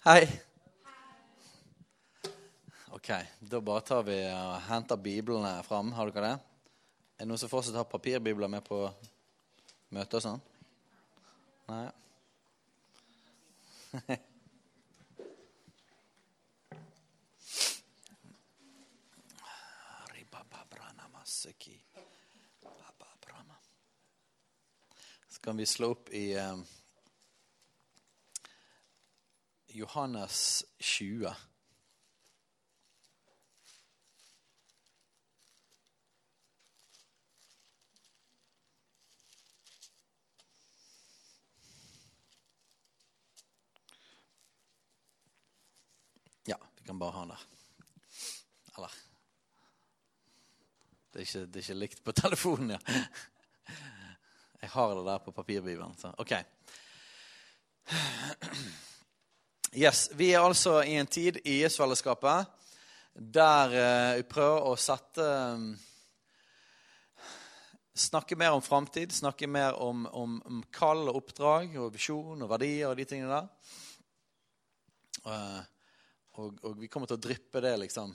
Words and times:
Hei. 0.00 0.40
Ok, 2.88 3.08
da 3.40 3.58
bare 3.60 3.82
tar 3.84 4.06
vi 4.06 4.14
og 4.32 4.54
henter 4.64 4.96
biblene 4.96 5.50
fram. 5.66 5.90
Har 5.92 6.08
dere 6.08 6.22
det? 6.24 6.38
Er 7.18 7.26
det 7.26 7.28
noen 7.28 7.40
som 7.42 7.50
fortsatt 7.52 7.76
har 7.76 7.84
papirbibler 7.84 8.48
med 8.48 8.64
på 8.64 8.78
møte 9.92 10.16
og 10.16 10.24
sånn? 10.24 10.40
Nei? 11.68 11.92
Så 25.28 25.44
kan 25.44 25.60
vi 25.60 25.68
slå 25.68 25.92
opp 25.92 26.08
i 26.16 26.30
eh, 26.40 26.79
Johannes 29.72 30.64
20. 30.78 31.34
Ja, 46.46 46.56
vi 46.76 46.84
kan 46.84 46.98
bare 46.98 47.10
ha 47.10 47.20
den 47.20 47.28
der. 47.28 47.46
Eller 48.76 48.90
Det 51.12 51.18
er 51.18 51.20
ikke, 51.20 51.46
det 51.46 51.56
er 51.56 51.60
ikke 51.60 51.74
likt 51.74 52.04
på 52.04 52.12
telefonen, 52.22 52.70
ja. 52.70 52.78
Jeg 54.60 54.70
har 54.70 54.94
det 54.94 55.06
der 55.06 55.18
på 55.18 55.30
papirbibelen. 55.30 55.98
Så 55.98 56.14
OK. 56.18 56.32
Yes, 59.70 60.08
Vi 60.12 60.32
er 60.34 60.42
altså 60.42 60.80
i 60.82 60.96
en 60.98 61.06
tid 61.06 61.36
i 61.46 61.60
Jesusfellesskapet 61.60 62.48
der 63.14 63.74
eh, 63.78 64.16
vi 64.18 64.24
prøver 64.26 64.64
å 64.66 64.72
sette 64.74 65.26
Snakke 67.94 68.34
mer 68.34 68.56
om 68.56 68.62
framtid, 68.64 69.12
snakke 69.12 69.46
mer 69.46 69.76
om, 69.78 70.06
om, 70.06 70.40
om, 70.46 70.62
kall 70.74 71.04
og 71.10 71.20
oppdrag 71.20 71.76
og 71.78 71.92
visjon 71.94 72.42
og 72.42 72.50
verdier 72.50 72.88
og 72.88 72.96
de 72.98 73.04
tingene 73.06 73.36
der. 73.36 73.48
Uh, 75.26 75.60
og, 76.40 76.62
og, 76.64 76.78
vi 76.80 76.88
kommer 76.88 77.10
til 77.10 77.18
å 77.18 77.22
dryppe 77.26 77.60
det 77.60 77.74
liksom 77.82 78.14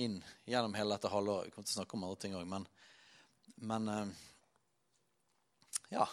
inn 0.00 0.16
gjennom 0.48 0.74
hele 0.78 0.96
dette 0.96 1.12
halvåret. 1.12 1.50
Vi 1.50 1.54
kommer 1.54 1.68
til 1.68 1.76
å 1.76 1.80
snakke 1.82 1.98
om 1.98 2.06
andre 2.08 2.22
ting 2.22 2.38
òg, 2.38 2.48
men, 2.48 2.64
men 3.68 3.92
ja. 5.92 6.08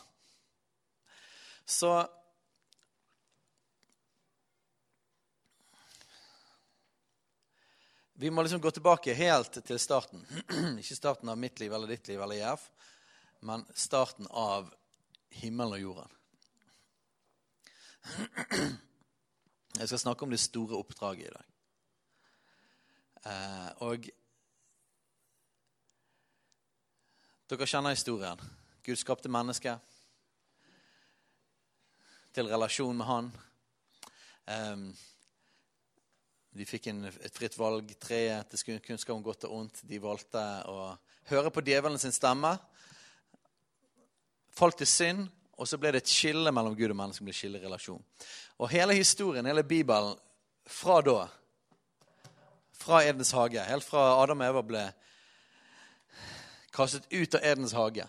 Så 1.65 1.95
Vi 8.17 8.29
må 8.31 8.41
liksom 8.41 8.61
gå 8.61 8.71
tilbake 8.71 9.13
helt 9.13 9.57
til 9.67 9.79
starten. 9.79 10.21
Ikke 10.79 10.95
starten 10.95 11.29
av 11.29 11.37
mitt 11.37 11.59
liv 11.59 11.73
eller 11.73 11.89
ditt 11.91 12.07
liv 12.07 12.21
eller 12.23 12.39
Jerv, 12.39 12.61
men 13.43 13.65
starten 13.75 14.27
av 14.31 14.69
himmelen 15.35 15.75
og 15.75 15.81
jorden. 15.83 16.13
Jeg 19.79 19.89
skal 19.89 19.99
snakke 19.99 20.23
om 20.23 20.31
det 20.31 20.39
store 20.39 20.79
oppdraget 20.79 21.27
i 21.27 21.33
dag. 21.33 21.49
Eh, 23.25 23.69
og 23.83 24.07
dere 27.51 27.67
kjenner 27.67 27.97
historien. 27.97 28.39
Gud 28.85 28.95
skapte 29.01 29.27
mennesket 29.27 29.83
til 32.31 32.47
relasjon 32.47 32.95
med 32.95 33.05
Han. 33.11 33.27
De 36.55 36.65
fikk 36.67 36.87
en, 36.87 37.03
et 37.05 37.35
fritt 37.35 37.55
valg. 37.59 37.89
Treet 37.99 38.53
til 38.55 38.79
kunnskap 38.83 39.15
om 39.17 39.23
godt 39.23 39.47
og 39.49 39.57
ondt. 39.59 39.81
De 39.83 39.99
valgte 39.99 40.43
å 40.71 40.93
høre 41.27 41.51
på 41.51 41.63
djevelen 41.65 41.99
sin 41.99 42.15
stemme. 42.15 42.53
Falt 44.55 44.77
til 44.79 44.87
synd, 44.87 45.25
og 45.59 45.67
så 45.67 45.79
ble 45.79 45.91
det 45.91 46.03
et 46.03 46.11
skille 46.11 46.51
mellom 46.55 46.75
Gud 46.77 46.93
og 46.93 46.99
menneske. 46.99 47.25
ble 47.27 47.35
skille 47.35 47.59
relasjon. 47.59 48.03
Og 48.59 48.71
hele 48.71 48.95
historien, 48.95 49.45
hele 49.45 49.63
Bibelen, 49.67 50.15
fra 50.65 51.01
da, 51.03 51.25
fra 52.75 53.01
Edens 53.03 53.33
hage, 53.35 53.61
helt 53.67 53.85
fra 53.85 54.05
Adam 54.21 54.41
og 54.41 54.47
Eva 54.47 54.63
ble 54.65 54.85
kastet 56.75 57.05
ut 57.11 57.35
av 57.35 57.43
Edens 57.43 57.75
hage, 57.75 58.07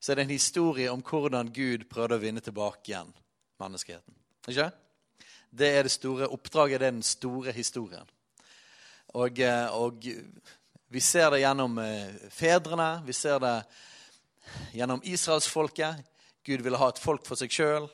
så 0.00 0.12
er 0.12 0.18
det 0.18 0.26
en 0.26 0.34
historie 0.34 0.90
om 0.92 1.04
hvordan 1.04 1.52
Gud 1.52 1.86
prøvde 1.88 2.18
å 2.18 2.24
vinne 2.24 2.42
tilbake 2.44 2.90
igjen 2.90 3.12
menneskeheten. 3.60 4.16
Ikke? 4.48 4.68
Det 5.50 5.70
er 5.70 5.86
det 5.86 5.94
store 5.94 6.28
oppdraget, 6.28 6.80
det 6.80 6.86
er 6.86 6.96
den 6.96 7.02
store 7.06 7.52
historien. 7.52 8.08
Og, 9.14 9.38
eh, 9.38 9.74
og 9.74 10.02
vi 10.90 11.00
ser 11.00 11.30
det 11.30 11.44
gjennom 11.44 11.78
eh, 11.78 12.30
fedrene, 12.30 13.02
vi 13.06 13.12
ser 13.12 13.38
det 13.42 13.54
gjennom 14.74 15.02
israelsfolket. 15.04 16.02
Gud 16.44 16.62
ville 16.62 16.78
ha 16.78 16.88
et 16.90 17.00
folk 17.00 17.26
for 17.26 17.38
seg 17.38 17.52
sjøl. 17.54 17.86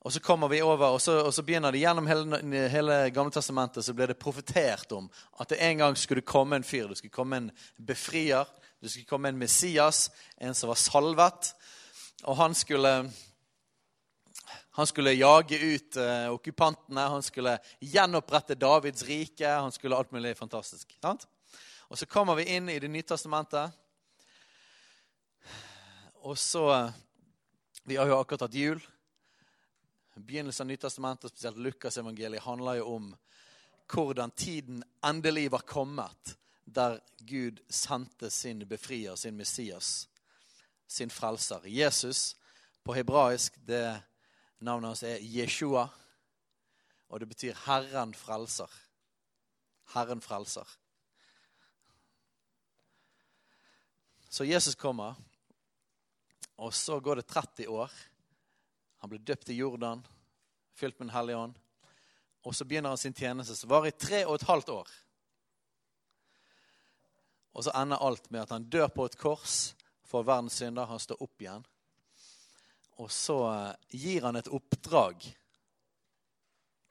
Og 0.00 0.12
så 0.12 0.20
kommer 0.24 0.48
vi 0.48 0.62
over, 0.64 0.94
og 0.94 1.00
så, 1.00 1.18
og 1.26 1.34
så 1.34 1.42
begynner 1.44 1.74
det 1.74 1.82
gjennom 1.82 2.06
hele, 2.08 2.38
hele 2.72 2.94
Gamle 3.12 3.34
testamentet 3.34 3.84
så 3.84 3.92
ble 3.92 4.06
det 4.08 4.20
profetert 4.20 4.92
om 4.96 5.10
at 5.40 5.50
det 5.52 5.58
en 5.60 5.82
gang 5.82 5.96
skulle 5.98 6.24
komme 6.24 6.56
en 6.56 6.64
fyr. 6.64 6.88
Det 6.88 6.96
skulle 7.00 7.12
komme 7.12 7.36
en 7.36 7.50
befrier. 7.76 8.48
Det 8.80 8.88
skulle 8.88 9.10
komme 9.10 9.28
en 9.28 9.40
Messias, 9.40 10.06
en 10.40 10.56
som 10.56 10.72
var 10.72 10.80
salvet. 10.80 11.50
Og 12.24 12.36
han 12.36 12.56
skulle 12.56 13.10
han 14.70 14.86
skulle 14.86 15.12
jage 15.12 15.58
ut 15.58 15.96
uh, 15.96 16.30
okkupantene, 16.30 17.00
han 17.00 17.22
skulle 17.22 17.58
gjenopprette 17.80 18.54
Davids 18.54 19.02
rike. 19.02 19.48
Han 19.48 19.72
skulle 19.72 19.96
alt 19.96 20.12
mulig 20.12 20.36
fantastisk. 20.36 20.96
Sant? 21.02 21.26
Og 21.90 21.98
så 21.98 22.06
kommer 22.06 22.38
vi 22.38 22.46
inn 22.54 22.68
i 22.68 22.78
Det 22.78 22.88
nye 22.88 23.02
testamentet. 23.02 23.70
Og 26.22 26.38
så 26.38 26.92
Vi 27.82 27.96
har 27.96 28.06
jo 28.06 28.18
akkurat 28.20 28.40
hatt 28.40 28.54
jul. 28.54 28.80
Begynnelsen 30.14 30.64
av 30.64 30.68
Nytestamentet, 30.68 31.30
spesielt 31.30 31.56
Lukas-evangeliet, 31.56 32.42
handler 32.44 32.74
jo 32.74 32.86
om 32.94 33.06
hvordan 33.90 34.30
tiden 34.30 34.84
endelig 35.02 35.48
var 35.50 35.64
kommet, 35.66 36.36
der 36.64 37.00
Gud 37.18 37.58
sendte 37.68 38.30
sin 38.30 38.68
befrier, 38.68 39.14
sin 39.14 39.36
Messias, 39.36 40.08
sin 40.86 41.10
frelser. 41.10 41.60
Jesus 41.64 42.36
på 42.84 42.94
hebraisk 42.94 43.56
det 43.66 44.02
Navnet 44.60 44.90
hans 44.90 45.02
er 45.02 45.22
Jeshua, 45.24 45.86
og 47.08 47.20
det 47.20 47.28
betyr 47.28 47.54
'Herren 47.54 48.14
frelser'. 48.14 48.76
Herren 49.94 50.20
frelser. 50.20 50.68
Så 54.30 54.44
Jesus 54.44 54.74
kommer, 54.74 55.14
og 56.56 56.74
så 56.74 57.00
går 57.00 57.14
det 57.14 57.26
30 57.26 57.68
år. 57.68 57.90
Han 58.98 59.10
blir 59.10 59.18
døpt 59.18 59.48
i 59.48 59.54
Jordan, 59.54 60.06
fylt 60.72 60.98
med 60.98 61.06
Den 61.06 61.14
hellige 61.14 61.36
ånd. 61.36 61.54
Og 62.42 62.54
så 62.54 62.64
begynner 62.64 62.88
han 62.88 62.98
sin 62.98 63.14
tjeneste, 63.14 63.56
som 63.56 63.70
varer 63.70 63.86
i 63.86 63.98
tre 63.98 64.26
og 64.26 64.34
et 64.34 64.46
halvt 64.48 64.68
år. 64.68 64.88
Og 67.52 67.64
så 67.64 67.72
ender 67.74 67.96
alt 67.96 68.30
med 68.30 68.40
at 68.40 68.50
han 68.50 68.70
dør 68.70 68.88
på 68.88 69.04
et 69.04 69.18
kors 69.18 69.74
for 70.04 70.22
verdens 70.22 70.52
synder. 70.52 70.86
Han 70.86 70.98
står 70.98 71.22
opp 71.22 71.42
igjen. 71.42 71.66
Og 73.00 73.08
så 73.12 73.38
eh, 73.48 73.96
gir 73.96 74.26
han 74.28 74.36
et 74.36 74.50
oppdrag 74.52 75.24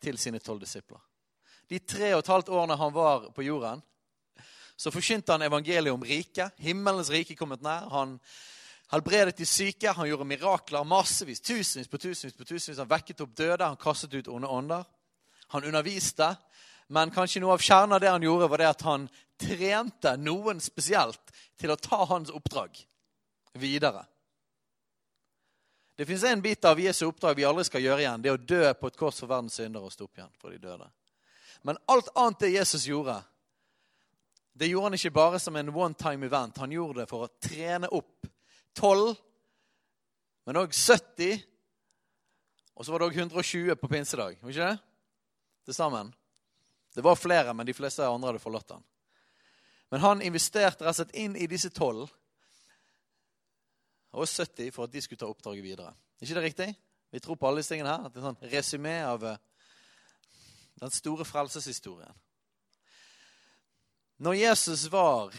til 0.02 0.18
sine 0.18 0.42
tolv 0.42 0.64
disipler. 0.64 1.02
De 1.70 1.80
tre 1.86 2.14
og 2.16 2.24
et 2.24 2.32
halvt 2.32 2.50
årene 2.50 2.78
han 2.80 2.94
var 2.96 3.30
på 3.36 3.46
jorden, 3.46 3.84
så 4.80 4.94
forkynte 4.96 5.36
han 5.36 5.44
evangeliet 5.44 5.94
om 5.94 6.06
riket. 6.08 6.56
Himmelens 6.64 7.12
rike 7.12 7.36
kommet 7.36 7.62
nær. 7.62 7.90
Han 7.92 8.16
helbredet 8.94 9.36
de 9.38 9.46
syke, 9.46 9.92
han 9.92 10.08
gjorde 10.08 10.26
mirakler 10.26 10.88
massevis, 10.88 11.44
tusenvis 11.44 11.92
på 11.92 12.00
tusenvis 12.00 12.38
på 12.38 12.48
tusenvis. 12.48 12.80
Han 12.80 12.90
vekket 12.90 13.26
opp 13.26 13.34
døde, 13.36 13.68
han 13.68 13.82
kastet 13.82 14.16
ut 14.16 14.32
onde 14.32 14.48
ånder. 14.48 14.88
Han 15.54 15.68
underviste. 15.68 16.32
Men 16.96 17.12
kanskje 17.14 17.44
noe 17.44 17.58
av 17.58 17.66
kjernen 17.66 17.98
av 17.98 18.02
det 18.02 18.14
han 18.14 18.24
gjorde, 18.24 18.48
var 18.50 18.64
det 18.64 18.70
at 18.72 18.86
han 18.88 19.10
trente 19.40 20.16
noen 20.18 20.64
spesielt 20.64 21.36
til 21.60 21.76
å 21.76 21.78
ta 21.78 22.02
hans 22.10 22.32
oppdrag 22.34 22.80
videre. 23.60 24.08
Det 26.00 26.06
fins 26.06 26.24
en 26.24 26.42
bit 26.42 26.66
av 26.66 26.80
Jesu 26.80 27.06
oppdrag 27.06 27.36
vi 27.36 27.44
aldri 27.44 27.66
skal 27.68 27.82
gjøre 27.84 28.00
igjen. 28.00 28.22
Det 28.24 28.32
å 28.32 28.38
dø 28.40 28.62
på 28.80 28.88
et 28.88 28.96
kors 28.96 29.18
for 29.20 29.28
verdens 29.28 29.58
syndere 29.60 29.84
og 29.84 29.92
stå 29.92 30.06
opp 30.06 30.22
igjen 30.22 30.30
for 30.40 30.54
de 30.56 30.60
døde. 30.64 30.86
Men 31.68 31.80
alt 31.92 32.08
annet 32.16 32.40
det 32.40 32.52
Jesus 32.54 32.86
gjorde, 32.88 33.18
det 34.56 34.70
gjorde 34.70 34.86
han 34.86 34.96
ikke 34.96 35.12
bare 35.18 35.42
som 35.44 35.58
en 35.60 35.74
one 35.76 36.00
time 36.00 36.30
event. 36.30 36.62
Han 36.64 36.72
gjorde 36.72 37.02
det 37.02 37.10
for 37.10 37.26
å 37.26 37.34
trene 37.44 37.90
opp 37.92 38.30
12, 38.80 39.12
men 40.48 40.62
òg 40.62 40.72
70. 40.72 41.44
Og 42.80 42.88
så 42.88 42.96
var 42.96 43.04
det 43.04 43.10
òg 43.10 43.20
120 43.20 43.76
på 43.84 43.92
pinsedag. 43.92 44.40
Var 44.40 44.56
ikke 44.56 44.70
det? 44.72 44.80
Til 45.68 45.80
sammen. 45.82 46.16
Det 46.96 47.04
var 47.04 47.20
flere, 47.20 47.52
men 47.52 47.68
de 47.68 47.76
fleste 47.76 48.08
andre 48.08 48.32
hadde 48.32 48.46
forlatt 48.48 48.72
han. 48.78 48.88
Men 49.92 50.08
han 50.08 50.24
investerte 50.24 50.88
rett 50.88 50.96
og 50.96 51.02
slett 51.04 51.20
inn 51.28 51.36
i 51.36 51.52
disse 51.52 51.76
tolv 51.76 52.08
og 54.12 54.28
70 54.28 54.72
for 54.74 54.88
at 54.88 54.94
de 54.94 55.02
skulle 55.02 55.20
ta 55.20 55.30
oppdraget 55.30 55.64
videre. 55.64 55.94
ikke 56.22 56.34
det 56.34 56.44
riktig? 56.44 56.70
Vi 57.12 57.20
tror 57.20 57.36
på 57.36 57.48
alle 57.48 57.62
disse 57.62 57.74
tingene 57.74 57.90
her. 57.90 58.10
Det 58.10 58.20
er 58.20 58.26
en 58.26 58.32
sånn 58.32 58.52
resymé 58.52 58.96
av 59.06 59.24
eh, 59.26 59.38
den 60.82 60.92
store 60.94 61.26
frelseshistorien. 61.26 62.14
Når 64.20 64.36
Jesus 64.36 64.86
var 64.92 65.34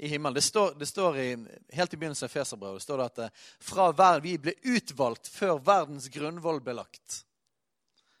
i 0.00 0.08
himmelen 0.08 0.34
Det 0.34 0.42
står, 0.42 0.74
det 0.78 0.86
står 0.86 1.16
i, 1.18 1.36
helt 1.76 1.94
i 1.94 1.96
begynnelsen 1.96 2.24
av 2.24 2.32
Feserbrevet 2.32 2.82
står 2.82 2.98
det 2.98 3.08
at 3.10 3.18
eh, 3.26 3.32
fra 3.60 3.90
verden, 3.92 4.22
vi 4.24 4.38
ble 4.40 4.54
utvalgt 4.72 5.28
før 5.28 5.58
verdens 5.60 6.08
grunnvoll 6.08 6.62
ble 6.64 6.78
lagt. 6.78 7.18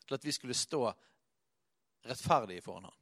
Til 0.04 0.18
at 0.18 0.26
vi 0.26 0.34
skulle 0.36 0.56
stå 0.56 0.90
rettferdige 2.04 2.64
foran 2.64 2.90
ham. 2.90 2.96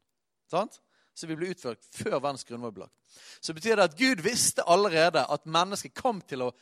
Sant? 0.50 0.78
Så 1.18 1.26
vi 1.26 1.34
ble 1.34 1.50
utført 1.50 1.82
før 1.90 2.20
verdens 2.20 2.46
grunnvoll 2.46 2.74
ble 2.76 2.84
lagt. 2.86 3.18
Så 3.42 3.54
betyr 3.56 3.74
det 3.74 3.88
at 3.88 3.98
Gud 3.98 4.22
visste 4.22 4.62
allerede 4.70 5.24
at 5.26 5.48
mennesket 5.50 5.96
kom 5.98 6.20
til 6.22 6.44
å 6.46 6.52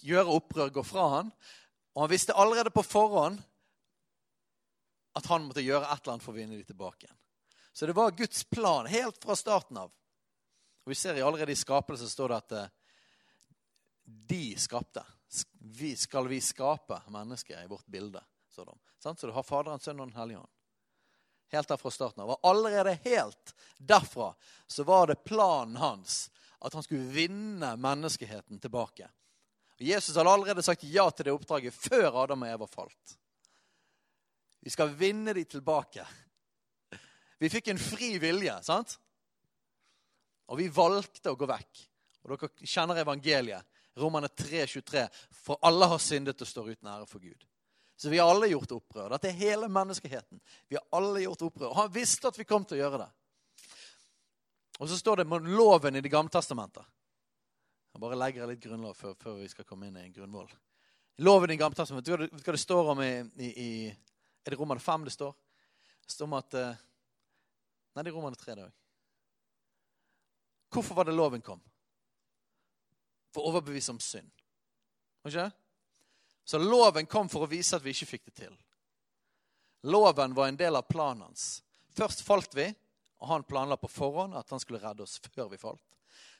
gjøre 0.00 0.32
opprør, 0.32 0.72
gå 0.72 0.84
fra 0.86 1.04
han. 1.18 1.34
Og 1.92 2.06
han 2.06 2.12
visste 2.12 2.36
allerede 2.36 2.72
på 2.72 2.84
forhånd 2.86 3.42
at 5.16 5.28
han 5.28 5.44
måtte 5.44 5.64
gjøre 5.64 5.84
et 5.90 6.00
eller 6.00 6.14
annet 6.14 6.24
for 6.24 6.32
å 6.32 6.38
vinne 6.38 6.56
dem 6.56 6.64
tilbake 6.68 7.04
igjen. 7.04 7.20
Så 7.76 7.88
det 7.88 7.96
var 7.98 8.16
Guds 8.16 8.44
plan 8.48 8.88
helt 8.88 9.20
fra 9.20 9.36
starten 9.36 9.76
av. 9.84 9.92
Og 10.86 10.92
Vi 10.92 10.96
ser 10.96 11.20
allerede 11.20 11.52
i 11.52 11.58
skapelsen 11.58 12.08
står 12.08 12.32
det 12.32 12.40
at 12.40 12.56
eh, 12.56 12.74
de 14.32 14.44
skapte. 14.60 15.04
Vi, 15.60 15.92
skal 16.00 16.28
vi 16.32 16.40
skape 16.40 17.02
mennesker 17.12 17.60
i 17.60 17.68
vårt 17.68 17.88
bilde? 17.92 18.24
Så, 18.48 18.64
de. 18.64 18.76
så 19.02 19.26
du 19.26 19.34
har 19.36 19.44
Faderen, 19.44 19.80
Sønnen 19.80 20.06
og 20.06 20.12
Den 20.14 20.20
hellige 20.20 20.44
ånd. 20.46 20.55
Helt 21.52 21.68
der 21.68 21.78
fra 21.78 21.92
starten 21.94 22.24
av. 22.24 22.34
Og 22.34 22.48
allerede 22.50 22.96
helt 23.04 23.54
derfra 23.78 24.32
så 24.66 24.86
var 24.86 25.06
det 25.10 25.22
planen 25.24 25.76
hans 25.78 26.26
at 26.58 26.74
han 26.74 26.82
skulle 26.82 27.12
vinne 27.12 27.76
menneskeheten 27.78 28.58
tilbake. 28.60 29.08
Og 29.76 29.84
Jesus 29.84 30.16
hadde 30.16 30.32
allerede 30.32 30.64
sagt 30.64 30.86
ja 30.88 31.04
til 31.10 31.28
det 31.28 31.34
oppdraget 31.36 31.74
før 31.74 32.22
Adam 32.24 32.46
og 32.46 32.52
Eva 32.54 32.68
falt. 32.70 33.16
Vi 34.64 34.72
skal 34.72 34.94
vinne 34.98 35.34
dem 35.36 35.44
tilbake. 35.46 36.06
Vi 37.38 37.50
fikk 37.52 37.68
en 37.68 37.78
fri 37.78 38.16
vilje, 38.18 38.54
sant? 38.64 38.96
Og 40.50 40.58
vi 40.58 40.70
valgte 40.72 41.30
å 41.30 41.38
gå 41.38 41.46
vekk. 41.46 41.82
Og 42.24 42.32
dere 42.32 42.66
kjenner 42.66 43.02
evangeliet. 43.02 43.62
Romane 44.00 44.30
3,23. 44.32 45.04
For 45.44 45.60
alle 45.64 45.88
har 45.92 46.02
syndet 46.02 46.40
og 46.42 46.48
står 46.48 46.72
uten 46.72 46.90
ære 46.90 47.06
for 47.10 47.22
Gud. 47.22 47.44
Så 47.96 48.12
vi 48.12 48.18
har 48.18 48.28
alle 48.28 48.50
gjort 48.50 48.74
opprør. 48.76 49.08
Dette 49.14 49.30
er 49.30 49.38
hele 49.38 49.68
menneskeheten. 49.72 50.40
Vi 50.68 50.76
har 50.76 50.84
alle 50.96 51.22
gjort 51.24 51.46
opprør. 51.48 51.72
Han 51.78 51.92
visste 51.92 52.28
at 52.28 52.38
vi 52.38 52.44
kom 52.44 52.64
til 52.64 52.76
å 52.76 52.82
gjøre 52.82 53.00
det. 53.06 53.08
Og 54.78 54.90
så 54.90 54.98
står 55.00 55.22
det 55.22 55.26
om 55.30 55.48
loven 55.56 55.96
i 55.96 56.02
Det 56.04 56.12
gamle 56.12 56.30
testamentet. 56.30 56.84
Jeg 57.96 58.02
bare 58.02 58.18
legger 58.20 58.50
litt 58.50 58.60
grunnlov 58.60 58.92
før, 58.92 59.14
før, 59.16 59.38
vi 59.40 59.48
skal 59.48 59.64
komme 59.64 59.86
inn 59.88 59.96
i 59.96 60.02
en 60.04 60.12
grunnvoll. 60.12 60.50
Loven 61.24 61.50
i 61.50 61.56
Gamle 61.56 61.78
Testament, 61.78 62.04
vet 62.04 62.28
du 62.28 62.42
hva 62.44 62.52
det 62.52 62.60
står 62.60 62.90
om 62.92 62.98
i, 63.00 63.12
i, 63.40 63.46
i 63.48 63.70
Er 64.44 64.52
det 64.52 64.58
Romerne 64.60 64.84
5 64.84 65.06
det 65.06 65.14
står? 65.14 65.32
Det 66.04 66.12
står 66.12 66.28
om 66.28 66.34
at 66.36 66.56
eh, 66.60 66.82
Nei, 67.96 68.02
det 68.04 68.10
er 68.10 68.16
Romerne 68.18 68.36
3 68.36 68.52
det 68.58 68.66
òg. 68.66 68.74
Hvorfor 70.76 70.98
var 70.98 71.08
det 71.08 71.14
loven 71.16 71.40
kom? 71.40 71.62
For 73.32 73.40
å 73.40 73.54
overbevise 73.54 73.94
om 73.94 74.02
synd. 74.04 74.28
Var 75.24 75.32
ikke 75.32 75.46
det? 75.46 75.65
Så 76.46 76.60
loven 76.62 77.08
kom 77.10 77.28
for 77.28 77.44
å 77.44 77.50
vise 77.50 77.76
at 77.76 77.84
vi 77.84 77.92
ikke 77.92 78.12
fikk 78.14 78.28
det 78.30 78.36
til. 78.44 78.54
Loven 79.90 80.34
var 80.34 80.48
en 80.48 80.58
del 80.58 80.78
av 80.78 80.86
planen 80.86 81.26
hans. 81.26 81.60
Først 81.96 82.22
falt 82.26 82.54
vi, 82.54 82.68
og 83.18 83.28
han 83.32 83.46
planla 83.48 83.78
på 83.80 83.90
forhånd 83.90 84.36
at 84.38 84.50
han 84.54 84.62
skulle 84.62 84.82
redde 84.82 85.02
oss 85.02 85.18
før 85.34 85.50
vi 85.50 85.60
falt 85.60 85.84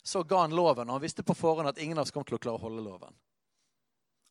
så 0.07 0.23
ga 0.23 0.41
han 0.41 0.55
loven. 0.55 0.89
Og 0.89 0.95
han 0.95 1.03
visste 1.03 1.23
på 1.23 1.35
forhånd 1.35 1.69
at 1.69 1.79
ingen 1.79 1.99
av 1.99 2.07
oss 2.07 2.15
kom 2.15 2.25
til 2.25 2.39
å 2.39 2.43
klare 2.43 2.61
å 2.61 2.63
holde 2.69 2.85
loven. 2.85 3.15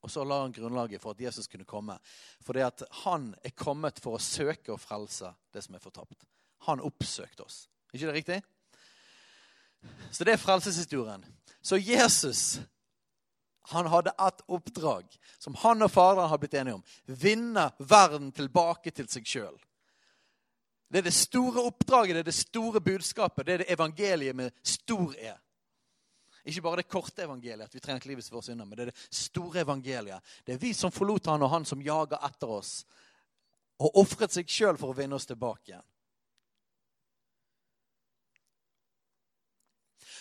Og 0.05 0.11
så 0.11 0.23
la 0.23 0.37
han 0.43 0.53
grunnlaget 0.53 1.01
for 1.03 1.15
at 1.15 1.23
Jesus 1.25 1.49
kunne 1.51 1.67
komme. 1.67 1.97
For 2.45 2.55
det 2.55 2.63
at 2.63 2.83
han 3.03 3.33
er 3.43 3.55
kommet 3.57 3.99
for 3.99 4.15
å 4.15 4.21
søke 4.21 4.71
og 4.71 4.79
frelse 4.79 5.33
det 5.51 5.65
som 5.65 5.75
er 5.75 5.83
fortapt. 5.83 6.23
Han 6.69 6.83
oppsøkte 6.85 7.43
oss. 7.43 7.65
ikke 7.91 8.07
det 8.07 8.15
riktig? 8.15 8.39
Så 10.11 10.23
det 10.23 10.35
er 10.35 10.41
frelseshistorien. 10.41 11.25
Så 11.61 11.77
Jesus 11.81 12.59
han 13.71 13.87
hadde 13.89 14.13
et 14.21 14.41
oppdrag 14.47 15.15
som 15.39 15.55
han 15.61 15.81
og 15.81 15.91
Faderen 15.91 16.29
har 16.29 16.41
blitt 16.41 16.53
enige 16.53 16.77
om. 16.77 16.83
Vinne 17.05 17.69
verden 17.79 18.31
tilbake 18.35 18.93
til 18.93 19.07
seg 19.09 19.25
sjøl. 19.29 19.55
Det 20.89 21.01
er 21.01 21.07
det 21.07 21.15
store 21.17 21.63
oppdraget, 21.65 22.15
det 22.15 22.21
er 22.25 22.29
det 22.29 22.37
store 22.37 22.81
budskapet. 22.81 23.45
Det 23.45 23.53
er 23.53 23.63
det 23.63 23.73
evangeliet 23.73 24.37
med 24.37 24.53
stor 24.63 25.15
E. 25.17 25.33
Ikke 26.45 26.61
bare 26.61 26.83
det 26.83 26.89
korte 26.89 27.23
evangeliet, 27.25 27.65
at 27.65 27.75
vi 27.75 27.81
trenger 27.81 28.05
livets 28.05 28.31
vårt 28.31 28.45
synder, 28.45 28.65
men 28.69 28.77
det 28.77 28.83
er 28.85 28.91
det 28.91 29.07
store 29.09 29.63
evangeliet. 29.65 30.21
Det 30.45 30.53
er 30.53 30.61
vi 30.61 30.73
som 30.77 30.93
forlot 30.93 31.25
han, 31.25 31.41
og 31.41 31.49
han 31.49 31.65
som 31.65 31.81
jager 31.81 32.21
etter 32.21 32.53
oss. 32.53 32.85
Og 33.81 33.97
ofret 33.97 34.31
seg 34.31 34.49
sjøl 34.49 34.77
for 34.77 34.93
å 34.93 34.97
vinne 34.97 35.17
oss 35.17 35.25
tilbake 35.25 35.73
igjen. 35.73 35.87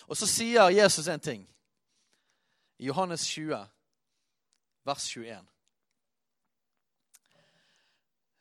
Og 0.08 0.16
så 0.16 0.28
sier 0.28 0.72
Jesus 0.72 1.08
en 1.08 1.20
ting. 1.20 1.44
I 2.84 2.86
Johannes 2.86 3.26
20, 3.26 3.66
vers 4.84 5.08
21. 5.16 5.46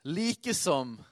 Like 0.03 0.53
som 0.53 1.03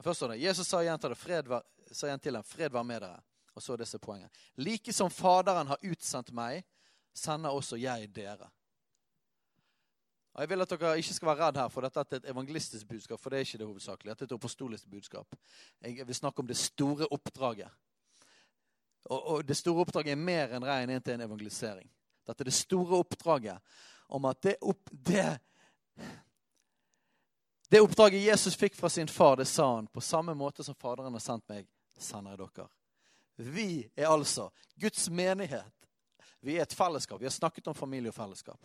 Først 0.00 0.16
står 0.16 0.28
det, 0.28 0.42
Jesus 0.42 0.66
sa 0.66 0.78
igjen 0.82 1.00
til, 1.02 1.10
det, 1.10 1.62
sa 1.90 2.06
igjen 2.06 2.20
til 2.22 2.36
dem, 2.38 2.42
'Fred 2.42 2.70
være 2.70 2.84
med 2.84 3.02
dere'. 3.02 3.22
Og 3.54 3.62
så 3.62 3.76
disse 3.76 3.98
poengene. 3.98 4.30
Like 4.56 4.92
som 4.92 5.10
Faderen 5.10 5.66
har 5.66 5.78
utsendt 5.82 6.30
meg, 6.32 6.62
sender 7.14 7.50
også 7.50 7.76
jeg 7.76 8.14
dere. 8.14 8.50
Og 10.32 10.40
Jeg 10.40 10.48
vil 10.48 10.62
at 10.62 10.70
dere 10.70 10.96
ikke 10.96 11.14
skal 11.14 11.26
være 11.26 11.46
redd 11.46 11.56
her, 11.56 11.68
for 11.68 11.80
dette 11.80 12.00
er 12.00 12.16
et 12.16 12.30
evangelistisk 12.30 12.88
budskap. 12.88 13.20
For 13.20 13.30
det 13.30 13.36
er 13.36 13.40
ikke 13.40 13.58
det 13.58 13.66
hovedsakelige. 13.66 14.10
Dette 14.10 14.22
er 14.22 14.26
et 14.26 14.38
apostolisk 14.38 14.90
budskap. 14.90 15.26
Jeg 15.82 16.06
vil 16.06 16.14
snakke 16.14 16.38
om 16.38 16.46
det 16.46 16.56
store 16.56 17.06
oppdraget. 17.10 17.70
Og, 19.04 19.26
og 19.26 19.48
det 19.48 19.56
store 19.56 19.80
oppdraget 19.80 20.12
er 20.12 20.16
mer 20.16 20.54
enn 20.54 20.64
rein 20.64 20.90
inn 20.90 21.02
til 21.02 21.14
en 21.14 21.26
evangelisering. 21.26 21.90
Dette 22.28 22.44
er 22.44 22.50
det 22.50 22.56
store 22.56 23.00
oppdraget 23.00 23.76
om 24.08 24.24
at 24.28 24.42
det, 24.44 24.54
opp, 24.60 24.90
det, 24.92 25.24
det 27.68 27.80
oppdraget 27.84 28.26
Jesus 28.26 28.56
fikk 28.56 28.76
fra 28.76 28.88
sin 28.92 29.08
far, 29.08 29.36
det 29.36 29.48
sa 29.48 29.74
han 29.74 29.88
på 29.92 30.04
samme 30.04 30.34
måte 30.36 30.64
som 30.64 30.76
Faderen 30.76 31.16
har 31.16 31.24
sendt 31.24 31.48
meg, 31.48 31.68
sender 31.98 32.36
jeg 32.36 32.44
dere. 32.44 32.68
Vi 33.38 33.70
er 33.96 34.10
altså 34.10 34.48
Guds 34.74 35.08
menighet. 35.10 35.74
Vi 36.40 36.56
er 36.56 36.62
et 36.62 36.74
fellesskap. 36.74 37.20
Vi 37.20 37.26
har 37.26 37.34
snakket 37.34 37.68
om 37.70 37.74
familie 37.74 38.10
og 38.10 38.16
fellesskap. 38.16 38.60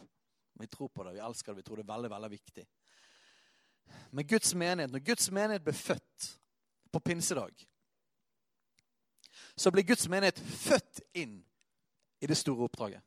Vi 0.60 0.68
tror 0.68 0.88
på 0.88 1.04
det, 1.04 1.16
vi 1.16 1.22
elsker 1.26 1.52
det, 1.52 1.58
vi 1.58 1.68
tror 1.68 1.80
det 1.80 1.86
er 1.86 1.94
veldig, 1.94 2.10
veldig 2.10 2.32
viktig. 2.32 2.66
Men 4.12 4.28
Guds 4.28 4.54
menighet, 4.56 4.92
når 4.92 5.00
Guds 5.00 5.32
menighet 5.32 5.64
ble 5.66 5.74
født 5.74 6.28
på 6.94 7.00
pinsedag, 7.00 7.66
så 9.56 9.72
ble 9.74 9.84
Guds 9.86 10.06
menighet 10.10 10.40
født 10.40 11.02
inn 11.18 11.40
i 12.22 12.30
det 12.30 12.38
store 12.38 12.70
oppdraget. 12.70 13.02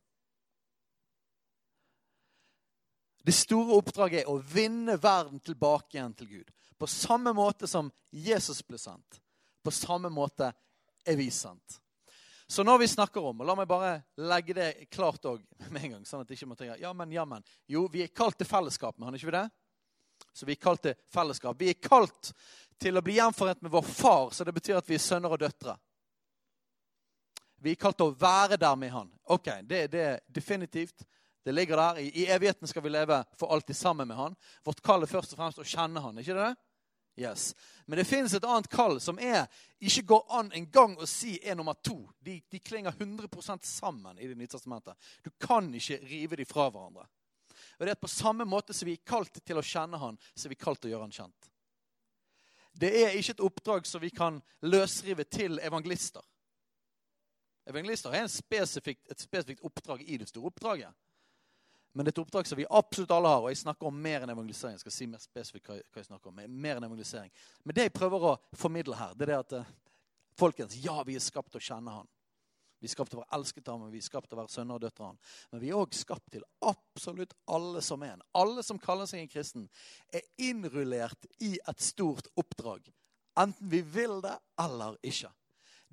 Det 3.26 3.35
store 3.35 3.75
oppdraget 3.75 4.21
er 4.23 4.28
å 4.30 4.38
vinne 4.38 4.95
verden 5.02 5.40
tilbake 5.42 5.97
igjen 5.97 6.12
til 6.14 6.28
Gud. 6.30 6.50
På 6.78 6.87
samme 6.87 7.33
måte 7.35 7.66
som 7.66 7.88
Jesus 8.14 8.61
ble 8.62 8.78
sendt. 8.78 9.18
På 9.66 9.73
samme 9.75 10.12
måte 10.14 10.52
er 11.02 11.18
vi 11.18 11.26
sant. 11.35 11.80
Så 12.47 12.62
når 12.62 12.78
vi 12.78 12.88
snakker 12.88 13.25
om, 13.26 13.40
og 13.40 13.49
la 13.49 13.56
meg 13.59 13.66
bare 13.66 13.97
legge 14.30 14.54
det 14.54 14.68
klart 14.95 15.26
òg 15.26 15.40
med 15.75 15.80
en 15.80 15.97
gang, 15.97 16.04
sånn 16.06 16.23
at 16.23 16.30
ikke 16.30 16.47
må 16.47 16.54
tenke, 16.54 16.78
ja, 16.78 16.92
men, 16.95 17.11
ja, 17.11 17.25
men. 17.26 17.42
Jo, 17.66 17.88
vi 17.90 18.04
er 18.04 18.14
kalt 18.14 18.38
til 18.38 18.47
fellesskap 18.47 18.95
med 18.95 19.09
han, 19.09 19.18
ikke 19.18 19.33
vi 19.33 19.35
det? 19.35 19.49
Så 20.30 20.47
vi 20.47 20.54
er 20.54 20.62
kalt 20.62 20.85
til 20.87 20.95
fellesskap. 21.11 21.59
Vi 21.59 21.73
er 21.73 21.80
kalt 21.83 22.30
til 22.78 22.95
å 22.95 23.02
bli 23.02 23.18
gjenforent 23.18 23.66
med 23.66 23.75
vår 23.75 23.90
far, 23.90 24.30
så 24.30 24.47
det 24.47 24.54
betyr 24.54 24.78
at 24.78 24.87
vi 24.87 25.00
er 25.00 25.02
sønner 25.02 25.35
og 25.35 25.42
døtre. 25.42 25.75
Vi 27.59 27.75
er 27.75 27.83
kalt 27.83 27.99
til 27.99 28.12
å 28.12 28.16
være 28.23 28.61
der 28.61 28.78
med 28.78 28.95
han. 28.95 29.11
Ok, 29.35 29.50
det, 29.66 29.87
det 29.90 30.06
er 30.12 30.23
definitivt. 30.30 31.02
Det 31.46 31.52
ligger 31.52 31.76
der. 31.76 31.98
I, 31.98 32.26
evigheten 32.26 32.68
skal 32.68 32.82
vi 32.82 32.90
leve 32.90 33.24
for 33.38 33.52
alltid 33.54 33.76
sammen 33.76 34.08
med 34.08 34.16
han. 34.16 34.36
Vårt 34.64 34.80
kall 34.82 35.02
er 35.02 35.06
først 35.06 35.30
og 35.30 35.38
fremst 35.38 35.60
å 35.62 35.66
kjenne 35.66 36.00
han, 36.02 36.18
ikke 36.18 36.34
det? 36.34 36.48
Yes. 37.22 37.54
Men 37.84 38.00
det 38.00 38.04
finnes 38.10 38.34
et 38.34 38.44
annet 38.44 38.66
kall 38.66 38.98
som 39.00 39.20
er, 39.22 39.46
ikke 39.78 40.02
går 40.10 40.24
an 40.40 40.50
en 40.58 40.66
gang 40.74 40.96
å 40.98 41.06
si 41.06 41.36
er 41.38 41.54
nummer 41.54 41.78
to. 41.86 42.00
De, 42.18 42.40
de 42.50 42.58
klinger 42.58 42.90
100 42.98 43.62
sammen 43.62 44.18
i 44.18 44.26
Det 44.26 44.34
nye 44.34 44.50
testamentet. 44.50 44.98
Du 45.22 45.30
kan 45.38 45.70
ikke 45.70 46.00
rive 46.02 46.40
dem 46.42 46.50
fra 46.50 46.66
hverandre. 46.66 47.06
Og 47.78 47.86
det 47.86 47.94
er 47.94 48.02
På 48.02 48.10
samme 48.10 48.44
måte 48.44 48.74
som 48.74 48.90
vi 48.90 48.98
er 48.98 49.06
kalt 49.06 49.38
til 49.38 49.62
å 49.62 49.62
kjenne 49.62 50.02
han, 50.02 50.18
så 50.34 50.48
er 50.48 50.56
vi 50.56 50.60
kalt 50.66 50.82
til 50.82 50.90
å 50.90 50.96
gjøre 50.96 51.06
han 51.06 51.18
kjent. 51.20 51.50
Det 52.74 52.90
er 53.04 53.14
ikke 53.14 53.38
et 53.38 53.46
oppdrag 53.52 53.86
som 53.86 54.02
vi 54.02 54.10
kan 54.10 54.42
løsrive 54.66 55.30
til 55.30 55.62
evangelister. 55.62 56.26
Evangelister 57.70 58.10
er 58.10 58.26
et 58.26 58.34
spesifikt 58.34 59.62
oppdrag 59.62 60.02
i 60.02 60.18
det 60.18 60.26
store 60.34 60.50
oppdraget. 60.50 61.05
Men 61.96 62.04
det 62.04 62.10
er 62.10 62.14
et 62.18 62.20
oppdrag 62.26 62.48
som 62.48 62.58
vi 62.60 62.66
absolutt 62.76 63.12
alle 63.16 63.30
har. 63.32 63.40
Og 63.40 63.48
jeg 63.48 63.62
snakker 63.62 63.88
om 63.88 64.02
mer 64.04 64.20
enn 64.20 64.32
evangelisering. 64.34 64.74
Jeg 64.76 64.84
skal 64.84 64.92
si 64.92 65.06
mer 65.08 65.22
spesifikt 65.22 65.70
hva 65.70 65.78
jeg 65.80 66.08
snakker 66.10 66.28
om. 66.28 66.42
Mer 66.44 66.76
enn 66.76 66.84
evangelisering. 66.84 67.32
Men 67.64 67.78
det 67.78 67.86
jeg 67.86 67.94
prøver 67.96 68.26
å 68.28 68.34
formidle 68.52 68.98
her, 68.98 69.14
det 69.16 69.24
er 69.24 69.32
det 69.32 69.38
at 69.38 69.54
eh, 69.56 69.70
folkens, 70.36 70.76
ja, 70.84 70.98
vi 71.08 71.16
er 71.16 71.24
skapt 71.24 71.54
til 71.54 71.62
å 71.62 71.66
kjenne 71.70 71.94
Han. 71.94 72.10
Vi 72.76 72.90
er 72.90 72.92
skapt 72.92 73.14
til 73.14 73.18
å 73.18 73.22
være 73.22 73.38
elsket 73.38 73.68
av 73.72 73.80
ham, 73.80 73.88
vi 73.88 74.00
er 74.02 74.04
skapt 74.04 74.28
til 74.28 74.36
å 74.36 74.42
være 74.42 74.52
sønner 74.52 74.76
og 74.76 74.82
døtre 74.84 75.04
av 75.06 75.08
ham. 75.08 75.20
Men 75.52 75.62
vi 75.62 75.70
er 75.70 75.78
òg 75.80 75.94
skapt 75.96 76.26
til 76.34 76.44
absolutt 76.68 77.32
alle 77.56 77.80
som 77.82 78.04
er 78.04 78.12
en. 78.12 78.26
Alle 78.36 78.64
som 78.66 78.80
kaller 78.82 79.08
seg 79.08 79.22
en 79.22 79.32
kristen, 79.32 79.64
er 80.12 80.26
innrullert 80.44 81.24
i 81.40 81.54
et 81.56 81.82
stort 81.82 82.28
oppdrag. 82.36 82.84
Enten 83.40 83.72
vi 83.72 83.80
vil 83.80 84.20
det 84.24 84.36
eller 84.60 85.00
ikke. 85.00 85.32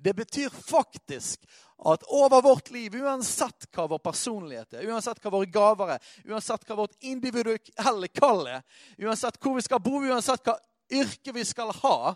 Det 0.04 0.12
betyr 0.14 0.48
faktisk 0.52 1.46
at 1.84 2.02
over 2.02 2.42
vårt 2.42 2.70
liv, 2.70 2.94
uansett 2.94 3.66
hva 3.72 3.86
vår 3.88 4.00
personlighet 4.04 4.76
er, 4.76 4.84
uansett 4.92 5.20
hva 5.22 5.32
våre 5.32 5.48
gaver 5.48 5.94
er, 5.96 6.10
uansett 6.28 6.66
hva 6.68 6.76
vårt 6.82 6.98
individuelle 7.00 8.10
kall 8.12 8.44
er, 8.52 8.60
uansett 9.00 9.40
hvor 9.40 9.56
vi 9.56 9.64
skal 9.64 9.80
bo, 9.84 10.02
uansett 10.04 10.44
hva 10.44 10.58
yrke 10.92 11.32
vi 11.32 11.44
skal 11.48 11.72
ha, 11.80 12.14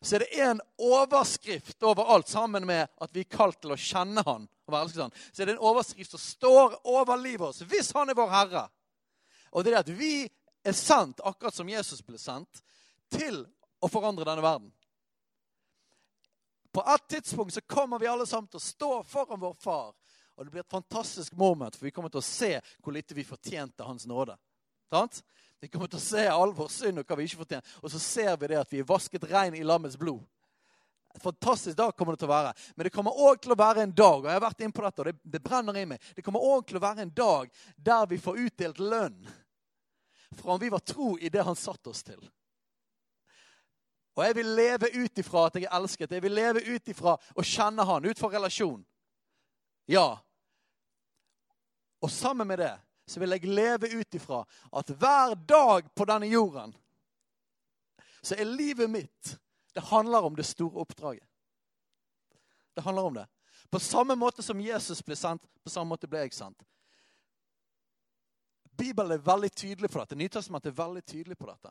så 0.00 0.16
er 0.16 0.24
det 0.24 0.40
en 0.40 0.62
overskrift 0.78 1.82
overalt, 1.82 2.28
sammen 2.28 2.66
med 2.66 2.86
at 2.96 3.12
vi 3.12 3.26
er 3.26 3.36
kalt 3.36 3.60
til 3.60 3.74
å 3.74 3.80
kjenne 3.80 4.24
Han. 4.24 4.48
og 4.68 4.72
være 4.72 4.86
elsket 4.86 5.02
han. 5.02 5.14
Så 5.32 5.42
er 5.42 5.46
det 5.46 5.56
en 5.56 5.68
overskrift 5.68 6.14
som 6.14 6.22
står 6.22 6.78
over 6.86 7.16
livet 7.20 7.40
vårt, 7.44 7.62
hvis 7.68 7.92
Han 7.96 8.08
er 8.08 8.16
vår 8.16 8.32
Herre. 8.32 8.64
Og 9.52 9.64
det 9.64 9.74
er 9.74 9.80
at 9.82 9.92
vi 9.92 10.28
er 10.64 10.76
sendt, 10.76 11.20
akkurat 11.24 11.54
som 11.54 11.68
Jesus 11.68 12.00
ble 12.04 12.18
sendt, 12.20 12.62
til 13.12 13.42
å 13.80 13.88
forandre 13.90 14.26
denne 14.28 14.44
verden. 14.44 14.72
På 16.78 16.94
et 16.94 17.08
tidspunkt 17.08 17.54
så 17.54 17.60
kommer 17.60 17.98
vi 17.98 18.06
alle 18.06 18.26
sammen 18.26 18.46
til 18.46 18.60
å 18.60 18.62
stå 18.62 18.88
foran 19.02 19.40
vår 19.40 19.54
far. 19.58 19.96
Og 20.38 20.44
det 20.44 20.52
blir 20.52 20.62
et 20.62 20.70
fantastisk 20.70 21.34
moment, 21.34 21.74
for 21.74 21.88
vi 21.88 21.90
kommer 21.90 22.12
til 22.14 22.20
å 22.20 22.28
se 22.28 22.50
hvor 22.84 22.94
lite 22.94 23.16
vi 23.18 23.24
fortjente 23.26 23.82
Hans 23.82 24.06
nåde. 24.06 24.36
Sant? 24.86 25.18
Vi 25.58 25.66
kommer 25.72 25.90
til 25.90 25.98
å 25.98 26.04
se 26.04 26.22
all 26.30 26.54
vår 26.54 26.70
synd 26.70 27.02
og 27.02 27.10
hva 27.10 27.18
vi 27.18 27.26
ikke 27.26 27.40
fortjener. 27.40 27.74
Og 27.82 27.90
så 27.90 27.98
ser 27.98 28.38
vi 28.38 28.52
det 28.52 28.60
at 28.60 28.70
vi 28.70 28.78
er 28.78 28.86
vasket 28.86 29.26
rein 29.26 29.58
i 29.58 29.64
lammets 29.66 29.98
blod. 29.98 30.22
Et 31.16 31.22
fantastisk 31.24 31.74
dag 31.82 31.96
kommer 31.98 32.14
det 32.14 32.22
til 32.22 32.30
å 32.30 32.36
være. 32.36 32.54
Men 32.76 32.86
det 32.86 32.94
kommer 32.94 33.22
òg 33.26 33.42
til 33.42 33.56
å 33.56 33.58
være 33.58 33.82
en 33.82 33.98
dag 34.04 34.22
og 34.22 34.30
jeg 34.30 34.38
har 34.38 34.46
vært 34.46 34.64
inn 34.68 34.78
på 34.78 34.86
dette, 34.86 35.02
og 35.02 35.10
det, 35.10 35.18
det 35.34 35.42
brenner 35.50 35.82
i 35.82 35.86
meg, 35.96 36.10
det 36.14 36.22
kommer 36.22 36.46
også 36.52 36.70
til 36.70 36.78
å 36.78 36.86
være 36.86 37.08
en 37.08 37.14
dag 37.26 37.62
der 37.90 38.06
vi 38.14 38.22
får 38.22 38.42
utdelt 38.46 38.86
lønn 38.86 39.18
fra 40.38 40.54
om 40.54 40.62
vi 40.62 40.70
var 40.70 40.86
tro 40.86 41.16
i 41.18 41.34
det 41.34 41.42
han 41.42 41.58
satte 41.58 41.90
oss 41.90 42.06
til. 42.06 42.22
Og 44.18 44.24
jeg 44.26 44.34
vil 44.34 44.48
leve 44.58 44.88
ut 44.98 45.20
ifra 45.22 45.44
at 45.46 45.56
jeg 45.56 45.68
er 45.68 45.74
elsket. 45.78 46.10
Jeg 46.10 46.22
vil 46.24 46.34
leve 46.34 46.62
ut 46.66 46.90
ifra 46.90 47.14
å 47.38 47.42
kjenne 47.46 47.84
han, 47.86 48.06
ut 48.08 48.18
fra 48.18 48.32
relasjon. 48.32 48.80
Ja. 49.86 50.18
Og 52.02 52.10
sammen 52.10 52.50
med 52.50 52.58
det 52.58 52.74
så 53.06 53.22
vil 53.22 53.36
jeg 53.36 53.46
leve 53.46 53.92
ut 53.94 54.18
ifra 54.18 54.42
at 54.74 54.90
hver 54.90 55.36
dag 55.48 55.86
på 55.94 56.06
denne 56.10 56.26
jorden 56.28 56.74
så 58.18 58.34
er 58.34 58.50
livet 58.50 58.90
mitt 58.90 59.38
Det 59.74 59.84
handler 59.86 60.24
om 60.26 60.34
det 60.34 60.42
store 60.48 60.80
oppdraget. 60.82 61.22
Det 62.74 62.82
handler 62.82 63.02
om 63.02 63.14
det. 63.14 63.26
På 63.70 63.78
samme 63.78 64.16
måte 64.18 64.42
som 64.42 64.60
Jesus 64.60 65.02
ble 65.02 65.14
sendt, 65.16 65.44
på 65.62 65.70
samme 65.70 65.92
måte 65.92 66.08
ble 66.10 66.24
jeg 66.24 66.34
sendt. 66.34 66.64
Bibelen 68.74 69.12
er 69.14 69.22
veldig 69.22 69.50
tydelig 69.54 69.90
på 69.92 70.00
dette. 70.00 70.18
Nytestamentet 70.18 70.72
er 70.72 70.82
veldig 70.82 71.04
tydelig 71.04 71.38
på 71.38 71.46
dette. 71.46 71.70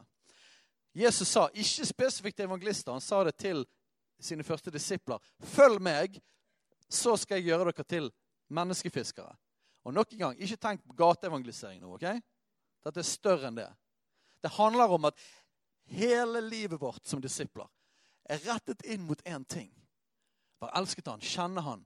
Jesus 0.98 1.30
sa 1.30 1.46
ikke 1.54 1.86
spesifikt 1.86 2.40
til 2.40 2.48
evangelister, 2.48 2.92
han 2.92 3.04
sa 3.04 3.22
det 3.28 3.36
til 3.38 3.66
sine 4.20 4.44
første 4.44 4.72
disipler. 4.74 5.22
Følg 5.54 5.82
meg, 5.84 6.18
så 6.90 7.14
skal 7.20 7.38
jeg 7.38 7.52
gjøre 7.52 7.70
dere 7.70 7.86
til 7.86 8.10
menneskefiskere. 8.50 9.36
Og 9.86 9.94
nok 9.94 10.14
en 10.14 10.24
gang, 10.24 10.40
ikke 10.42 10.58
tenk 10.58 10.82
på 10.88 10.98
gateevangelisering 10.98 11.84
nå. 11.84 11.94
ok? 11.96 12.08
Dette 12.88 13.04
er 13.04 13.08
større 13.08 13.52
enn 13.52 13.60
det. 13.60 13.70
Det 14.42 14.52
handler 14.58 14.94
om 14.96 15.06
at 15.10 15.20
hele 15.92 16.42
livet 16.42 16.82
vårt 16.82 17.06
som 17.08 17.22
disipler 17.22 17.68
er 18.28 18.42
rettet 18.50 18.84
inn 18.90 19.06
mot 19.08 19.22
én 19.24 19.46
ting. 19.46 19.70
Bare 20.60 20.76
elsket 20.80 21.08
han, 21.08 21.22
kjenne 21.22 21.62
han, 21.64 21.86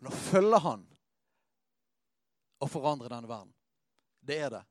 men 0.00 0.10
å 0.10 0.16
følge 0.16 0.60
han 0.64 0.86
og 2.64 2.72
forandre 2.72 3.12
denne 3.12 3.28
verden. 3.28 3.52
Det 4.24 4.40
er 4.40 4.50
det. 4.56 4.62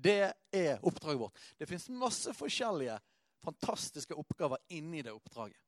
Det 0.00 0.32
er 0.50 0.78
oppdraget 0.82 1.20
vårt. 1.20 1.38
Det 1.58 1.66
fins 1.66 1.88
masse 1.88 2.32
forskjellige 2.34 2.98
fantastiske 3.44 4.14
oppgaver 4.14 4.58
inni 4.68 5.02
det 5.02 5.12
oppdraget. 5.12 5.60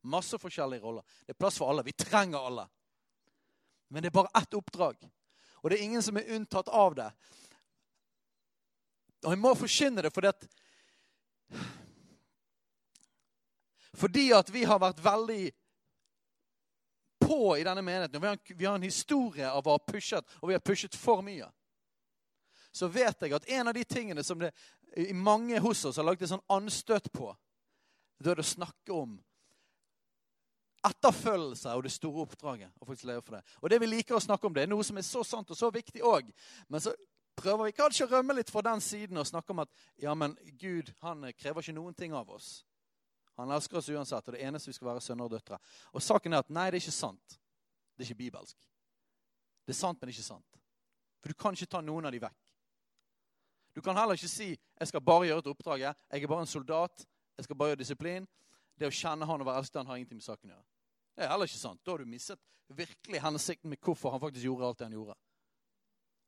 Masse 0.00 0.38
forskjellige 0.38 0.80
roller. 0.80 1.02
Det 1.26 1.34
er 1.34 1.38
plass 1.38 1.58
for 1.58 1.70
alle. 1.70 1.82
Vi 1.82 1.92
trenger 1.92 2.38
alle. 2.38 2.68
Men 3.88 4.02
det 4.02 4.08
er 4.08 4.18
bare 4.18 4.32
ett 4.40 4.54
oppdrag. 4.54 5.08
Og 5.62 5.70
det 5.70 5.78
er 5.78 5.84
ingen 5.84 6.02
som 6.02 6.16
er 6.16 6.30
unntatt 6.36 6.68
av 6.68 6.94
det. 6.94 7.10
Og 9.24 9.32
jeg 9.32 9.40
må 9.40 9.54
forkynne 9.56 10.04
det 10.04 10.12
fordi 10.12 10.32
at 10.32 10.48
Fordi 13.94 14.24
at 14.34 14.48
vi 14.50 14.64
har 14.66 14.80
vært 14.82 14.98
veldig 15.04 15.52
på 17.22 17.56
i 17.56 17.64
denne 17.64 17.82
menigheten. 17.82 18.20
Vi 18.20 18.26
har, 18.26 18.38
vi 18.56 18.64
har 18.66 18.74
en 18.74 18.82
historie 18.82 19.50
av 19.50 19.66
å 19.66 19.76
ha 19.76 19.78
pushet, 19.78 20.26
og 20.42 20.50
vi 20.50 20.56
har 20.56 20.64
pushet 20.64 20.96
for 20.98 21.22
mye. 21.22 21.46
Så 22.74 22.88
vet 22.90 23.22
jeg 23.22 23.34
at 23.36 23.46
en 23.54 23.70
av 23.70 23.76
de 23.76 23.84
tingene 23.86 24.24
som 24.26 24.40
det 24.40 24.50
mange 25.14 25.60
hos 25.62 25.84
oss 25.84 25.98
har 26.00 26.06
lagt 26.06 26.22
et 26.22 26.30
sånn 26.30 26.42
anstøt 26.50 27.10
på, 27.14 27.30
det 28.22 28.32
er 28.32 28.42
å 28.42 28.46
snakke 28.46 28.94
om 28.94 29.14
etterfølgelse 30.84 31.72
og 31.72 31.86
det 31.86 31.94
store 31.94 32.24
oppdraget. 32.26 32.74
Og 32.80 32.90
faktisk 32.90 33.08
leve 33.08 33.22
for 33.24 33.38
det. 33.38 33.42
Og 33.62 33.70
det 33.72 33.80
vi 33.82 33.88
liker 33.88 34.18
å 34.18 34.22
snakke 34.22 34.48
om, 34.48 34.54
det 34.54 34.66
er 34.66 34.70
noe 34.70 34.84
som 34.86 34.98
er 35.00 35.06
så 35.06 35.24
sant 35.26 35.50
og 35.50 35.58
så 35.58 35.70
viktig 35.74 36.02
òg. 36.04 36.28
Men 36.68 36.82
så 36.84 36.92
prøver 37.38 37.70
vi 37.70 37.76
kanskje 37.78 38.06
å 38.06 38.12
rømme 38.12 38.36
litt 38.36 38.52
fra 38.52 38.62
den 38.66 38.82
siden 38.84 39.18
og 39.20 39.28
snakke 39.28 39.54
om 39.54 39.64
at 39.64 39.72
ja, 40.02 40.14
men 40.18 40.36
Gud 40.60 40.92
han 41.04 41.24
krever 41.38 41.64
ikke 41.64 41.76
noen 41.76 41.96
ting 41.96 42.14
av 42.14 42.30
oss. 42.30 42.64
Han 43.38 43.50
elsker 43.50 43.80
oss 43.80 43.90
uansett, 43.90 44.28
og 44.28 44.36
det 44.36 44.44
eneste 44.46 44.70
vi 44.70 44.76
skal 44.76 44.92
være 44.92 45.02
sønner 45.02 45.26
og 45.26 45.34
døtre. 45.34 45.58
Og 45.94 46.02
saken 46.04 46.36
er 46.36 46.44
at 46.44 46.52
nei, 46.54 46.68
det 46.70 46.78
er 46.78 46.84
ikke 46.84 46.94
sant. 46.94 47.38
Det 47.94 48.04
er 48.04 48.10
ikke 48.10 48.22
bibelsk. 48.26 48.68
Det 49.66 49.74
er 49.74 49.80
sant, 49.80 49.98
men 50.00 50.12
ikke 50.12 50.26
sant. 50.26 50.60
For 51.22 51.32
du 51.32 51.40
kan 51.40 51.56
ikke 51.56 51.72
ta 51.72 51.80
noen 51.82 52.06
av 52.06 52.14
de 52.14 52.20
vekk. 52.22 52.43
Du 53.74 53.82
kan 53.82 53.96
heller 53.96 54.14
ikke 54.14 54.28
si 54.28 54.58
'jeg 54.80 54.88
skal 54.88 55.00
bare 55.00 55.26
gjøre 55.26 55.38
et 55.38 55.46
oppdrag'. 55.46 55.78
Jeg 55.78 56.22
er 56.22 56.26
bare 56.26 56.40
en 56.40 56.46
soldat. 56.46 57.06
Jeg 57.36 57.44
skal 57.44 57.56
bare 57.56 57.68
gjøre 57.68 57.78
disiplin. 57.78 58.28
Det 58.78 58.86
å 58.86 58.90
kjenne 58.90 59.26
han 59.26 59.40
og 59.40 59.46
være 59.46 59.58
elsket 59.58 59.80
han 59.80 59.86
har 59.86 59.96
ingenting 59.96 60.16
med 60.16 60.22
saken 60.22 60.50
å 60.50 60.54
gjøre. 60.54 60.64
Det 61.16 61.24
er 61.24 61.28
heller 61.28 61.46
ikke 61.46 61.58
sant. 61.58 61.80
Da 61.84 61.90
har 61.90 61.98
du 61.98 62.04
mistet 62.04 62.38
virkelig 62.68 63.20
hensikten 63.20 63.70
med 63.70 63.78
hvorfor 63.78 64.10
han 64.10 64.20
faktisk 64.20 64.44
gjorde 64.44 64.66
alt 64.66 64.78
det 64.78 64.84
han 64.84 64.92
gjorde. 64.92 65.14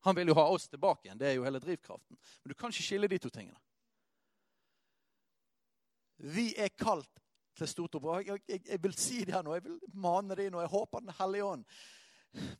Han 0.07 0.17
vil 0.17 0.29
jo 0.29 0.35
ha 0.35 0.47
oss 0.51 0.69
tilbake 0.69 1.07
igjen. 1.07 1.19
Det 1.19 1.29
er 1.29 1.33
jo 1.35 1.45
hele 1.45 1.59
drivkraften. 1.59 2.19
Men 2.43 2.49
du 2.49 2.55
kan 2.55 2.71
ikke 2.71 2.83
skille 2.83 3.09
de 3.09 3.19
to 3.19 3.31
tingene. 3.31 3.59
Vi 6.17 6.55
er 6.57 6.69
kalt 6.69 7.11
til 7.57 7.69
stort 7.69 7.95
oppdrag. 7.95 8.27
Jeg, 8.27 8.43
jeg, 8.49 8.63
jeg, 8.69 8.83
vil 8.83 8.95
si 8.95 9.25
det 9.25 9.35
her 9.35 9.43
nå. 9.43 9.55
Jeg 9.55 9.65
vil 9.65 9.81
mane 9.95 10.37
det 10.37 10.47
inn, 10.47 10.55
og 10.55 10.63
jeg 10.63 10.71
håper 10.71 11.01
Den 11.01 11.15
hellige 11.19 11.45
ånd 11.45 11.65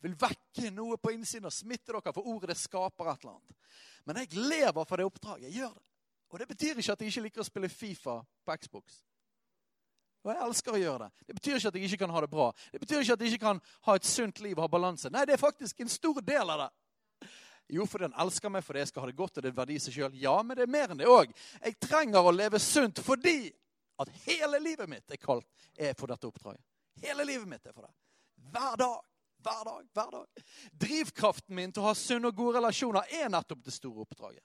vil 0.01 0.15
vekke 0.19 0.71
noe 0.73 0.97
på 1.01 1.13
innsiden 1.13 1.49
og 1.49 1.55
smitte 1.55 1.91
dere, 1.93 2.13
for 2.13 2.27
ordet 2.27 2.53
det 2.53 2.59
skaper 2.59 3.11
et 3.11 3.25
eller 3.25 3.35
annet. 3.35 3.75
Men 4.07 4.21
jeg 4.23 4.39
lever 4.39 4.87
for 4.87 4.97
det 4.97 5.05
oppdraget. 5.05 5.49
Jeg 5.49 5.59
gjør 5.61 5.75
det. 5.75 5.85
Og 6.27 6.39
det 6.39 6.47
betyr 6.47 6.79
ikke 6.79 6.93
at 6.93 7.01
jeg 7.01 7.11
ikke 7.11 7.25
liker 7.27 7.43
å 7.43 7.47
spille 7.47 7.69
Fifa 7.71 8.17
på 8.23 8.55
Xbox. 8.63 9.01
Og 10.25 10.33
jeg 10.33 10.43
elsker 10.43 10.75
å 10.75 10.79
gjøre 10.81 11.05
det. 11.05 11.25
Det 11.27 11.35
betyr 11.37 11.59
ikke 11.59 11.69
at 11.71 11.77
jeg 11.77 11.87
ikke 11.87 12.01
kan 12.03 12.11
ha 12.11 12.21
det 12.23 12.29
bra. 12.31 12.47
Det 12.73 12.81
betyr 12.83 13.03
ikke 13.03 13.15
at 13.15 13.21
jeg 13.23 13.33
ikke 13.33 13.45
kan 13.45 13.61
ha 13.87 13.95
et 13.95 14.07
sunt 14.07 14.41
liv 14.43 14.57
og 14.57 14.65
ha 14.65 14.71
balanse. 14.71 15.11
Nei, 15.13 15.23
det 15.27 15.37
er 15.37 15.39
faktisk 15.39 15.79
en 15.83 15.91
stor 15.91 16.19
del 16.25 16.51
av 16.51 16.65
det. 16.65 17.29
Jo, 17.77 17.85
fordi 17.87 18.07
den 18.07 18.17
elsker 18.23 18.51
meg 18.51 18.63
fordi 18.63 18.79
jeg 18.79 18.89
skal 18.91 19.03
ha 19.03 19.09
det 19.09 19.17
godt, 19.17 19.37
og 19.37 19.43
det 19.43 19.51
er 19.51 19.55
verdi 19.55 19.75
i 19.75 19.83
seg 19.83 19.95
sjøl. 19.95 20.17
Ja, 20.19 20.35
men 20.43 20.55
det 20.59 20.65
er 20.65 20.71
mer 20.71 20.91
enn 20.91 20.99
det 20.99 21.07
òg. 21.11 21.31
Jeg 21.63 21.79
trenger 21.83 22.27
å 22.27 22.35
leve 22.35 22.59
sunt 22.63 22.99
fordi 23.03 23.51
at 23.99 24.11
hele 24.27 24.59
livet 24.63 24.89
mitt 24.91 25.11
er 25.11 25.19
kalt 25.19 25.47
er 25.75 25.95
for 25.97 26.11
dette 26.11 26.27
oppdraget. 26.29 26.63
Hele 27.03 27.25
livet 27.27 27.47
mitt 27.49 27.65
er 27.67 27.75
for 27.75 27.87
det. 27.87 27.93
Hver 28.51 28.79
dag. 28.79 28.99
Hver 29.47 29.63
dag, 29.65 29.87
hver 29.93 30.11
dag. 30.11 30.43
Drivkraften 30.71 31.55
min 31.55 31.71
til 31.71 31.83
å 31.83 31.87
ha 31.87 31.95
sunne 31.95 32.31
og 32.31 32.35
gode 32.35 32.59
relasjoner 32.59 33.07
er 33.21 33.29
nettopp 33.31 33.63
det 33.63 33.73
store 33.75 34.03
oppdraget. 34.03 34.43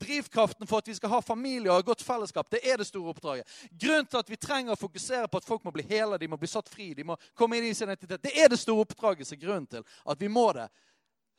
Drivkraften 0.00 0.68
for 0.70 0.80
at 0.80 0.88
vi 0.88 0.94
skal 0.94 1.10
ha 1.12 1.18
familie 1.20 1.68
og 1.68 1.80
ha 1.80 1.86
godt 1.90 2.04
fellesskap, 2.06 2.48
det 2.52 2.62
er 2.64 2.78
det 2.80 2.86
store 2.88 3.10
oppdraget. 3.10 3.56
Grunnen 3.72 4.06
til 4.06 4.20
at 4.22 4.30
vi 4.30 4.38
trenger 4.40 4.72
å 4.72 4.80
fokusere 4.80 5.28
på 5.28 5.40
at 5.40 5.48
folk 5.48 5.66
må 5.66 5.74
bli 5.74 5.84
hele, 5.90 6.18
de 6.20 6.28
må 6.30 6.38
bli 6.40 6.48
satt 6.48 6.70
fri, 6.70 6.92
de 6.94 7.04
må 7.04 7.18
komme 7.36 7.58
inn 7.58 7.66
i 7.68 7.74
sin 7.74 7.90
identitet, 7.90 8.22
det 8.22 8.32
er 8.38 8.48
det 8.48 8.60
store 8.62 8.86
oppdraget 8.86 9.28
som 9.28 9.36
er 9.36 9.42
grunnen 9.42 9.68
til 9.74 9.84
at 9.84 10.22
vi 10.22 10.30
må 10.30 10.46
det. 10.56 10.70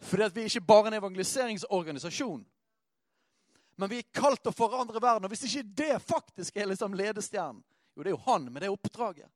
Fordi 0.02 0.28
at 0.28 0.36
vi 0.36 0.44
er 0.44 0.52
ikke 0.52 0.68
bare 0.68 0.92
en 0.92 1.00
evangeliseringsorganisasjon. 1.00 2.44
Men 3.82 3.90
vi 3.90 4.02
er 4.02 4.14
kalt 4.14 4.44
til 4.44 4.52
å 4.52 4.58
forandre 4.58 5.02
verden. 5.02 5.26
Og 5.26 5.34
hvis 5.34 5.48
ikke 5.48 5.76
det 5.78 5.94
faktisk 6.04 6.58
er 6.58 6.70
liksom 6.70 6.98
ledestjernen 6.98 7.64
Jo, 7.92 8.04
det 8.04 8.12
er 8.12 8.14
jo 8.16 8.26
han 8.28 8.46
med 8.48 8.64
det 8.64 8.70
oppdraget. 8.72 9.28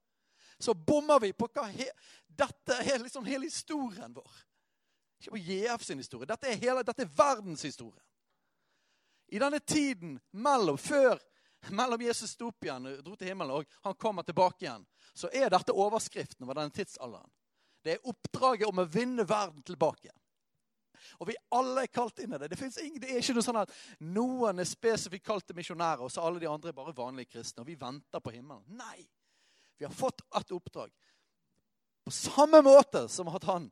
Så 0.58 0.74
bommer 0.74 1.20
vi 1.20 1.34
på 1.36 1.50
hva 1.52 1.66
he, 1.68 1.90
Dette 2.38 2.80
er 2.84 3.04
liksom 3.04 3.26
hele 3.26 3.48
historien 3.50 4.14
vår. 4.16 4.42
Ikke 5.20 5.36
på 5.36 5.42
JF 5.42 5.84
sin 5.84 6.02
historie. 6.02 6.28
Dette 6.28 6.52
er, 6.52 6.60
hele, 6.60 6.84
dette 6.84 7.06
er 7.06 7.14
verdenshistorien. 7.18 8.04
I 9.34 9.40
denne 9.42 9.60
tiden 9.60 10.20
mellom 10.32 10.78
før 10.78 11.18
mellom 11.74 12.02
Jesus 12.02 12.36
sto 12.36 12.52
opp 12.52 12.66
igjen 12.66 12.90
og 12.90 13.00
dro 13.06 13.16
til 13.18 13.32
himmelen, 13.32 13.56
og 13.56 13.80
han 13.88 13.96
kommer 13.98 14.26
tilbake 14.26 14.66
igjen, 14.66 14.84
så 15.14 15.32
er 15.34 15.50
dette 15.50 15.74
overskriften 15.74 16.46
over 16.46 16.60
denne 16.60 16.74
tidsalderen. 16.76 17.32
Det 17.82 17.96
er 17.96 18.08
oppdraget 18.10 18.70
om 18.70 18.82
å 18.82 18.88
vinne 18.90 19.26
verden 19.28 19.64
tilbake. 19.66 20.12
Og 21.22 21.30
vi 21.30 21.36
alle 21.54 21.86
er 21.86 21.94
kalt 21.94 22.20
inn 22.24 22.34
i 22.34 22.40
det. 22.42 22.50
Det, 22.52 22.70
ingen, 22.82 23.02
det 23.02 23.12
er 23.12 23.22
ikke 23.22 23.36
noe 23.38 23.46
sånn 23.46 23.62
at 23.62 23.74
noen 24.02 24.62
er 24.62 24.70
spesifikt 24.70 25.26
kalt 25.28 25.46
til 25.48 25.58
misjonærer, 25.58 26.02
og 26.06 26.12
så 26.12 26.24
alle 26.26 26.42
de 26.42 26.50
andre 26.50 26.72
er 26.72 26.78
bare 26.78 26.96
vanlige 26.98 27.36
kristne, 27.36 27.62
og 27.62 27.70
vi 27.70 27.78
venter 27.80 28.24
på 28.24 28.34
himmelen. 28.34 28.66
Nei! 28.78 29.06
Vi 29.78 29.86
har 29.86 29.94
fått 29.94 30.24
et 30.40 30.54
oppdrag. 30.56 30.94
På 32.06 32.12
samme 32.12 32.62
måte 32.62 33.08
som 33.10 33.28
at 33.34 33.44
han 33.50 33.72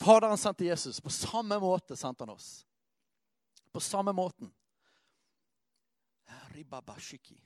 Faderen 0.00 0.38
sendte 0.38 0.64
Jesus, 0.64 1.00
på 1.00 1.10
samme 1.10 1.58
måte 1.60 1.96
sendte 1.96 2.22
han 2.24 2.30
oss. 2.32 2.66
På 3.72 3.80
samme 3.80 4.12
måten. 4.12 4.52
Ribabashiki. 6.48 7.36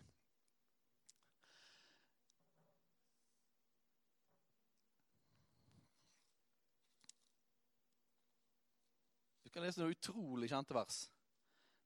Du 9.43 9.51
kan 9.51 9.67
lese 9.67 9.83
noe 9.83 9.91
utrolig 9.91 10.53
kjente 10.55 10.79
vers. 10.79 11.03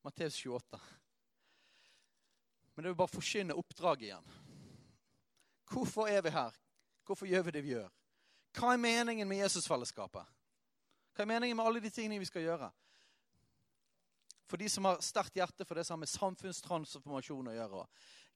Matteus 0.04 0.36
28. 0.36 0.84
Men 2.74 2.82
det 2.82 2.92
vil 2.92 3.00
bare 3.00 3.16
forkynne 3.16 3.56
oppdraget 3.56 4.10
igjen. 4.10 4.32
Hvorfor 5.72 6.12
er 6.12 6.20
vi 6.22 6.36
her? 6.36 6.64
Hvorfor 7.08 7.26
gjør 7.26 7.46
vi 7.46 7.52
det 7.56 7.62
vi 7.64 7.72
gjør? 7.72 7.88
Hva 8.58 8.74
er 8.74 8.80
meningen 8.82 9.28
med 9.28 9.40
Jesusfellesskapet? 9.40 10.28
Hva 11.16 11.24
er 11.24 11.30
meningen 11.30 11.56
med 11.56 11.64
alle 11.64 11.80
de 11.80 11.90
tingene 11.90 12.20
vi 12.20 12.28
skal 12.28 12.44
gjøre? 12.44 12.68
For 14.48 14.60
de 14.60 14.68
som 14.68 14.84
har 14.88 15.00
sterkt 15.04 15.36
hjerte 15.36 15.64
for 15.64 15.76
det 15.76 15.86
som 15.86 15.96
har 15.96 16.02
med 16.02 16.10
samfunnstransformasjon 16.12 17.48
å 17.48 17.54
gjøre. 17.56 17.84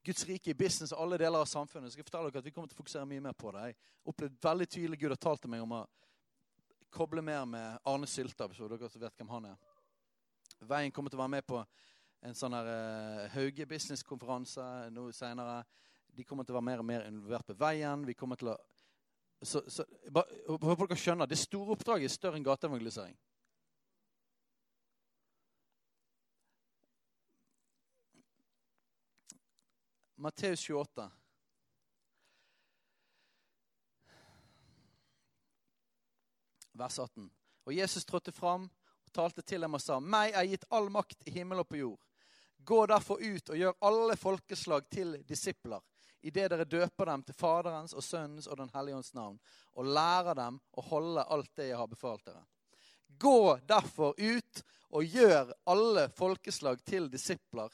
Guds 0.05 0.25
rike 0.29 0.51
i 0.51 0.57
business 0.57 0.93
og 0.93 1.05
alle 1.05 1.19
deler 1.21 1.45
av 1.45 1.49
samfunnet. 1.49 1.89
Så 1.89 1.95
skal 1.95 2.03
jeg 2.03 2.09
fortelle 2.09 2.33
dere 2.33 2.41
at 2.41 2.49
Vi 2.49 2.55
kommer 2.55 2.69
til 2.69 2.77
å 2.77 2.81
fokusere 2.81 3.09
mye 3.09 3.23
mer 3.23 3.37
på 3.37 3.53
det. 3.53 3.67
Jeg 3.69 3.77
opplevde 4.09 4.41
veldig 4.47 4.67
tydelig 4.67 4.99
Gud 4.99 5.13
har 5.13 5.21
talt 5.21 5.45
til 5.45 5.53
meg 5.53 5.63
om 5.65 5.77
å 5.77 5.85
koble 6.93 7.21
mer 7.25 7.45
med 7.49 7.87
Arne 7.89 8.09
Sylta, 8.09 8.49
så 8.53 8.67
dere 8.69 8.89
vet 8.89 9.17
hvem 9.17 9.31
han 9.33 9.49
er. 9.53 9.71
Veien 10.69 10.93
kommer 10.93 11.13
til 11.13 11.17
å 11.17 11.23
være 11.23 11.35
med 11.37 11.45
på 11.49 11.61
en 12.23 12.37
sånn 12.37 12.53
her 12.55 12.69
uh, 12.69 13.31
Hauge 13.33 13.65
businesskonferanse 13.67 14.67
noe 14.93 15.13
senere. 15.15 15.63
De 16.13 16.23
kommer 16.23 16.45
til 16.45 16.53
å 16.53 16.59
være 16.59 16.69
mer 16.69 16.81
og 16.83 16.87
mer 16.87 17.05
involvert 17.09 17.47
på 17.49 17.57
veien. 17.57 18.05
Vi 18.05 18.15
kommer 18.17 18.37
til 18.39 18.53
å 18.53 18.57
så, 19.43 19.59
så, 19.67 19.83
Håper 20.47 20.87
dere 20.87 20.99
skjønner. 20.99 21.27
Det 21.27 21.39
store 21.41 21.75
oppdraget 21.75 22.07
er 22.07 22.13
større 22.13 22.39
enn 22.39 22.45
gateevangelisering. 22.45 23.15
Matteus 30.23 30.63
28. 30.69 31.09
Vers 36.73 36.99
18. 36.99 37.27
Og 37.65 37.73
Jesus 37.73 38.05
trådte 38.05 38.31
fram 38.31 38.69
og 39.03 39.11
talte 39.11 39.43
til 39.43 39.61
dem 39.61 39.75
og 39.75 39.83
sa, 39.83 39.99
Meg 39.99 40.31
er 40.31 40.47
gitt 40.47 40.63
all 40.71 40.87
makt 40.93 41.27
i 41.27 41.33
himmel 41.35 41.65
og 41.65 41.67
på 41.67 41.81
jord. 41.81 41.99
Gå 42.63 42.85
derfor 42.87 43.19
ut 43.19 43.51
og 43.51 43.59
gjør 43.59 43.75
alle 43.83 44.15
folkeslag 44.15 44.87
til 44.87 45.17
disipler, 45.27 45.83
idet 46.23 46.49
dere 46.51 46.65
døper 46.65 47.09
dem 47.11 47.23
til 47.27 47.35
Faderens 47.35 47.93
og 47.93 48.03
Sønnens 48.03 48.47
og 48.47 48.57
Den 48.57 48.71
hellige 48.73 48.95
ånds 48.95 49.13
navn, 49.13 49.39
og 49.75 49.85
lærer 49.85 50.37
dem 50.39 50.59
å 50.71 50.85
holde 50.87 51.25
alt 51.35 51.51
det 51.59 51.69
jeg 51.69 51.79
har 51.79 51.89
befalt 51.91 52.25
dere. 52.25 52.43
Gå 53.19 53.57
derfor 53.67 54.15
ut 54.17 54.63
og 54.93 55.03
gjør 55.03 55.51
alle 55.69 56.07
folkeslag 56.15 56.79
til 56.87 57.09
disipler, 57.11 57.73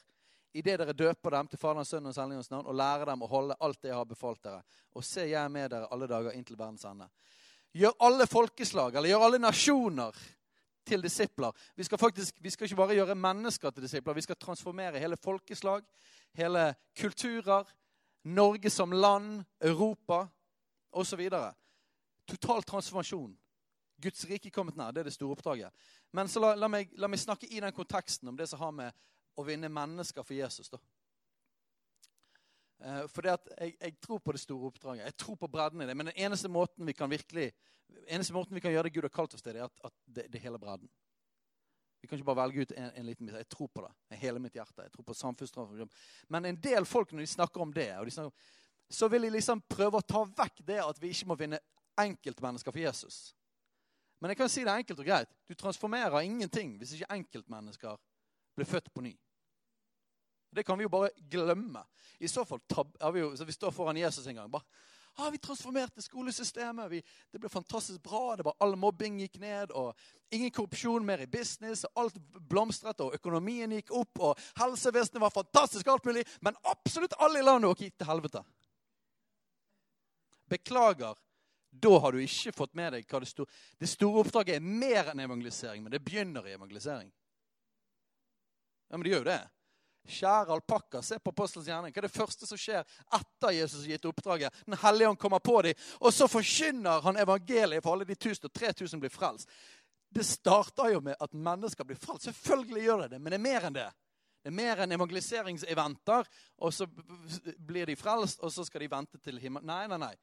idet 0.53 0.79
dere 0.82 0.98
døper 0.98 1.38
dem 1.38 1.51
til 1.51 1.62
Faderens, 1.62 1.94
Sønnens 1.94 2.18
og 2.18 2.25
Helligåndens 2.25 2.51
navn, 2.51 2.65
og 2.65 2.79
lærer 2.79 3.12
dem 3.12 3.24
å 3.24 3.29
holde 3.29 3.60
alt 3.60 3.82
det 3.84 3.91
jeg 3.91 4.00
har 4.00 4.10
befalt 4.10 4.41
dere. 4.44 4.63
Og 4.98 5.06
se, 5.06 5.27
jeg 5.29 5.39
er 5.39 5.53
med 5.53 5.70
dere 5.72 5.91
alle 5.94 6.10
dager 6.10 6.34
inntil 6.34 6.58
verdens 6.58 6.88
ende. 6.89 7.10
Gjør 7.77 7.96
alle 8.01 8.25
folkeslag, 8.25 8.96
eller 8.98 9.13
gjør 9.13 9.27
alle 9.27 9.41
nasjoner, 9.46 10.22
til 10.89 11.03
disipler. 11.03 11.51
Vi 11.75 11.84
skal, 11.84 11.98
faktisk, 12.01 12.36
vi 12.41 12.50
skal 12.50 12.65
ikke 12.65 12.79
bare 12.79 12.96
gjøre 12.98 13.15
mennesker 13.15 13.70
til 13.70 13.86
disipler, 13.86 14.18
vi 14.18 14.25
skal 14.25 14.39
transformere 14.41 15.01
hele 15.01 15.18
folkeslag, 15.22 15.86
hele 16.38 16.63
kulturer, 16.98 17.68
Norge 18.29 18.69
som 18.69 18.93
land, 18.93 19.43
Europa 19.59 20.27
osv. 20.91 21.21
Total 22.29 22.63
transformasjon. 22.63 23.33
Guds 24.00 24.25
rike 24.29 24.51
kommet 24.53 24.77
nær. 24.79 24.93
Det 24.95 25.03
er 25.03 25.09
det 25.09 25.15
store 25.15 25.36
oppdraget. 25.36 25.88
Men 26.15 26.29
så 26.31 26.41
la, 26.43 26.53
la, 26.55 26.69
meg, 26.71 26.93
la 26.98 27.09
meg 27.12 27.19
snakke 27.19 27.50
i 27.50 27.59
den 27.59 27.75
konteksten 27.75 28.31
om 28.31 28.38
det 28.38 28.48
som 28.50 28.62
har 28.62 28.71
med 28.75 28.95
å 29.39 29.45
vinne 29.48 29.71
mennesker 29.71 30.25
for 30.25 30.38
Jesus. 30.38 30.69
da. 30.71 30.79
Eh, 32.80 33.04
for 33.12 33.25
det 33.25 33.36
at 33.36 33.49
jeg, 33.58 33.75
jeg, 33.82 33.97
tror 34.04 34.21
på 34.23 34.36
det 34.36 34.41
store 34.41 34.71
oppdraget. 34.71 35.04
Jeg 35.04 35.17
tror 35.19 35.36
på 35.36 35.51
bredden 35.51 35.82
i 35.82 35.89
det. 35.89 35.97
Men 35.97 36.12
den 36.12 36.21
eneste 36.25 36.51
måten 36.51 36.88
vi 36.88 36.95
kan 36.95 37.12
virkelig, 37.12 37.51
eneste 38.08 38.34
måten 38.34 38.56
vi 38.56 38.63
kan 38.63 38.71
gjøre 38.71 38.88
det 38.88 38.93
Gud 38.95 39.08
har 39.08 39.15
kalt 39.15 39.36
oss 39.36 39.43
til, 39.43 39.54
det 39.58 39.63
er 39.63 39.67
at, 39.67 39.86
at 39.89 39.95
det, 40.06 40.27
det, 40.34 40.41
hele 40.43 40.60
bredden. 40.60 40.89
Vi 42.01 42.07
kan 42.07 42.17
ikke 42.17 42.29
bare 42.29 42.43
velge 42.45 42.63
ut 42.63 42.71
en, 42.71 42.91
en 42.95 43.05
liten 43.05 43.27
bit. 43.27 43.35
Jeg 43.41 43.49
tror 43.51 43.67
på 43.67 43.83
det. 43.83 43.91
Med 44.09 44.21
hele 44.21 44.39
mitt 44.39 44.55
hjerte. 44.55 44.85
Jeg 44.85 44.93
tror 44.93 45.07
på 45.07 45.17
samfunnstransformasjon. 45.19 45.91
Men 46.31 46.47
en 46.47 46.62
del 46.63 46.88
folk, 46.88 47.12
når 47.12 47.25
de 47.25 47.33
snakker 47.33 47.62
om 47.62 47.73
det, 47.75 47.89
de 48.05 48.13
snakker, 48.15 48.55
så 48.89 49.09
vil 49.12 49.27
de 49.27 49.33
liksom 49.35 49.62
prøve 49.69 49.99
å 49.99 50.05
ta 50.05 50.23
vekk 50.23 50.63
det 50.65 50.79
at 50.81 51.01
vi 51.01 51.12
ikke 51.13 51.27
må 51.29 51.38
vinne 51.39 51.59
enkeltmennesker 51.99 52.73
for 52.73 52.81
Jesus. 52.81 53.19
Men 54.19 54.33
jeg 54.33 54.39
kan 54.39 54.51
si 54.51 54.63
det 54.67 54.75
enkelt 54.75 55.01
og 55.03 55.07
greit. 55.07 55.33
Du 55.47 55.55
transformerer 55.55 56.25
ingenting 56.27 56.75
hvis 56.79 56.95
ikke 56.97 57.12
enkeltmennesker 57.19 57.99
blir 58.57 58.67
født 58.67 58.91
på 58.93 59.03
ny. 59.03 59.13
Det 60.51 60.65
kan 60.65 60.79
vi 60.79 60.88
jo 60.88 60.91
bare 60.91 61.12
glemme. 61.29 61.83
I 62.19 62.27
så 62.27 62.43
fall 62.47 62.62
tab, 62.67 62.95
vi, 63.13 63.21
jo, 63.21 63.31
så 63.38 63.45
vi 63.45 63.55
står 63.55 63.71
foran 63.71 63.99
Jesus 63.99 64.27
en 64.27 64.41
gang. 64.41 64.51
bare, 64.51 64.65
ah, 65.19 65.29
'Vi 65.32 65.38
transformerte 65.38 66.01
skolesystemet. 66.01 66.91
Vi, 66.91 67.01
det 67.32 67.39
ble 67.39 67.49
fantastisk 67.49 68.01
bra. 68.03 68.36
det 68.36 68.45
var 68.45 68.55
All 68.60 68.75
mobbing 68.75 69.19
gikk 69.19 69.39
ned. 69.39 69.71
og 69.71 69.95
Ingen 70.32 70.51
korrupsjon 70.51 71.05
mer 71.05 71.21
i 71.21 71.27
business. 71.27 71.84
og 71.84 71.91
Alt 71.95 72.19
blomstret, 72.49 72.99
og 73.01 73.13
økonomien 73.13 73.71
gikk 73.71 73.91
opp. 73.91 74.19
og 74.19 74.39
Helsevesenet 74.58 75.21
var 75.21 75.29
fantastisk, 75.29 75.88
alt 75.88 76.05
mulig. 76.05 76.25
Men 76.41 76.55
absolutt 76.63 77.13
alle 77.19 77.39
i 77.39 77.43
landet 77.43 77.77
gikk 77.77 77.97
til 77.97 78.08
helvete. 78.08 78.43
Beklager. 80.49 81.15
Da 81.71 81.99
har 81.99 82.12
du 82.12 82.17
ikke 82.17 82.51
fått 82.51 82.73
med 82.73 82.93
deg 82.93 83.05
hva 83.05 83.19
det 83.21 83.27
store 83.29 83.49
Det 83.77 83.89
store 83.89 84.23
oppdraget 84.23 84.55
er 84.55 84.60
mer 84.60 85.12
enn 85.12 85.19
evangelisering, 85.19 85.84
men 85.84 85.91
det 85.91 86.01
begynner 86.01 86.47
i 86.47 86.55
evangelisering. 86.58 87.12
Ja, 88.89 88.97
Men 88.97 89.03
det 89.03 89.12
gjør 89.12 89.25
jo 89.25 89.32
det. 89.32 89.49
Kjære 90.10 90.56
alpakka, 90.56 91.02
se 91.06 91.19
på 91.22 91.32
apostelens 91.34 91.67
gjerning. 91.69 91.93
Hva 91.93 92.02
er 92.02 92.08
det 92.08 92.15
første 92.15 92.48
som 92.50 92.60
skjer 92.60 92.82
etter 93.15 93.56
Jesus 93.56 93.84
har 93.84 93.93
gitt 93.93 94.08
oppdraget? 94.10 94.62
Den 94.65 94.78
hellige 94.82 95.12
ånd 95.12 95.22
kommer 95.22 95.43
på 95.43 95.60
dem, 95.67 95.88
og 96.02 96.13
så 96.15 96.28
forkynner 96.32 97.04
han 97.06 97.19
evangeliet 97.22 97.86
for 97.86 97.93
alle 97.93 98.10
de 98.10 98.17
tusen, 98.17 98.50
og 98.50 98.56
3000 98.58 99.04
blir 99.04 99.13
frelst. 99.13 99.52
Det 100.10 100.26
starter 100.26 100.95
jo 100.95 101.04
med 101.06 101.19
at 101.22 101.34
mennesker 101.38 101.86
blir 101.86 102.00
frelst. 102.02 102.26
Selvfølgelig 102.32 102.86
gjør 102.88 103.04
det 103.04 103.12
det, 103.13 103.22
men 103.22 103.36
det 103.36 103.39
er 103.39 103.45
mer 103.45 103.69
enn 103.69 103.78
det. 103.78 103.89
Det 104.39 104.50
er 104.50 104.56
mer 104.56 104.82
enn 104.82 104.95
evangeliseringseventer, 104.95 106.30
og 106.63 106.74
så 106.74 106.88
blir 107.69 107.89
de 107.89 107.98
frelst, 108.00 108.39
og 108.41 108.54
så 108.56 108.65
skal 108.65 108.86
de 108.86 108.91
vente 108.91 109.19
til 109.22 109.38
himmelen. 109.41 109.67
Nei, 109.69 109.86
nei, 109.91 110.00
nei. 110.00 110.13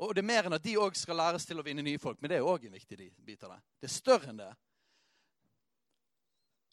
Og 0.00 0.12
det 0.14 0.22
er 0.22 0.28
mer 0.28 0.46
enn 0.46 0.56
at 0.56 0.64
de 0.64 0.76
òg 0.80 0.96
skal 0.96 1.18
læres 1.18 1.46
til 1.48 1.60
å 1.60 1.64
vinne 1.66 1.84
nye 1.84 2.00
folk. 2.00 2.20
Men 2.20 2.32
det 2.32 2.38
er 2.38 2.46
òg 2.46 2.66
en 2.68 2.76
viktig 2.76 3.10
bit 3.24 3.44
av 3.44 3.56
det. 3.56 3.60
Det 3.80 3.88
er 3.88 3.94
større 3.96 4.30
enn 4.32 4.40
det. 4.40 4.50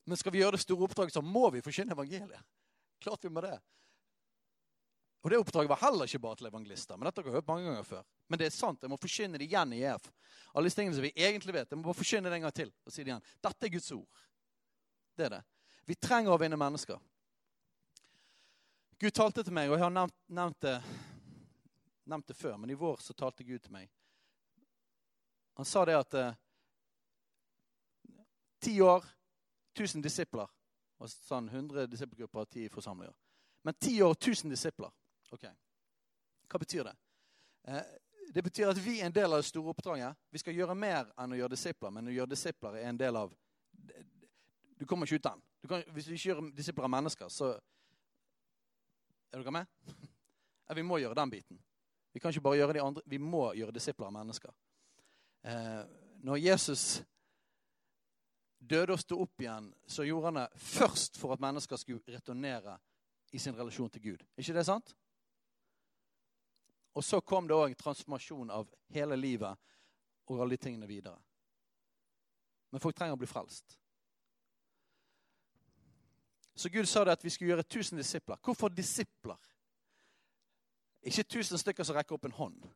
Men 0.04 0.20
skal 0.20 0.34
vi 0.36 0.42
gjøre 0.42 0.58
det 0.58 0.64
store 0.66 0.88
oppdraget, 0.88 1.16
så 1.16 1.24
må 1.24 1.48
vi 1.54 1.62
forkynne 1.64 1.96
evangeliet. 1.96 2.50
Klart 3.04 3.24
vi 3.24 3.32
må 3.32 3.44
det. 3.44 3.56
Og 5.24 5.32
det 5.32 5.40
oppdraget 5.40 5.72
var 5.72 5.80
heller 5.80 6.10
ikke 6.10 6.20
bare 6.20 6.36
til 6.36 6.50
evangelister. 6.50 6.98
Men 6.98 7.08
dette 7.08 7.22
har 7.22 7.30
jeg 7.30 7.38
hørt 7.38 7.48
mange 7.48 7.70
ganger 7.70 7.86
før. 7.88 8.04
Men 8.28 8.40
det 8.42 8.50
er 8.50 8.56
sant. 8.56 8.82
Jeg 8.84 8.92
må 8.92 9.00
forkynne 9.00 9.40
det 9.40 9.48
igjen 9.48 9.72
i 9.76 9.80
EF. 9.88 10.10
Alle 10.52 10.68
disse 10.68 10.82
tingene 10.82 10.98
som 10.98 11.06
vi 11.06 11.14
egentlig 11.16 11.56
vet. 11.56 11.72
Jeg 11.72 11.80
må 11.80 11.88
bare 11.88 11.96
forkynne 11.96 12.28
det 12.28 12.40
en 12.40 12.48
gang 12.48 12.56
til 12.58 12.74
og 12.84 12.92
si 12.92 13.06
det 13.06 13.14
igjen. 13.14 13.24
Dette 13.48 13.70
er 13.70 13.72
Guds 13.72 13.88
ord. 13.96 14.24
Det 15.16 15.28
er 15.30 15.36
det. 15.38 15.42
Vi 15.88 15.96
trenger 15.96 16.36
å 16.36 16.40
vinne 16.42 16.60
mennesker. 16.60 17.00
Gud 19.00 19.16
talte 19.16 19.44
til 19.44 19.56
meg, 19.56 19.72
og 19.72 19.78
jeg 19.78 19.84
har 19.84 19.92
nevnt, 19.92 20.16
nevnt, 20.32 20.60
det, 20.64 20.76
nevnt 22.08 22.28
det, 22.30 22.36
før, 22.40 22.60
men 22.60 22.72
i 22.72 22.78
vår 22.80 23.02
så 23.04 23.16
talte 23.16 23.44
Gud 23.44 23.64
til 23.64 23.74
meg. 23.76 23.90
Han 25.60 25.68
sa 25.68 25.84
det 25.88 25.98
at 25.98 26.16
eh, 26.20 26.38
ti 28.64 28.78
år 28.84 29.04
1000 29.74 30.04
disipler. 30.04 30.50
Og 31.02 31.10
sånn 31.10 31.50
100 31.50 31.88
disippelgrupper 31.92 32.46
og 32.46 32.50
10 32.50 32.70
forsamlinger. 32.74 33.16
Men 33.64 33.76
10 33.80 34.02
år 34.06 34.16
1000 34.16 34.54
disipler. 34.54 34.92
Ok. 35.32 35.46
Hva 36.50 36.60
betyr 36.62 36.88
det? 36.88 36.96
Eh, 37.68 37.82
det 38.34 38.44
betyr 38.44 38.70
at 38.72 38.80
vi 38.80 39.00
er 39.00 39.08
en 39.08 39.16
del 39.16 39.32
av 39.32 39.42
det 39.42 39.48
store 39.48 39.74
oppdraget. 39.74 40.16
Vi 40.30 40.42
skal 40.42 40.56
gjøre 40.56 40.76
mer 40.78 41.10
enn 41.20 41.34
å 41.34 41.38
gjøre 41.38 41.56
disipler, 41.56 41.92
men 41.94 42.08
å 42.08 42.14
gjøre 42.14 42.34
disipler 42.34 42.80
er 42.80 42.90
en 42.92 43.00
del 43.00 43.20
av 43.20 43.34
Du 44.80 44.86
kommer 44.86 45.08
ikke 45.08 45.16
ut 45.16 45.24
den. 45.24 45.42
Du 45.62 45.68
kan, 45.68 45.84
hvis 45.96 46.06
du 46.06 46.14
ikke 46.14 46.30
gjør 46.30 46.42
disipler 46.56 46.88
av 46.88 46.92
mennesker, 46.92 47.30
så 47.30 47.54
Er 49.34 49.42
dere 49.42 49.52
med? 49.52 49.66
Ja, 50.64 50.76
vi 50.78 50.84
må 50.88 50.96
gjøre 50.98 51.16
den 51.16 51.30
biten. 51.30 51.58
Vi 52.14 52.20
kan 52.20 52.32
ikke 52.32 52.42
bare 52.46 52.58
gjøre 52.58 52.74
de 52.74 52.82
andre, 52.82 53.02
vi 53.06 53.18
må 53.20 53.50
gjøre 53.54 53.74
disipler 53.76 54.08
av 54.08 54.14
mennesker. 54.16 54.54
Eh, 55.44 55.82
når 56.24 56.40
Jesus 56.40 57.04
døde 58.70 58.96
og 58.96 59.00
sto 59.00 59.20
opp 59.22 59.42
igjen, 59.42 59.70
så 59.88 60.06
gjorde 60.08 60.32
han 60.32 60.40
det 60.42 60.64
først 60.64 61.18
for 61.20 61.36
at 61.36 61.44
mennesker 61.44 61.80
skulle 61.80 62.16
returnere 62.16 62.78
i 63.34 63.40
sin 63.40 63.58
relasjon 63.58 63.90
til 63.90 64.02
Gud. 64.02 64.26
ikke 64.38 64.54
det 64.54 64.66
sant? 64.66 64.96
Og 66.94 67.04
så 67.04 67.20
kom 67.22 67.48
det 67.48 67.58
òg 67.58 67.76
transformasjon 67.78 68.52
av 68.54 68.70
hele 68.94 69.16
livet 69.18 69.58
og 70.30 70.42
alle 70.42 70.56
de 70.56 70.62
tingene 70.62 70.88
videre. 70.88 71.18
Men 72.72 72.82
folk 72.82 72.96
trenger 72.96 73.18
å 73.18 73.22
bli 73.22 73.30
frelst. 73.30 73.80
Så 76.56 76.70
Gud 76.70 76.86
sa 76.86 77.04
det 77.04 77.18
at 77.18 77.24
vi 77.26 77.30
skulle 77.34 77.50
gjøre 77.50 77.66
1000 77.66 77.98
disipler. 77.98 78.38
Hvorfor 78.44 78.70
disipler? 78.70 79.40
Ikke 81.02 81.26
1000 81.26 81.58
stykker 81.58 81.84
som 81.84 81.98
rekker 81.98 82.16
opp 82.16 82.26
en 82.26 82.38
hånd. 82.38 82.68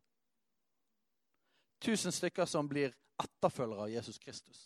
1000 1.86 2.12
stykker 2.12 2.46
som 2.46 2.70
blir 2.70 2.96
etterfølgere 3.22 3.86
av 3.86 3.94
Jesus 3.94 4.18
Kristus. 4.18 4.66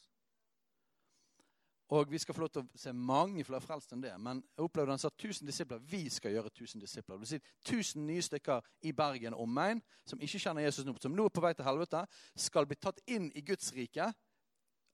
Og 1.92 2.12
vi 2.12 2.20
skal 2.24 2.36
få 2.36 2.46
lov 2.46 2.50
til 2.56 2.64
å 2.64 2.80
se 2.80 2.94
mange 2.96 3.44
flere 3.44 3.60
frelst 3.64 3.92
enn 3.92 4.04
det. 4.04 4.14
Men 4.24 4.40
jeg 4.56 4.64
opplevde 4.64 4.94
han 4.94 5.02
sa 5.02 5.10
1000 5.12 5.48
disipler. 5.50 5.82
Vi 5.84 6.06
skal 6.14 6.32
gjøre 6.32 6.52
1000 6.54 6.80
disipler. 6.80 7.18
Det 7.18 7.24
vil 7.26 7.32
si 7.34 7.40
1000 7.68 8.06
nye 8.08 8.24
stykker 8.24 8.70
i 8.88 8.94
Bergen 8.96 9.36
og 9.36 9.44
omegn 9.44 9.82
som 10.08 10.22
ikke 10.24 10.40
kjenner 10.40 10.64
Jesus 10.64 10.88
nå, 10.88 10.94
som 11.04 11.12
nå 11.16 11.26
er 11.28 11.34
på 11.36 11.44
vei 11.44 11.52
til 11.58 11.68
helvete, 11.68 12.06
skal 12.40 12.70
bli 12.70 12.78
tatt 12.80 13.02
inn 13.12 13.28
i 13.36 13.44
Guds 13.44 13.74
rike. 13.76 14.08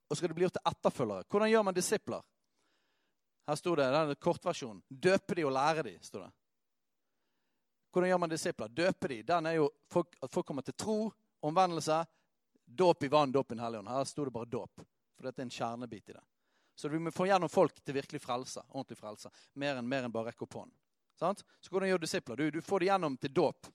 Og 0.09 0.17
skal 0.17 0.31
det 0.31 0.37
bli 0.39 0.47
gjort 0.47 0.57
til 0.57 0.71
etterfølgere. 0.71 1.27
Hvordan 1.29 1.51
gjør 1.51 1.67
man 1.67 1.77
disipler? 1.77 2.25
Her 3.47 3.59
sto 3.59 3.75
det 3.77 3.85
den 3.93 4.15
kortversjonen. 4.23 4.81
Døpe 4.89 5.37
de 5.37 5.45
og 5.45 5.53
lære 5.53 5.83
de, 5.85 5.93
sto 6.01 6.23
det. 6.23 6.31
Hvordan 7.93 8.09
gjør 8.09 8.21
man 8.23 8.33
disipler? 8.33 8.71
Døpe 8.73 9.11
de. 9.11 9.19
Den 9.27 9.51
er 9.51 9.59
jo 9.59 9.69
folk, 9.93 10.17
at 10.21 10.33
folk 10.33 10.49
kommer 10.49 10.65
til 10.65 10.75
tro, 10.75 10.97
omvendelse, 11.45 11.99
dåp 12.65 13.05
i 13.05 13.11
vann, 13.13 13.31
dåp 13.31 13.51
i 13.51 13.55
Den 13.55 13.63
hellige 13.63 13.83
ånd. 13.85 13.93
Her 13.93 14.09
sto 14.09 14.25
det 14.25 14.33
bare 14.33 14.49
dåp. 14.49 14.83
For 15.13 15.29
dette 15.29 15.41
er 15.41 15.47
en 15.47 15.53
kjernebit 15.53 16.09
i 16.09 16.17
det. 16.17 16.25
Så 16.77 16.91
vi 16.93 16.99
må 17.01 17.11
få 17.11 17.25
gjennom 17.25 17.49
folk 17.49 17.79
til 17.81 17.95
virkelig 17.97 18.21
frelse. 18.21 18.61
ordentlig 18.69 18.97
frelse. 18.99 19.31
Mer 19.57 19.79
enn, 19.79 19.87
mer 19.89 20.05
enn 20.05 20.13
bare 20.13 20.29
rekke 20.29 20.45
opp 20.45 20.59
hånden. 20.59 20.75
Sant? 21.17 21.41
Så 21.59 21.73
hvordan 21.73 21.89
gjør 21.89 22.03
disipler? 22.03 22.37
Du, 22.37 22.51
du 22.51 22.61
får 22.61 22.83
det 22.83 22.89
gjennom 22.91 23.15
til 23.17 23.33
dåp. 23.33 23.69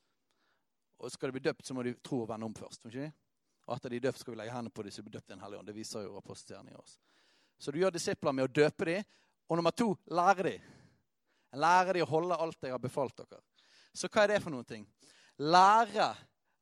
Og 1.03 1.11
skal 1.11 1.29
de 1.29 1.35
bli 1.35 1.43
døpt, 1.43 1.67
så 1.67 1.75
må 1.75 1.83
de 1.83 1.97
tro 1.99 2.21
og 2.23 2.29
vende 2.31 2.47
om 2.47 2.55
først. 2.55 2.87
Ikke? 2.87 3.09
Og 3.67 3.75
etter 3.75 3.91
de 3.91 3.99
er 3.99 4.05
døpt, 4.05 4.21
skal 4.23 4.37
vi 4.37 4.39
legge 4.39 4.55
hendene 4.55 4.75
på 4.75 4.85
dem 4.87 4.95
som 4.95 5.07
blir 5.07 5.17
døpt 5.17 5.27
i 5.27 5.35
Den 5.35 5.43
hellige 5.43 5.59
ånd. 5.59 5.71
Det 5.73 5.75
viser 5.75 6.05
jo 6.07 6.21
apostelgjerningen 6.21 6.79
oss. 6.79 6.95
Så 7.59 7.75
du 7.75 7.81
gjør 7.81 7.95
disipler 7.95 8.37
med 8.39 8.47
å 8.47 8.53
døpe 8.61 8.87
dem. 8.87 9.11
Og 9.51 9.59
nummer 9.59 9.75
to 9.75 9.89
lære 10.07 10.47
dem. 10.47 10.71
Lære 11.59 11.97
dem 11.99 12.07
å 12.07 12.11
holde 12.13 12.39
alt 12.39 12.63
jeg 12.63 12.73
har 12.73 12.83
befalt 12.83 13.19
dere. 13.19 13.43
Så 13.93 14.07
hva 14.07 14.23
er 14.23 14.37
det 14.37 14.43
for 14.45 14.55
noen 14.55 14.69
ting? 14.69 14.87
Lære 15.43 16.13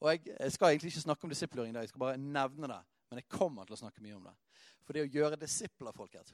Og 0.00 0.08
jeg, 0.08 0.32
jeg 0.32 0.52
skal 0.54 0.72
egentlig 0.72 0.94
ikke 0.94 1.02
snakke 1.04 1.26
om 1.26 1.32
disiplering 1.34 1.74
i 1.74 1.76
dag, 1.76 1.84
jeg 1.84 1.92
skal 1.92 2.00
bare 2.00 2.16
nevne 2.16 2.68
det. 2.72 2.78
Men 3.10 3.18
jeg 3.20 3.26
kommer 3.28 3.66
til 3.68 3.76
å 3.76 3.80
snakke 3.82 4.00
mye 4.00 4.14
om 4.16 4.22
det. 4.24 4.32
For 4.90 4.98
det 4.98 5.04
å 5.06 5.14
gjøre 5.14 5.36
disipler, 5.38 5.94
folkens, 5.94 6.32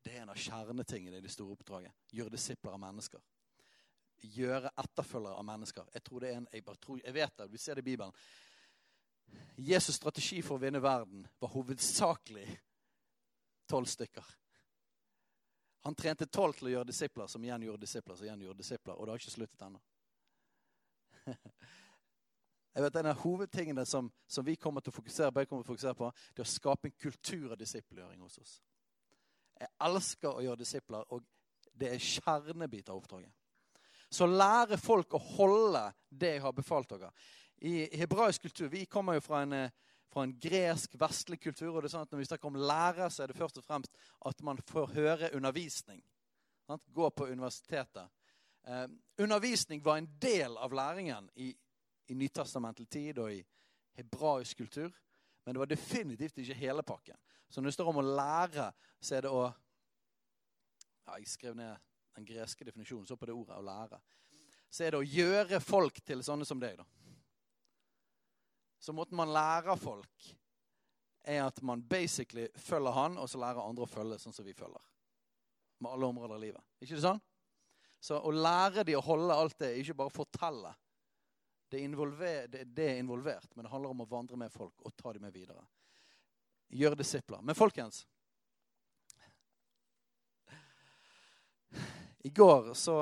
det 0.00 0.14
er 0.14 0.22
en 0.22 0.30
av 0.32 0.38
kjernetingene 0.40 1.18
i 1.18 1.20
det 1.20 1.28
store 1.28 1.52
oppdraget. 1.52 1.92
Gjøre 2.08 2.32
disipler 2.32 2.72
av 2.72 2.80
mennesker. 2.80 3.20
Gjøre 4.32 4.70
etterfølgere 4.80 5.36
av 5.36 5.44
mennesker. 5.44 5.90
Jeg 5.92 6.04
tror 6.06 6.24
det 6.24 6.30
er 6.30 6.38
en, 6.38 6.46
jeg, 6.56 6.64
tror, 6.80 7.02
jeg 7.02 7.12
vet 7.18 7.34
det, 7.36 7.48
vi 7.52 7.60
ser 7.60 7.76
det 7.76 7.84
i 7.84 7.88
Bibelen. 7.90 8.16
Jesus' 9.60 9.98
strategi 9.98 10.40
for 10.40 10.56
å 10.56 10.62
vinne 10.62 10.80
verden 10.80 11.28
var 11.36 11.52
hovedsakelig 11.52 12.46
tolv 13.68 13.92
stykker. 13.92 14.32
Han 15.84 16.00
trente 16.00 16.32
tolv 16.32 16.56
til 16.56 16.70
å 16.70 16.74
gjøre 16.78 16.88
disipler, 16.94 17.28
som 17.28 17.44
igjen 17.44 17.68
gjorde 17.68 17.84
disipler, 17.84 18.16
som 18.16 18.24
igjen 18.24 18.46
gjorde 18.48 18.64
disipler. 18.64 18.96
Og 18.96 19.04
det 19.04 19.12
har 19.12 19.20
ikke 19.20 19.36
sluttet 19.36 19.68
ennå. 19.68 19.84
Jeg 22.76 22.84
vet 22.84 22.96
En 23.00 23.06
av 23.08 23.20
hovedtingene 23.22 23.86
som, 23.88 24.10
som, 24.28 24.44
vi 24.44 24.58
kommer 24.60 24.84
til 24.84 24.92
å 24.92 24.96
fokusere 24.98 25.32
på, 25.32 25.46
kommer 25.48 25.64
til 25.64 25.70
å 25.70 25.72
fokusere 25.72 25.96
på, 25.96 26.10
det 26.36 26.42
er 26.42 26.44
å 26.44 26.50
skape 26.50 26.90
en 26.90 26.98
kultur 27.00 27.54
av 27.54 27.56
disippelgjøring 27.56 28.20
hos 28.20 28.36
oss. 28.42 28.58
Jeg 29.56 29.72
elsker 29.86 30.28
å 30.28 30.42
gjøre 30.44 30.60
disipler, 30.60 31.06
og 31.08 31.24
det 31.72 31.94
er 31.94 32.04
kjernebit 32.04 32.92
av 32.92 33.00
oppdraget. 33.00 33.32
Så 34.12 34.28
lære 34.28 34.76
folk 34.76 35.16
å 35.16 35.22
holde 35.38 35.86
det 36.12 36.34
jeg 36.34 36.44
har 36.44 36.52
befalt 36.52 36.92
dere. 36.92 37.08
I 37.64 37.88
hebraisk 37.96 38.44
kultur 38.44 38.68
Vi 38.68 38.84
kommer 38.84 39.16
jo 39.16 39.24
fra 39.24 39.40
en, 39.46 39.52
eh, 39.52 39.70
fra 40.12 40.22
en 40.22 40.36
gresk, 40.38 41.00
vestlig 41.00 41.40
kultur. 41.40 41.74
og 41.74 41.82
det 41.82 41.88
er 41.88 41.96
sånn 41.96 42.02
at 42.02 42.12
Når 42.12 42.18
vi 42.18 42.24
snakker 42.24 42.46
om 42.46 42.60
lære, 42.60 43.10
så 43.10 43.22
er 43.22 43.26
det 43.28 43.40
først 43.40 43.58
og 43.58 43.64
fremst 43.64 43.96
at 44.20 44.42
man 44.42 44.58
får 44.58 44.92
høre 44.92 45.34
undervisning. 45.34 46.02
Gå 46.68 47.10
på 47.10 47.26
universitetet. 47.26 48.08
Eh, 48.66 48.88
undervisning 49.18 49.82
var 49.82 49.96
en 49.96 50.18
del 50.20 50.56
av 50.58 50.72
læringen 50.72 51.30
i 51.36 51.56
i 52.06 52.16
nytestamentlig 52.18 52.88
tid 52.90 53.18
og 53.22 53.32
i 53.32 53.42
hebraisk 53.96 54.58
kultur. 54.62 54.90
Men 55.44 55.54
det 55.54 55.62
var 55.62 55.70
definitivt 55.70 56.38
ikke 56.42 56.58
hele 56.58 56.82
pakken. 56.82 57.18
Så 57.48 57.60
når 57.60 57.70
det 57.70 57.76
står 57.76 57.90
om 57.92 58.00
å 58.02 58.06
lære, 58.06 58.70
så 59.00 59.16
er 59.16 59.26
det 59.26 59.30
å 59.30 59.44
ja, 59.46 61.18
Jeg 61.20 61.28
skrev 61.30 61.54
ned 61.54 61.76
den 62.16 62.26
greske 62.26 62.64
definisjonen, 62.66 63.06
så 63.06 63.16
på 63.16 63.28
det 63.28 63.34
ordet 63.36 63.54
å 63.54 63.62
lære. 63.62 64.00
Så 64.70 64.84
er 64.84 64.94
det 64.94 64.98
å 64.98 65.06
gjøre 65.06 65.60
folk 65.62 66.00
til 66.02 66.24
sånne 66.26 66.46
som 66.48 66.58
deg, 66.60 66.80
da. 66.80 66.86
Så 68.82 68.94
måten 68.94 69.18
man 69.18 69.30
lærer 69.32 69.78
folk, 69.78 70.26
er 71.26 71.44
at 71.44 71.62
man 71.62 71.82
basically 71.82 72.46
følger 72.58 72.94
han, 72.94 73.18
og 73.18 73.30
så 73.30 73.40
lærer 73.42 73.62
andre 73.62 73.86
å 73.86 73.90
følge 73.90 74.18
sånn 74.22 74.34
som 74.34 74.46
vi 74.46 74.54
følger. 74.54 74.82
Med 75.82 75.90
alle 75.92 76.10
områder 76.10 76.34
av 76.36 76.42
livet. 76.42 76.66
Ikke 76.80 76.94
det 76.94 77.04
sånn? 77.04 77.22
Så 78.00 78.18
å 78.18 78.32
lære 78.32 78.84
de 78.86 78.94
å 78.96 79.04
holde 79.04 79.34
alt 79.34 79.56
det, 79.58 79.72
ikke 79.80 79.96
bare 79.98 80.14
fortelle. 80.14 80.72
Det 81.68 81.80
er, 81.82 82.46
det, 82.46 82.64
det 82.64 82.84
er, 82.90 82.98
involvert, 82.98 83.48
men 83.54 83.64
det 83.64 83.70
handler 83.72 83.90
om 83.90 84.04
å 84.04 84.08
vandre 84.10 84.36
med 84.38 84.52
folk 84.52 84.84
og 84.86 84.94
ta 84.96 85.12
dem 85.12 85.26
med 85.26 85.34
videre. 85.34 85.64
Gjøre 86.68 86.98
disipler. 86.98 87.42
Men 87.42 87.58
folkens 87.58 88.04
I 92.26 92.30
går 92.30 92.72
så 92.74 92.94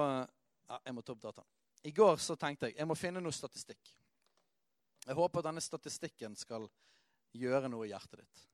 ja, 0.69 0.81
Jeg 0.85 0.95
må 0.95 1.03
ta 1.03 1.13
opp 1.13 1.21
dataen. 1.23 1.49
I 1.85 1.93
går 1.93 2.17
så 2.21 2.37
tenkte 2.41 2.69
jeg 2.69 2.79
jeg 2.79 2.89
må 2.89 2.97
finne 2.97 3.21
noe 3.21 3.33
statistikk. 3.33 3.93
Jeg 5.05 5.17
håper 5.17 5.45
denne 5.45 5.61
statistikken 5.61 6.37
skal 6.37 6.65
gjøre 7.37 7.69
noe 7.69 7.85
i 7.85 7.93
hjertet 7.93 8.23
ditt. 8.23 8.45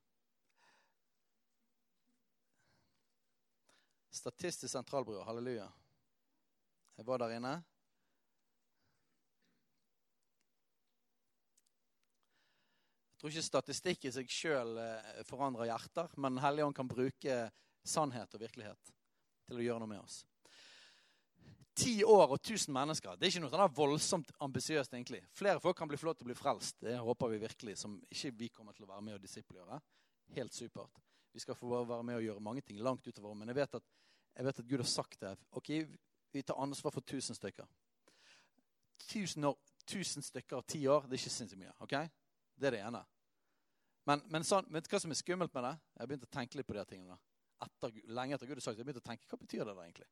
Statistisk 4.11 4.73
sentralbyrå, 4.73 5.23
halleluja. 5.25 5.69
Jeg 6.99 7.07
var 7.07 7.23
der 7.23 7.37
inne. 7.39 7.53
Tror 13.21 13.33
ikke 13.33 13.45
statistikk 13.45 14.07
i 14.09 14.13
seg 14.15 14.33
sjøl 14.33 14.79
eh, 14.81 15.21
forandrer 15.29 15.69
hjerter, 15.69 16.09
men 16.17 16.41
Helligånd 16.41 16.73
ånd 16.73 16.79
kan 16.79 16.89
bruke 16.89 17.39
sannhet 17.85 18.35
og 18.37 18.43
virkelighet 18.43 18.93
til 19.49 19.61
å 19.61 19.65
gjøre 19.65 19.83
noe 19.83 19.91
med 19.91 20.01
oss. 20.03 20.23
Ti 21.81 21.93
år 22.05 22.35
og 22.35 22.39
1000 22.41 22.75
mennesker 22.75 23.17
det 23.17 23.27
er 23.27 23.33
ikke 23.33 23.43
noe 23.45 23.53
sånn 23.53 23.77
voldsomt 23.77 24.33
ambisiøst. 24.45 24.93
egentlig. 24.95 25.23
Flere 25.33 25.61
folk 25.63 25.79
kan 25.79 25.89
bli 25.89 26.01
flott 26.01 26.23
å 26.23 26.29
bli 26.29 26.37
frelst. 26.37 26.81
Det 26.81 26.97
håper 26.99 27.31
vi 27.35 27.43
virkelig, 27.45 27.77
som 27.79 27.97
ikke 28.11 28.33
vi 28.37 28.49
kommer 28.53 28.77
til 28.77 28.85
å 28.85 28.91
være 28.91 29.05
med 29.07 29.17
og 29.17 29.23
disippelgjøre. 29.25 29.81
Helt 30.37 30.57
supert. 30.57 31.01
Vi 31.33 31.41
skal 31.41 31.55
få 31.55 31.85
være 31.85 32.03
med 32.03 32.19
og 32.19 32.25
gjøre 32.27 32.45
mange 32.45 32.65
ting 32.67 32.81
langt 32.83 33.07
utover. 33.07 33.35
Men 33.39 33.53
jeg 33.53 33.61
vet 33.61 33.79
at, 33.79 33.87
jeg 34.37 34.49
vet 34.49 34.61
at 34.63 34.69
Gud 34.73 34.83
har 34.83 34.91
sagt 34.91 35.21
det. 35.21 35.37
Ok, 35.53 35.71
Vi 36.33 36.43
tar 36.43 36.61
ansvar 36.63 36.93
for 36.95 37.03
1000 37.03 37.35
stykker. 37.35 37.67
1000, 39.09 39.45
år, 39.45 39.57
1000 39.83 40.23
stykker 40.23 40.57
av 40.57 40.63
ti 40.63 40.87
år, 40.87 41.09
det 41.09 41.17
er 41.17 41.23
ikke 41.25 41.33
sinnssykt 41.35 41.59
mye. 41.59 41.73
ok? 41.83 41.95
Det 42.61 42.69
er 42.69 42.77
det 42.77 42.83
ene. 42.85 43.01
Men, 44.09 44.23
men 44.33 44.45
sånn, 44.47 44.67
vet 44.73 44.85
du 44.85 44.93
hva 44.93 45.01
som 45.01 45.13
er 45.13 45.19
skummelt 45.19 45.53
med 45.55 45.65
det? 45.65 45.75
Jeg 45.95 46.03
har 46.03 46.11
begynt 46.11 46.27
å 46.27 46.35
tenke 46.35 46.59
litt 46.59 46.69
på 46.69 46.77
de 46.77 46.85
tingene. 46.89 47.17
Etter, 47.65 47.95
lenge 48.09 48.37
etter 48.37 48.49
Gud 48.49 48.59
har 48.59 48.65
sagt 48.65 48.77
det. 48.77 48.83
jeg 48.83 48.89
begynte 48.89 49.05
å 49.05 49.09
tenke, 49.11 49.29
Hva 49.29 49.39
betyr 49.41 49.65
det 49.65 49.75
da 49.77 49.85
egentlig? 49.85 50.09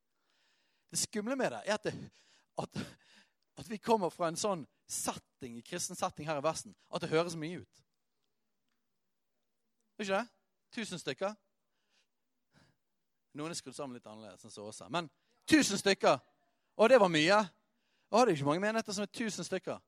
Det 0.89 1.01
skumle 1.03 1.37
med 1.37 1.53
det 1.53 1.61
er 1.65 1.75
at, 1.75 1.85
det, 1.85 1.95
at, 2.61 2.81
at, 3.61 3.69
vi 3.69 3.81
kommer 3.81 4.13
fra 4.13 4.31
en 4.31 4.41
sånn 4.41 4.65
setting 4.89 5.59
kristen 5.65 5.97
setting 5.97 6.29
her 6.29 6.41
i 6.41 6.45
Vesten 6.45 6.73
at 6.89 7.05
det 7.05 7.11
høres 7.13 7.37
mye 7.37 7.61
ut. 7.61 7.83
Er 9.99 10.07
ikke 10.07 10.21
det? 10.21 10.25
Tusen 10.79 11.01
stykker. 11.01 11.35
Noen 13.37 13.53
er 13.53 13.59
skrudd 13.59 13.77
sammen 13.77 13.99
litt 13.99 14.09
annerledes 14.09 14.45
enn 14.47 14.53
så 14.53 14.65
også. 14.69 14.89
Men 14.93 15.11
tusen 15.49 15.81
stykker! 15.81 16.21
Og 16.79 16.89
det 16.89 17.01
var 17.01 17.11
mye. 17.11 17.39
Å, 18.09 18.23
det 18.23 18.33
er 18.33 18.37
ikke 18.37 18.49
mange 18.49 18.63
menigheter 18.63 18.95
som 18.95 19.05
er 19.05 19.13
tusen 19.13 19.45
stykker. 19.45 19.81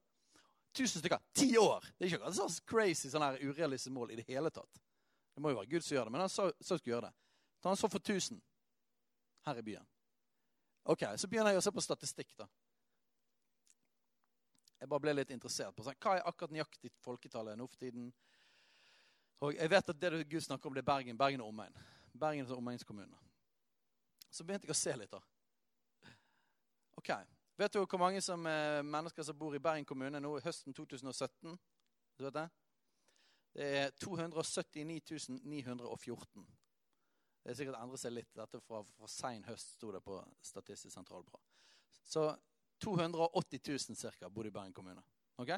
Tusen 0.73 1.01
stykker. 1.03 1.19
Ti 1.35 1.49
år! 1.59 1.85
Det 1.99 2.07
er 2.07 2.13
ikke 2.15 2.29
et 2.31 2.37
sånn 2.39 2.59
crazy, 2.71 3.11
sånn 3.11 3.25
her 3.25 3.41
urealistisk 3.43 3.95
mål 3.95 4.13
i 4.15 4.21
det 4.21 4.27
hele 4.29 4.51
tatt. 4.55 4.81
Det 5.35 5.43
må 5.43 5.51
jo 5.51 5.59
være 5.59 5.71
Gud 5.71 5.85
som 5.85 5.97
gjør 5.97 6.07
det, 6.09 6.13
men 6.15 6.23
han 6.25 6.31
sa 6.33 6.51
skulle 6.61 6.95
gjøre 6.95 7.09
det. 7.09 7.15
Så 7.61 7.69
han 7.69 7.77
så 7.81 7.91
for 7.91 7.99
1000 8.01 8.41
her 9.47 9.59
i 9.59 9.65
byen. 9.67 9.87
Ok, 10.85 11.03
Så 11.17 11.29
begynner 11.29 11.53
jeg 11.53 11.61
å 11.61 11.65
se 11.65 11.73
på 11.75 11.83
statistikk. 11.85 12.37
da. 12.39 12.47
Jeg 14.81 14.89
bare 14.89 15.01
ble 15.01 15.13
litt 15.15 15.31
interessert 15.31 15.75
på 15.77 15.85
sånn, 15.85 15.99
hva 16.01 16.17
er 16.17 16.29
akkurat 16.29 16.55
nøyaktig 16.55 16.91
folketallet 17.05 17.59
nå 17.59 17.67
for 17.69 17.77
tiden. 17.77 18.13
Og 19.41 19.55
Jeg 19.55 19.71
vet 19.71 19.89
at 19.89 20.01
det 20.01 20.29
Gud 20.29 20.41
snakker 20.41 20.67
om, 20.69 20.75
det 20.75 20.81
er 20.81 20.93
Bergen, 20.93 21.19
Bergen 21.19 21.41
og 21.41 21.49
omegn. 21.49 21.77
Bergen 22.15 22.47
og 22.47 22.59
omegnskommunene. 22.59 23.19
Så 24.31 24.45
begynte 24.45 24.67
jeg 24.67 24.77
å 24.77 24.79
se 24.79 24.97
litt. 24.97 25.11
da. 25.11 25.21
Ok, 26.97 27.11
Vet 27.61 27.75
du 27.75 27.83
hvor 27.85 27.99
mange 27.99 28.21
som, 28.25 28.47
eh, 28.47 28.83
mennesker 28.83 29.23
som 29.23 29.39
bor 29.39 29.55
i 29.55 29.59
Bergen 29.61 29.85
kommune 29.85 30.21
nå 30.21 30.39
høsten 30.41 30.73
2017? 30.73 31.59
Du 32.19 32.25
vet 32.25 32.33
det? 32.33 32.49
Det 33.53 33.67
er 33.79 33.91
279 34.01 35.29
914. 35.45 36.47
Det 37.45 37.51
er 37.51 37.59
sikkert 37.59 37.77
endret 37.77 38.01
seg 38.01 38.15
litt. 38.15 38.31
Dette 38.33 38.61
fra, 38.65 38.81
fra 38.83 39.09
sein 39.13 39.45
høst 39.45 39.75
sto 39.75 39.91
det 39.93 40.01
på 40.01 40.17
Statistisk 40.41 40.95
sentralbyrå. 40.95 41.41
Så 42.05 42.23
280 42.81 43.61
000 43.69 44.15
ca. 44.17 44.29
bor 44.29 44.47
i 44.47 44.51
Bergen 44.51 44.73
kommune. 44.73 45.03
Ok? 45.37 45.53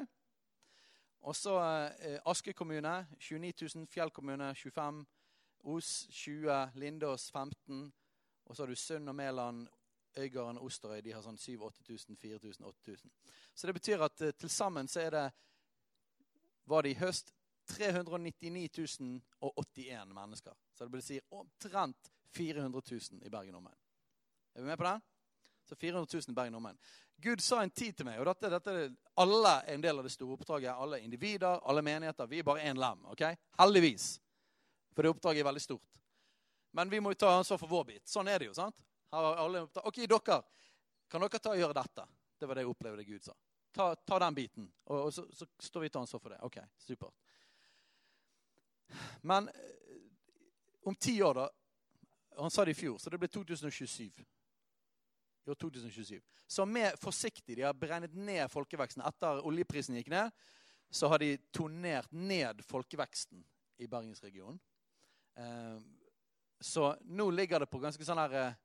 Og 1.21 1.35
så 1.35 1.55
eh, 2.01 2.19
Aske 2.25 2.53
kommune 2.53 3.07
29 3.19 3.53
000. 3.75 3.87
Fjell 3.87 4.11
kommune 4.11 4.51
25 4.55 5.05
Os 5.63 6.07
20. 6.11 6.71
Lindås 6.75 7.31
15. 7.31 7.93
Og 8.45 8.55
så 8.55 8.63
har 8.63 8.67
du 8.67 8.75
Sund 8.75 9.09
og 9.09 9.15
Mæland 9.15 9.67
Øygarden 10.17 10.57
og 10.57 10.67
Osterøy 10.69 11.01
de 11.01 11.13
har 11.13 11.23
sånn 11.25 11.37
7000, 11.37 11.85
8000, 11.85 12.17
4000, 12.21 12.65
8000. 12.65 13.13
Så 13.53 13.67
det 13.67 13.75
betyr 13.77 14.03
at 14.05 14.21
uh, 14.21 14.33
til 14.37 14.49
sammen 14.49 14.87
så 14.87 15.01
er 15.05 15.15
det 15.15 15.23
var 16.65 16.83
det 16.85 16.93
i 16.93 16.99
høst 16.99 17.33
399 17.67 18.69
081 19.39 20.13
mennesker. 20.13 20.53
Så 20.73 20.85
det 20.85 20.93
vil 20.93 21.03
si 21.03 21.19
omtrent 21.31 22.11
400 22.35 22.81
000 22.91 23.25
i 23.25 23.29
Bergen 23.29 23.55
omegn. 23.55 23.79
Er 24.55 24.61
vi 24.61 24.67
med 24.67 24.77
på 24.77 24.83
den? 24.87 25.01
Så 25.65 25.75
400 25.75 26.17
000 26.17 26.31
i 26.31 26.35
Bergen 26.35 26.55
omegn. 26.55 26.77
Gud 27.23 27.41
sa 27.41 27.61
en 27.63 27.71
tid 27.71 27.93
til 27.93 28.07
meg, 28.07 28.19
og 28.19 28.25
dette, 28.27 28.49
dette, 28.51 28.95
alle 29.21 29.51
er 29.61 29.75
en 29.75 29.83
del 29.83 29.99
av 29.99 30.07
det 30.07 30.11
store 30.11 30.35
oppdraget. 30.35 30.73
Alle 30.73 30.99
individer, 31.03 31.61
alle 31.63 31.83
menigheter. 31.85 32.27
Vi 32.27 32.39
er 32.41 32.47
bare 32.47 32.65
én 32.67 32.79
lem. 32.79 33.05
ok? 33.05 33.21
Heldigvis. 33.59 34.07
For 34.93 35.05
det 35.05 35.13
oppdraget 35.13 35.43
er 35.43 35.47
veldig 35.47 35.61
stort. 35.63 36.01
Men 36.73 36.89
vi 36.89 36.99
må 36.99 37.13
jo 37.13 37.21
ta 37.21 37.29
ansvar 37.37 37.61
for 37.61 37.69
vår 37.69 37.85
bit. 37.91 38.03
Sånn 38.09 38.27
er 38.27 38.41
det 38.41 38.49
jo. 38.49 38.55
sant? 38.57 38.83
Alle 39.13 39.61
opptatt. 39.61 39.85
Ok, 39.85 40.03
dere, 40.09 40.39
kan 41.07 41.21
dere 41.21 41.39
ta 41.39 41.53
og 41.53 41.59
gjøre 41.61 41.77
dette? 41.77 42.05
Det 42.39 42.49
var 42.49 42.57
det 42.57 42.63
jeg 42.65 42.71
opplevde 42.73 43.05
Gud 43.07 43.25
sa. 43.25 43.35
Ta, 43.73 43.93
ta 43.95 44.19
den 44.21 44.35
biten, 44.37 44.65
og, 44.85 45.07
og 45.07 45.13
så, 45.13 45.25
så, 45.33 45.47
står 45.59 45.85
vi 45.85 45.89
til 45.89 46.01
ansvar 46.03 46.21
for 46.21 46.33
det. 46.33 46.39
Ok, 46.45 46.59
supert. 46.77 47.15
Men 49.21 49.49
eh, 49.49 50.03
om 50.89 50.95
ti 50.95 51.15
år, 51.23 51.41
da 51.41 51.49
Han 52.37 52.49
sa 52.49 52.65
det 52.65 52.73
i 52.73 52.77
fjor, 52.77 52.97
så 52.97 53.11
det 53.13 53.19
ble 53.21 53.27
2027 53.29 54.23
i 55.45 55.49
år 55.49 55.55
2027. 55.61 56.21
Så 56.47 56.65
med 56.65 56.95
forsiktig, 56.97 57.55
de 57.57 57.61
har 57.61 57.75
beregnet 57.77 58.15
ned 58.17 58.49
folkeveksten. 58.49 59.03
Etter 59.05 59.45
oljeprisen 59.45 59.99
gikk 59.99 60.09
ned, 60.09 60.31
så 60.89 61.11
har 61.13 61.21
de 61.21 61.35
tonert 61.53 62.09
ned 62.09 62.63
folkeveksten 62.65 63.43
i 63.77 63.87
Bergensregionen. 63.87 64.57
Eh, 65.37 65.77
så 66.59 66.95
nå 67.05 67.29
ligger 67.29 67.59
det 67.61 67.69
på 67.69 67.81
ganske 67.83 68.05
sånn 68.05 68.21
her 68.21 68.37
eh, 68.39 68.59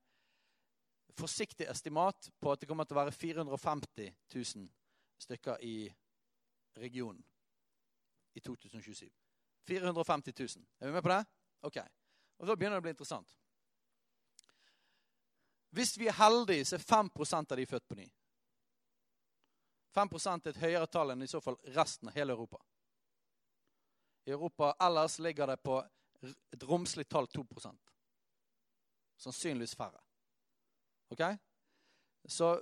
forsiktig 1.19 1.67
estimat 1.71 2.31
på 2.41 2.53
at 2.53 2.61
det 2.63 2.69
kommer 2.71 2.87
til 2.87 2.97
å 2.97 3.03
være 3.03 3.15
450 3.15 4.13
000 4.35 4.69
stykker 5.19 5.65
i 5.67 5.89
regionen 6.79 7.25
i 8.39 8.41
2027. 8.41 9.09
450 9.69 10.33
000. 10.39 10.67
Er 10.81 10.87
vi 10.87 10.93
med 10.93 11.03
på 11.03 11.13
det? 11.13 11.25
Ok. 11.61 11.79
Og 12.39 12.47
Da 12.47 12.57
begynner 12.57 12.79
det 12.79 12.85
å 12.85 12.87
bli 12.87 12.95
interessant. 12.95 13.35
Hvis 15.75 15.99
vi 15.99 16.09
er 16.09 16.17
heldige, 16.17 16.65
så 16.65 16.79
er 16.79 16.87
5 16.87 17.11
av 17.51 17.57
de 17.57 17.67
født 17.67 17.89
på 17.89 17.99
ny. 17.99 18.09
5 19.95 20.09
er 20.15 20.49
et 20.49 20.63
høyere 20.63 20.87
tall 20.87 21.11
enn 21.11 21.23
i 21.23 21.29
så 21.29 21.41
fall 21.41 21.59
resten 21.75 22.09
av 22.09 22.15
hele 22.15 22.33
Europa. 22.33 22.63
I 24.25 24.31
Europa 24.31 24.75
ellers 24.81 25.19
ligger 25.19 25.47
det 25.47 25.57
på 25.63 25.83
et 26.53 26.63
romslig 26.63 27.09
tall 27.09 27.27
2 27.27 27.45
Sannsynligvis 29.19 29.75
færre. 29.75 30.01
Ok? 31.13 31.25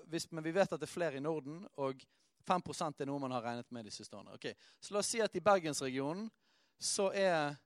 Hvis, 0.06 0.30
men 0.30 0.44
vi 0.44 0.54
vet 0.54 0.72
at 0.72 0.80
det 0.80 0.86
er 0.86 0.92
flere 0.92 1.18
i 1.18 1.22
Norden, 1.22 1.64
og 1.76 2.02
5% 2.46 3.02
er 3.02 3.08
noe 3.08 3.22
man 3.22 3.34
har 3.34 3.42
regnet 3.42 3.70
med 3.74 3.86
de 3.86 3.90
siste 3.90 4.16
årene. 4.16 4.36
Okay. 4.36 4.54
Så 4.80 4.94
la 4.94 5.02
oss 5.02 5.10
si 5.10 5.22
at 5.22 5.34
i 5.34 5.42
bergensregionen 5.42 6.28
så 6.78 7.08
er 7.16 7.56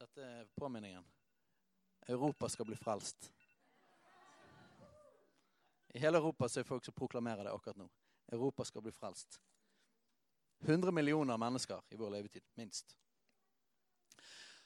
Dette 0.00 0.22
er 0.24 0.46
påminningen. 0.56 1.04
Europa 2.08 2.48
skal 2.48 2.64
bli 2.64 2.76
frelst. 2.76 3.28
I 5.94 5.98
hele 6.00 6.18
Europa 6.18 6.48
så 6.48 6.60
er 6.60 6.64
folk 6.64 6.84
som 6.84 6.94
proklamerer 6.96 7.44
det 7.44 7.52
akkurat 7.52 7.76
nå. 7.76 7.88
Europa 8.32 8.64
skal 8.64 8.82
bli 8.82 8.92
frelst. 8.96 9.36
100 10.60 10.92
millioner 10.92 11.36
mennesker 11.40 11.80
i 11.90 11.96
vår 11.96 12.10
levetid, 12.10 12.44
minst. 12.54 12.96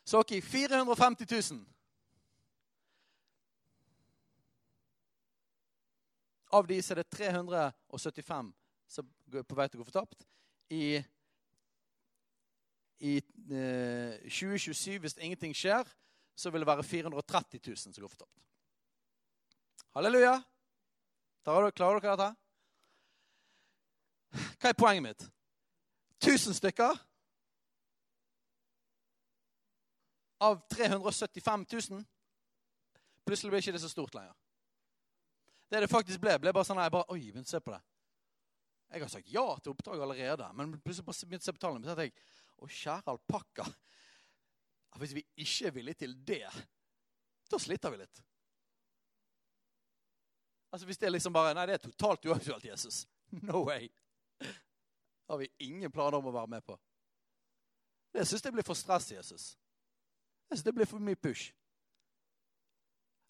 Så 0.04 0.20
ok, 0.20 0.36
450 0.42 1.26
000. 1.52 1.64
Av 6.54 6.66
de 6.66 6.78
er 6.78 7.00
det 7.00 7.08
375 7.10 8.52
som 8.88 9.08
er 9.34 9.46
på 9.48 9.56
vei 9.58 9.66
til 9.68 9.80
å 9.80 9.82
gå 9.82 9.88
fortapt. 9.88 10.26
I, 10.70 11.00
i 13.02 13.14
eh, 13.18 14.20
2027, 14.28 14.98
hvis 15.02 15.18
ingenting 15.18 15.54
skjer, 15.56 15.88
så 16.36 16.50
vil 16.50 16.62
det 16.62 16.70
være 16.70 16.86
430 16.86 17.62
000 17.66 17.76
som 17.76 17.94
går 17.96 18.12
fortapt. 18.12 18.44
Halleluja! 19.94 20.36
Klarer 21.44 21.70
dere 21.70 22.16
dette? 22.16 22.30
Hva 24.58 24.70
er 24.70 24.78
poenget 24.78 25.04
mitt? 25.04 25.26
1000 26.24 26.56
stykker 26.56 26.98
av 30.44 30.60
375 30.68 31.66
000. 31.72 32.04
Plutselig 33.24 33.52
ble 33.52 33.60
ikke 33.62 33.74
det 33.76 33.82
så 33.82 33.90
stort 33.92 34.14
lenger. 34.16 34.34
Det 35.70 35.80
det 35.80 35.90
faktisk 35.90 36.20
ble, 36.20 36.36
ble 36.38 36.52
bare 36.52 36.66
sånn 36.68 36.80
jeg 36.82 36.92
bare, 36.92 37.08
Oi, 37.12 37.30
begynte 37.32 37.48
å 37.48 37.54
se 37.56 37.60
på 37.64 37.72
det. 37.74 37.80
Jeg 38.94 39.02
har 39.02 39.10
sagt 39.10 39.32
ja 39.32 39.44
til 39.58 39.72
oppdraget 39.72 40.04
allerede, 40.04 40.50
men 40.54 40.76
plutselig 40.84 41.06
bare 41.08 41.30
begynte 41.30 41.44
å 41.44 41.48
se 41.48 41.56
på 41.56 41.64
tallene. 41.64 41.88
Så 41.88 42.06
jeg, 42.06 42.14
Å, 42.54 42.68
kjære 42.70 43.10
alpakka. 43.10 43.64
Hvis 45.00 45.16
vi 45.16 45.24
ikke 45.42 45.66
er 45.66 45.74
villige 45.74 46.00
til 46.04 46.12
det, 46.22 46.46
da 47.50 47.58
sliter 47.58 47.90
vi 47.90 47.98
litt. 47.98 48.20
Altså 50.70 50.86
Hvis 50.86 50.98
det 50.98 51.08
er 51.08 51.14
liksom 51.16 51.34
bare 51.34 51.54
Nei, 51.54 51.66
det 51.70 51.78
er 51.78 51.82
totalt 51.88 52.26
uaktuelt, 52.26 52.64
Jesus. 52.66 53.04
No 53.42 53.64
way. 53.66 53.88
Har 55.26 55.38
vi 55.38 55.48
ingen 55.58 55.92
planer 55.92 56.18
om 56.18 56.28
å 56.28 56.34
være 56.34 56.52
med 56.56 56.64
på. 56.64 56.78
Jeg 58.14 58.26
syns 58.30 58.42
det 58.42 58.52
blir 58.54 58.66
for 58.66 58.78
stress, 58.78 59.10
Jesus. 59.12 59.46
Jeg 60.48 60.58
syns 60.58 60.66
det 60.66 60.74
blir 60.76 60.88
for 60.88 61.02
mye 61.02 61.18
push. 61.18 61.48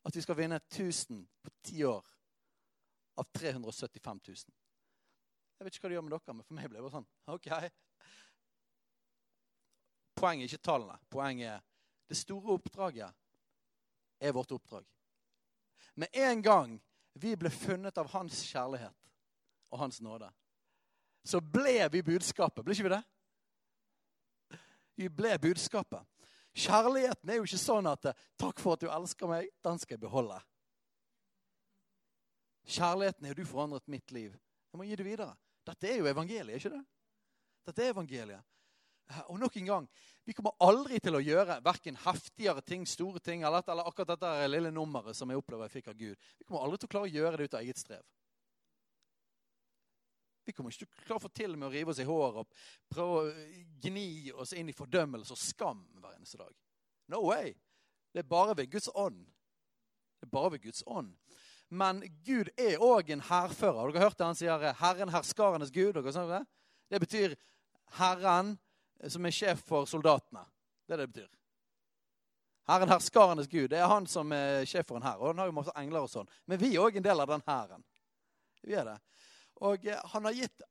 At 0.04 0.16
vi 0.16 0.20
skal 0.20 0.36
vinne 0.36 0.58
1000 0.60 1.22
på 1.42 1.52
ti 1.64 1.84
år 1.88 2.04
av 3.16 3.30
375 3.32 4.20
000. 4.28 4.36
Jeg 5.58 5.64
vet 5.64 5.76
ikke 5.76 5.86
hva 5.86 5.92
det 5.92 5.96
gjør 5.96 6.04
med 6.04 6.16
dere, 6.16 6.34
men 6.34 6.46
for 6.46 6.58
meg 6.58 6.68
ble 6.68 6.80
det 6.80 6.84
bare 6.84 6.96
sånn. 6.98 7.08
OK. 7.32 7.48
Poenget 10.18 10.44
er 10.44 10.50
ikke 10.52 10.66
tallene. 10.68 10.98
Poenget 11.10 11.54
er 11.54 11.62
det 12.10 12.18
store 12.18 12.58
oppdraget 12.58 13.22
er 14.20 14.34
vårt 14.36 14.52
oppdrag. 14.52 14.84
Med 15.94 16.08
en 16.12 16.42
gang 16.42 16.76
vi 17.12 17.36
ble 17.38 17.50
funnet 17.50 17.98
av 17.98 18.10
hans 18.12 18.42
kjærlighet 18.48 19.08
og 19.70 19.78
hans 19.78 20.00
nåde, 20.04 20.28
så 21.24 21.40
ble 21.40 21.88
vi 21.92 22.02
budskapet. 22.04 22.64
Ble 22.64 22.76
ikke 22.76 22.88
vi 22.88 22.94
det? 22.94 23.02
Vi 24.94 25.08
ble 25.10 25.38
budskapet. 25.42 26.04
Kjærligheten 26.54 27.30
er 27.30 27.40
jo 27.40 27.46
ikke 27.48 27.58
sånn 27.58 27.86
at 27.90 28.12
'Takk 28.38 28.60
for 28.62 28.74
at 28.74 28.80
du 28.80 28.90
elsker 28.90 29.26
meg. 29.26 29.48
Den 29.64 29.78
skal 29.78 29.96
jeg 29.96 30.04
beholde'. 30.06 30.42
Kjærligheten 32.64 33.24
er 33.24 33.28
jo 33.34 33.34
'Du 33.34 33.44
forandret 33.44 33.88
mitt 33.88 34.12
liv'. 34.12 34.38
Jeg 34.72 34.78
må 34.78 34.84
gi 34.84 34.96
det 34.96 35.06
videre. 35.06 35.36
Dette 35.66 35.88
er 35.88 35.96
jo 35.98 36.06
evangeliet, 36.06 36.56
ikke 36.56 36.76
det? 36.76 36.84
Dette 37.66 37.82
er 37.82 37.92
evangeliet. 37.92 38.44
Og 39.28 39.38
nok 39.38 39.56
en 39.56 39.66
gang, 39.66 39.88
vi 40.24 40.32
kommer 40.32 40.56
aldri 40.60 40.98
til 41.00 41.16
å 41.16 41.20
gjøre 41.20 41.60
verken 41.64 41.96
heftigere 41.96 42.62
ting, 42.64 42.86
store 42.88 43.20
ting, 43.20 43.42
eller, 43.44 43.62
eller 43.68 43.84
akkurat 43.84 44.14
dette 44.14 44.48
lille 44.48 44.70
nummeret 44.70 45.16
som 45.16 45.28
jeg 45.28 45.40
opplever 45.40 45.68
jeg 45.68 45.70
fikk 45.70 45.88
av 45.88 45.98
Gud. 45.98 46.16
Vi 46.38 46.44
kommer 46.44 46.64
aldri 46.64 46.78
til 46.78 46.88
å 46.88 46.92
klare 46.94 47.10
å 47.10 47.14
gjøre 47.14 47.36
det 47.36 47.44
ut 47.44 47.54
av 47.54 47.60
eget 47.60 47.78
strev. 47.78 48.02
Vi 50.44 50.52
kommer 50.52 50.74
ikke 50.74 51.06
til 51.06 51.16
å 51.16 51.22
få 51.22 51.30
til 51.32 51.56
med 51.56 51.68
å 51.68 51.72
rive 51.72 51.92
oss 51.94 52.00
i 52.02 52.08
håret 52.08 52.42
og 52.42 52.66
prøve 52.92 53.20
å 53.20 53.52
gni 53.84 54.32
oss 54.32 54.52
inn 54.52 54.68
i 54.68 54.76
fordømmelse 54.76 55.32
og 55.32 55.40
skam 55.40 55.84
hver 56.00 56.16
eneste 56.18 56.40
dag. 56.40 56.52
No 57.08 57.22
way! 57.28 57.54
Det 58.12 58.22
er 58.22 58.28
bare 58.30 58.56
ved 58.56 58.70
Guds 58.70 58.90
ånd. 58.94 59.24
Det 60.20 60.28
er 60.28 60.34
bare 60.34 60.54
ved 60.54 60.62
Guds 60.62 60.84
ånd. 60.86 61.14
Men 61.74 62.02
Gud 62.26 62.52
er 62.60 62.82
òg 62.82 63.10
en 63.10 63.24
hærfører. 63.24 63.80
Har 63.80 63.92
dere 63.92 64.04
hørt 64.04 64.18
det? 64.18 64.26
Han 64.26 64.38
sier 64.38 64.72
'Herren 64.72 65.08
herskarenes 65.08 65.70
Gud'. 65.70 66.02
Det? 66.02 66.46
det 66.90 67.00
betyr 67.00 67.34
Herren 67.98 68.58
som 69.08 69.26
er 69.26 69.30
sjef 69.30 69.64
for 69.66 69.84
soldatene. 69.84 70.44
Det 70.86 70.92
er 70.92 70.96
det 70.96 71.06
det 71.06 71.14
betyr. 71.14 71.32
Herren 72.68 72.88
herskarenes 72.88 73.48
Gud. 73.48 73.68
Det 73.68 73.78
er 73.78 73.86
han 73.86 74.06
som 74.06 74.32
er 74.32 74.64
sjef 74.64 74.86
for 74.86 74.96
en 74.96 75.02
hær. 75.02 75.18
Og 75.20 75.26
han 75.26 75.38
har 75.38 75.46
jo 75.46 75.56
masse 75.56 75.74
engler 75.76 76.06
og 76.06 76.10
sånn. 76.10 76.28
Men 76.46 76.60
vi 76.60 76.74
er 76.74 76.84
òg 76.84 76.96
en 76.96 77.04
del 77.04 77.20
av 77.20 77.28
den 77.28 77.44
hæren. 77.46 77.84
Vi 78.62 78.72
er 78.72 78.84
det. 78.84 78.98
Og 79.62 79.86
eh, 79.86 80.00
han 80.12 80.24
har 80.24 80.32
gitt 80.32 80.62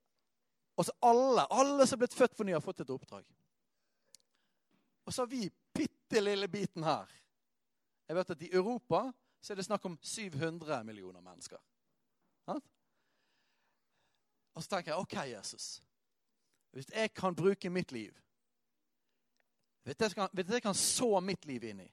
oss 0.76 0.92
alle, 1.00 1.46
alle 1.50 1.88
som 1.88 1.98
er 1.98 2.06
blitt 2.06 2.18
født 2.18 2.38
på 2.38 2.44
ny, 2.44 2.56
har 2.56 2.64
fått 2.64 2.84
et 2.84 2.94
oppdrag. 2.94 3.26
Og 5.04 5.14
så 5.14 5.22
har 5.22 5.28
vi 5.32 5.46
bitte 5.74 6.22
lille 6.22 6.48
biten 6.48 6.84
her. 6.84 7.12
Jeg 8.08 8.18
vet 8.18 8.34
at 8.36 8.42
I 8.42 8.54
Europa 8.56 9.06
så 9.44 9.54
er 9.54 9.60
det 9.60 9.66
snakk 9.68 9.86
om 9.86 9.98
700 10.02 10.84
millioner 10.84 11.22
mennesker. 11.22 11.60
Og 14.54 14.64
så 14.64 14.70
tenker 14.70 14.92
jeg 14.92 15.00
OK, 15.00 15.16
Jesus. 15.32 15.82
Hvis 16.74 16.90
jeg 16.90 17.14
kan 17.14 17.36
bruke 17.36 17.70
mitt 17.70 17.92
liv 17.92 18.14
Hvis 19.84 19.96
jeg 20.00 20.12
kan, 20.16 20.30
jeg 20.34 20.62
kan 20.62 20.74
så 20.74 21.20
mitt 21.20 21.46
liv 21.46 21.64
inn 21.64 21.84
i 21.84 21.90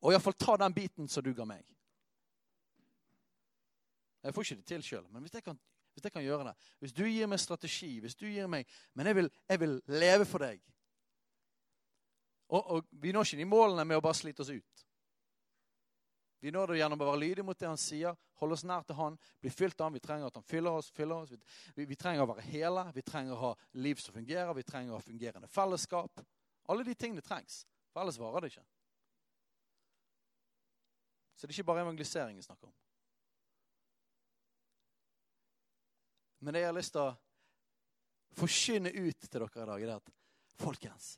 Og 0.00 0.12
iallfall 0.12 0.34
ta 0.34 0.56
den 0.56 0.74
biten 0.74 1.08
som 1.08 1.22
du 1.24 1.30
ga 1.34 1.46
meg 1.46 1.62
Jeg 4.24 4.34
får 4.34 4.46
ikke 4.46 4.60
det 4.60 4.68
til 4.68 4.84
sjøl, 4.84 5.08
men 5.12 5.22
hvis 5.22 5.34
jeg, 5.36 5.44
kan, 5.44 5.58
hvis 5.92 6.04
jeg, 6.04 6.12
kan, 6.12 6.22
gjøre 6.24 6.46
det 6.48 6.54
Hvis 6.80 6.92
du 6.96 7.04
gir 7.04 7.28
meg 7.28 7.40
strategi, 7.40 7.98
hvis 8.00 8.16
du 8.16 8.24
gir 8.26 8.48
meg 8.48 8.64
Men 8.96 9.06
jeg 9.06 9.16
vil, 9.16 9.30
jeg 9.48 9.60
vil 9.60 9.74
leve 9.86 10.24
for 10.24 10.40
deg. 10.40 10.62
Og, 12.48 12.70
og 12.70 12.88
vi 12.90 13.12
når 13.12 13.28
ikke 13.28 13.40
de 13.42 13.48
målene 13.48 13.84
med 13.84 13.98
å 13.98 14.04
bare 14.04 14.16
slite 14.16 14.44
oss 14.44 14.52
ut. 14.52 14.84
Vi 16.44 16.52
når 16.52 16.72
det 16.72 16.78
gjennom 16.82 17.00
å 17.00 17.06
være 17.08 17.20
lydige 17.22 17.44
mot 17.48 17.58
det 17.58 17.68
han 17.68 17.80
sier, 17.80 18.16
holde 18.40 18.56
oss 18.58 18.66
nær 18.68 18.82
til 18.84 18.98
han, 18.98 19.14
bli 19.40 19.48
fylt 19.52 19.78
av 19.80 19.88
han. 19.88 19.94
Vi 19.96 20.02
trenger 20.04 20.28
at 20.28 20.36
han 20.36 20.44
fyller 20.44 20.76
oss. 20.76 20.90
fyller 20.92 21.24
oss. 21.24 21.32
Vi, 21.74 21.86
vi, 21.88 21.96
trenger 21.96 22.24
å 22.24 22.28
være 22.28 22.44
hele, 22.50 22.84
vi 22.92 23.04
trenger 23.04 23.32
å 23.32 23.40
ha 23.40 23.52
liv 23.80 24.00
som 24.02 24.12
fungerer, 24.12 24.52
vi 24.52 24.66
trenger 24.68 24.92
å 24.92 24.98
ha 24.98 25.04
fungerende 25.04 25.48
fellesskap. 25.48 26.20
Alle 26.68 26.84
de 26.84 26.94
tingene 26.94 27.24
trengs, 27.24 27.62
for 27.92 28.04
ellers 28.04 28.20
varer 28.20 28.44
det 28.44 28.52
ikke. 28.52 28.66
Så 31.34 31.46
det 31.46 31.54
er 31.54 31.56
ikke 31.56 31.70
bare 31.72 31.84
evangelisering 31.86 32.36
vi 32.36 32.44
snakker 32.44 32.68
om. 32.68 32.76
Men 36.44 36.54
det 36.54 36.60
jeg 36.60 36.68
har 36.68 36.76
lyst 36.76 36.92
til 36.92 37.00
å 37.00 37.12
forkynne 38.36 38.90
ut 38.92 39.16
til 39.16 39.30
dere 39.32 39.48
i 39.48 39.68
dag, 39.70 39.82
er 39.84 39.92
at 39.96 40.10
folkens 40.60 41.14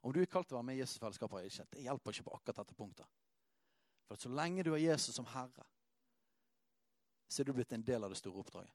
Om 0.00 0.14
du 0.14 0.22
er 0.22 0.30
kalt 0.30 0.48
til 0.48 0.56
å 0.56 0.60
være 0.60 0.68
med 0.70 0.78
i 0.78 0.80
Jesus 0.80 1.00
fellesskap 1.02 1.34
det 1.74 1.82
hjelper 1.84 2.14
ikke 2.14 2.24
på 2.30 2.36
akkurat 2.36 2.62
dette 2.62 2.76
punktet. 2.78 3.06
For 4.08 4.16
så 4.16 4.30
lenge 4.32 4.64
du 4.64 4.70
har 4.70 4.80
Jesus 4.80 5.14
som 5.18 5.26
herre, 5.34 5.66
så 7.28 7.42
er 7.42 7.48
du 7.48 7.52
blitt 7.52 7.74
en 7.76 7.84
del 7.84 8.06
av 8.06 8.14
det 8.14 8.16
store 8.16 8.40
oppdraget. 8.40 8.72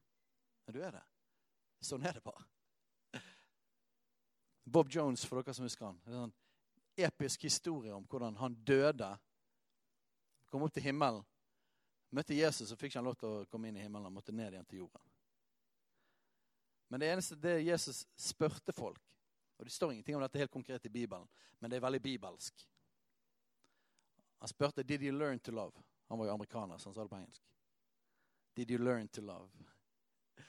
Men 0.67 0.75
du 0.75 0.81
er 0.83 0.91
det. 0.99 1.03
Sånn 1.81 2.05
er 2.05 2.19
det 2.19 2.21
bare. 2.21 2.43
Bob 4.63 4.91
Jones, 4.93 5.25
for 5.25 5.41
dere 5.41 5.55
som 5.57 5.65
husker 5.65 5.87
han. 5.89 5.97
Det 6.03 6.11
er 6.11 6.19
en 6.19 6.27
sånn 6.27 7.07
episk 7.07 7.47
historie 7.47 7.95
om 7.95 8.05
hvordan 8.05 8.37
han 8.43 8.59
døde. 8.67 9.09
Kom 10.51 10.67
opp 10.67 10.75
til 10.75 10.85
himmelen. 10.85 11.23
Møtte 12.13 12.35
Jesus 12.37 12.69
så 12.69 12.77
fikk 12.77 12.91
ikke 12.91 12.99
han 13.01 13.07
lov 13.09 13.15
til 13.17 13.29
å 13.29 13.45
komme 13.49 13.69
inn 13.69 13.77
i 13.79 13.83
himmelen. 13.83 14.05
Han 14.05 14.13
måtte 14.13 14.35
ned 14.35 14.53
igjen 14.53 14.67
til 14.69 14.83
jorden. 14.83 15.01
Men 16.93 17.01
det 17.01 17.09
eneste 17.09 17.39
det 17.41 17.55
Jesus 17.65 18.03
spurte 18.19 18.73
folk 18.75 19.01
Og 19.57 19.65
det 19.65 19.73
står 19.73 19.93
ingenting 19.93 20.15
om 20.17 20.21
dette 20.21 20.37
helt 20.37 20.51
konkret 20.51 20.85
i 20.85 20.89
Bibelen, 20.89 21.27
men 21.59 21.69
det 21.71 21.77
er 21.77 21.85
veldig 21.85 22.01
bibelsk. 22.01 22.63
Han 24.39 24.49
spurte 24.49 24.83
did 24.83 25.01
you 25.01 25.13
learn 25.15 25.39
to 25.39 25.51
love. 25.51 25.71
Han 26.09 26.19
var 26.19 26.25
jo 26.25 26.33
amerikaner, 26.33 26.77
så 26.77 26.89
han 26.89 26.95
sa 26.95 27.03
det 27.05 27.09
på 27.09 27.15
engelsk. 27.15 27.43
Did 28.55 28.71
you 28.71 28.79
learn 28.81 29.07
to 29.07 29.21
love? 29.21 29.49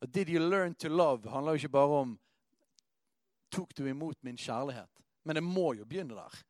Og 0.00 0.14
Did 0.14 0.28
you 0.30 0.40
learn 0.40 0.74
to 0.74 0.88
love 0.88 1.28
handler 1.30 1.52
jo 1.52 1.56
ikke 1.66 1.68
bare 1.76 2.00
om 2.06 2.18
tok 3.50 3.74
du 3.74 3.86
imot 3.88 4.22
min 4.22 4.36
kjærlighet. 4.36 5.02
Men 5.22 5.34
det 5.34 5.44
må 5.44 5.72
jo 5.74 5.84
begynne 5.84 6.16
der. 6.16 6.42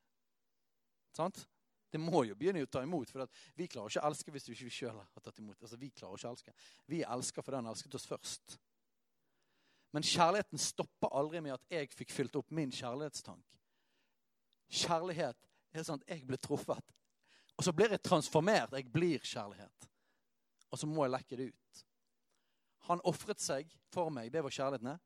Sant? 1.17 1.47
Det 1.97 2.03
må 2.03 2.27
jo 2.29 2.35
begynne 2.37 2.61
å 2.61 2.69
ta 2.69 2.83
imot. 2.85 3.09
For 3.09 3.25
vi 3.57 3.67
klarer 3.73 3.89
ikke 3.89 4.03
å 4.05 4.11
elske 4.11 4.33
hvis 4.35 4.51
vi 4.51 4.55
ikke 4.59 4.75
sjøl 4.75 4.99
har 5.01 5.23
tatt 5.25 5.39
imot. 5.41 5.57
Altså, 5.63 5.79
Vi 5.81 5.89
klarer 5.89 6.21
ikke 6.21 6.29
å 6.29 6.35
elske. 6.35 6.53
Vi 6.93 6.99
elsker 7.17 7.47
fordi 7.47 7.61
han 7.63 7.71
elsket 7.71 7.97
oss 7.97 8.09
først. 8.11 8.57
Men 9.97 10.05
kjærligheten 10.05 10.61
stopper 10.61 11.15
aldri 11.17 11.41
med 11.41 11.55
at 11.55 11.65
jeg 11.73 11.89
fikk 11.97 12.13
fylt 12.13 12.37
opp 12.37 12.53
min 12.53 12.75
kjærlighetstank. 12.75 13.57
Kjærlighet 14.83 15.49
er 15.73 15.87
sånn 15.87 16.03
at 16.03 16.13
jeg 16.13 16.27
blir 16.29 16.43
truffet. 16.43 16.93
Og 17.57 17.65
så 17.65 17.73
blir 17.73 17.95
jeg 17.95 18.05
transformert. 18.05 18.77
Jeg 18.77 18.93
blir 18.93 19.25
kjærlighet. 19.25 19.89
Og 20.69 20.83
så 20.83 20.91
må 20.91 21.07
jeg 21.07 21.15
lekke 21.17 21.41
det 21.41 21.49
ut. 21.55 21.85
Han 22.91 23.01
ofret 23.09 23.41
seg 23.41 23.73
for 23.95 24.13
meg. 24.13 24.29
Det 24.35 24.45
var 24.45 24.53
kjærligheten. 24.53 25.01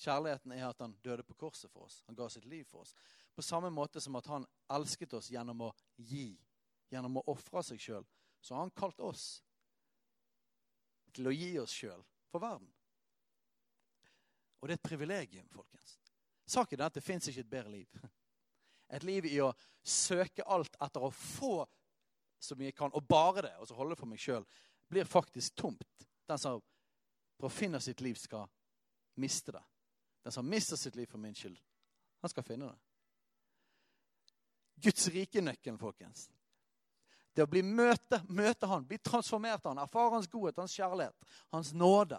Kjærligheten 0.00 0.56
er 0.56 0.70
at 0.70 0.80
han 0.80 0.96
døde 1.04 1.28
på 1.28 1.36
korset 1.36 1.68
for 1.68 1.84
oss. 1.84 2.00
Han 2.06 2.16
ga 2.16 2.32
sitt 2.32 2.48
liv 2.48 2.64
for 2.70 2.86
oss. 2.86 2.96
På 3.40 3.44
samme 3.44 3.70
måte 3.70 4.00
som 4.00 4.16
at 4.16 4.26
han 4.26 4.42
elsket 4.68 5.14
oss 5.16 5.30
gjennom 5.32 5.62
å 5.64 5.68
gi, 5.96 6.34
gjennom 6.92 7.14
å 7.16 7.22
ofre 7.32 7.62
seg 7.64 7.78
sjøl, 7.80 8.02
så 8.36 8.52
har 8.52 8.66
han 8.66 8.72
kalt 8.76 8.98
oss 9.00 9.22
til 11.16 11.30
å 11.30 11.32
gi 11.32 11.54
oss 11.62 11.72
sjøl 11.72 12.02
for 12.28 12.44
verden. 12.44 12.68
Og 14.60 14.68
det 14.68 14.74
er 14.74 14.80
et 14.82 14.84
privilegium, 14.90 15.46
folkens. 15.48 15.94
Saken 16.44 16.82
er 16.82 16.90
at 16.90 16.98
det 16.98 17.04
fins 17.06 17.30
ikke 17.32 17.46
et 17.46 17.48
bedre 17.54 17.72
liv. 17.78 18.04
Et 18.92 19.08
liv 19.08 19.30
i 19.30 19.40
å 19.40 19.48
søke 19.80 20.44
alt 20.44 20.76
etter 20.76 21.08
å 21.08 21.10
få 21.14 21.64
så 22.44 22.60
mye 22.60 22.74
jeg 22.74 22.76
kan, 22.82 22.92
og 22.92 23.08
bare 23.08 23.46
det, 23.48 23.54
og 23.56 23.72
så 23.72 23.80
holde 23.80 23.96
det 23.96 24.02
for 24.02 24.12
meg 24.12 24.20
sjøl, 24.20 24.44
blir 24.92 25.08
faktisk 25.08 25.56
tomt. 25.64 26.04
Den 26.28 26.44
som 26.44 26.60
for 27.40 27.48
å 27.48 27.54
finne 27.56 27.80
sitt 27.80 28.04
liv, 28.04 28.20
skal 28.20 28.44
miste 29.16 29.56
det. 29.56 29.64
Den 30.28 30.36
som 30.36 30.44
mister 30.44 30.76
sitt 30.76 31.00
liv 31.00 31.08
for 31.08 31.24
min 31.24 31.32
skyld, 31.32 31.56
han 32.20 32.36
skal 32.36 32.44
finne 32.44 32.68
det. 32.68 32.89
Guds 34.82 35.08
rike-nøkkelen, 35.12 35.78
folkens. 35.78 36.28
Det 37.34 37.44
å 37.44 37.50
bli 37.50 37.62
møte, 37.62 38.22
møte 38.28 38.66
han, 38.66 38.86
bli 38.86 38.98
transformert 38.98 39.64
av 39.64 39.74
han, 39.74 39.82
erfare 39.84 40.16
hans 40.16 40.28
godhet, 40.30 40.58
hans 40.58 40.74
kjærlighet, 40.74 41.30
hans 41.54 41.72
nåde. 41.76 42.18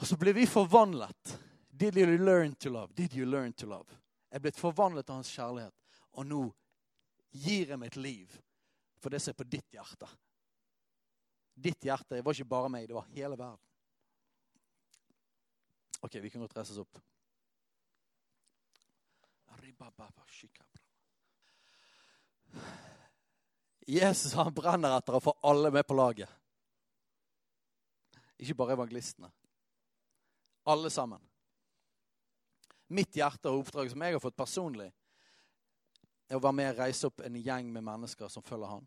Og 0.00 0.06
så 0.06 0.18
blir 0.20 0.36
vi 0.36 0.46
forvandlet 0.50 1.38
Did 1.74 1.96
you 1.98 2.18
learn 2.18 2.54
to 2.54 2.70
love? 2.70 2.94
Did 2.94 3.14
you 3.14 3.26
learn 3.26 3.52
to 3.52 3.66
love? 3.66 3.90
Jeg 4.30 4.38
er 4.38 4.42
blitt 4.44 4.58
forvandlet 4.58 5.10
av 5.10 5.18
hans 5.18 5.30
kjærlighet, 5.30 5.74
og 6.14 6.26
nå 6.26 6.42
gir 7.34 7.72
jeg 7.72 7.78
mitt 7.80 7.96
liv 7.98 8.36
for 9.02 9.10
det 9.10 9.20
som 9.22 9.32
er 9.32 9.38
på 9.38 9.46
ditt 9.50 9.74
hjerte. 9.74 10.08
Ditt 11.54 11.86
hjerte 11.86 12.16
det 12.16 12.24
var 12.26 12.34
ikke 12.34 12.50
bare 12.50 12.70
meg, 12.70 12.86
det 12.90 12.96
var 12.96 13.10
hele 13.14 13.38
verden. 13.38 13.62
OK, 16.04 16.18
vi 16.20 16.30
kan 16.30 16.42
godt 16.42 16.56
reise 16.58 16.74
oss 16.74 16.82
opp. 16.82 17.00
Jesus 23.86 24.32
han 24.38 24.54
brenner 24.54 24.96
etter 24.96 25.18
å 25.18 25.20
få 25.20 25.36
alle 25.44 25.70
med 25.74 25.86
på 25.86 25.96
laget. 25.98 26.30
Ikke 28.40 28.56
bare 28.58 28.76
evangelistene. 28.78 29.30
Alle 30.64 30.90
sammen 30.90 31.20
mitt 32.94 33.16
hjerte 33.16 33.50
og 33.50 33.64
oppdrag 33.64 33.90
som 33.90 34.02
jeg 34.04 34.16
har 34.16 34.22
fått 34.22 34.36
personlig, 34.36 34.90
er 36.28 36.38
å 36.38 36.42
være 36.42 36.56
med 36.56 36.70
og 36.72 36.80
reise 36.80 37.08
opp 37.08 37.24
en 37.24 37.36
gjeng 37.36 37.70
med 37.72 37.84
mennesker 37.84 38.30
som 38.32 38.44
følger 38.44 38.76
han. 38.76 38.86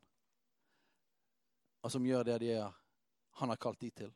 Og 1.86 1.94
som 1.94 2.06
gjør 2.06 2.26
det 2.28 2.38
de 2.44 2.54
er, 2.58 2.78
han 3.40 3.54
har 3.54 3.62
kalt 3.62 3.80
de 3.82 3.92
til. 3.92 4.14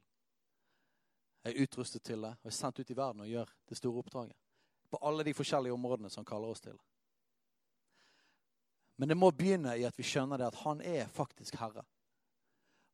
Jeg 1.42 1.54
er 1.54 1.66
utrustet 1.66 2.04
til 2.06 2.26
det 2.26 2.34
og 2.38 2.50
er 2.50 2.56
sendt 2.56 2.82
ut 2.82 2.90
i 2.90 2.98
verden 2.98 3.24
og 3.24 3.30
gjør 3.30 3.54
det 3.70 3.78
store 3.78 4.02
oppdraget. 4.02 4.38
På 4.92 5.00
alle 5.08 5.24
de 5.24 5.34
forskjellige 5.34 5.74
områdene 5.74 6.10
som 6.12 6.22
han 6.22 6.30
kaller 6.30 6.52
oss 6.52 6.64
til. 6.64 6.78
Men 9.00 9.10
det 9.10 9.18
må 9.18 9.32
begynne 9.34 9.74
i 9.80 9.86
at 9.88 9.98
vi 9.98 10.06
skjønner 10.06 10.38
det 10.38 10.52
at 10.52 10.60
han 10.62 10.82
er 10.86 11.08
faktisk 11.10 11.56
herre. 11.58 11.82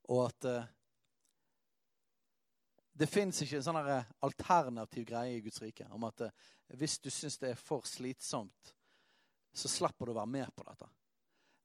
Og 0.07 0.21
at 0.29 0.47
uh, 0.47 0.69
det 2.97 3.09
fins 3.11 3.41
ikke 3.43 3.59
en 3.59 3.65
sånn 3.65 3.79
alternativ 4.23 5.03
greie 5.09 5.35
i 5.35 5.41
Guds 5.43 5.59
rike 5.61 5.89
om 5.91 6.05
at 6.07 6.23
uh, 6.29 6.45
hvis 6.79 6.95
du 7.03 7.09
syns 7.11 7.35
det 7.41 7.51
er 7.51 7.59
for 7.59 7.83
slitsomt, 7.83 8.71
så 9.57 9.69
slipper 9.71 10.07
du 10.07 10.13
å 10.13 10.19
være 10.21 10.31
med 10.37 10.55
på 10.55 10.63
dette. 10.69 10.87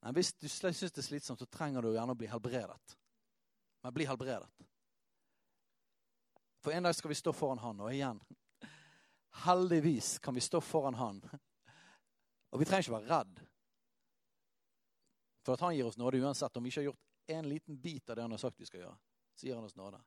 Men 0.02 0.16
hvis 0.18 0.32
du 0.34 0.48
syns 0.48 0.82
det 0.82 0.98
er 0.98 1.06
slitsomt, 1.06 1.38
så 1.38 1.46
trenger 1.46 1.84
du 1.84 1.92
gjerne 1.92 2.16
å 2.16 2.18
bli 2.18 2.30
helbredet. 2.30 2.96
Men 3.82 3.94
bli 3.94 4.06
helbredet. 4.08 4.48
For 6.62 6.74
en 6.74 6.86
dag 6.86 6.94
skal 6.94 7.10
vi 7.10 7.18
stå 7.18 7.34
foran 7.34 7.62
Han, 7.62 7.82
og 7.82 7.94
igjen 7.94 8.18
Heldigvis 9.32 10.18
kan 10.18 10.34
vi 10.34 10.40
stå 10.40 10.60
foran 10.60 10.94
Han. 10.94 11.22
Og 12.52 12.60
vi 12.60 12.64
trenger 12.68 12.84
ikke 12.84 12.98
være 12.98 13.10
redd. 13.10 13.40
For 15.42 15.56
at 15.56 15.64
Han 15.64 15.76
gir 15.76 15.88
oss 15.88 15.98
nåde 15.98 16.20
uansett. 16.20 16.56
Om 16.56 16.64
vi 16.64 16.72
ikke 16.72 16.80
har 16.80 16.90
gjort 16.90 17.36
en 17.36 17.48
liten 17.48 17.78
bit 17.80 18.10
av 18.10 18.16
det 18.16 18.22
Han 18.22 18.36
har 18.36 18.42
sagt 18.42 18.60
vi 18.60 18.68
skal 18.68 18.84
gjøre, 18.84 18.96
så 19.34 19.46
gir 19.46 19.56
Han 19.56 19.64
oss 19.64 19.76
nåde. 19.76 20.02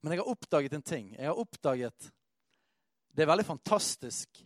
Men 0.00 0.12
jeg 0.12 0.20
har 0.20 0.32
oppdaget 0.32 0.72
en 0.72 0.82
ting. 0.82 1.12
Jeg 1.14 1.26
har 1.26 1.38
oppdaget 1.40 2.10
Det 3.10 3.22
er 3.22 3.30
veldig 3.30 3.46
fantastisk. 3.46 4.44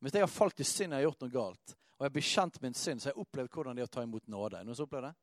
Hvis 0.00 0.14
jeg 0.14 0.22
har 0.22 0.30
falt 0.30 0.60
i 0.60 0.64
synd 0.64 0.92
jeg 0.92 1.00
har 1.00 1.08
gjort 1.08 1.22
noe 1.24 1.32
galt, 1.32 1.74
og 1.94 2.04
jeg 2.04 2.10
har 2.10 2.14
bekjent 2.14 2.60
min 2.62 2.74
synd, 2.74 3.00
så 3.00 3.08
har 3.08 3.14
jeg 3.14 3.24
opplevd 3.24 3.50
hvordan 3.50 3.76
det 3.76 3.82
er 3.82 3.88
å 3.88 3.92
ta 3.96 4.02
imot 4.04 4.26
nåde. 4.30 4.58
Er 4.60 4.66
noen 4.68 4.76
som 4.76 4.86
opplever 4.86 5.08
det? 5.08 5.14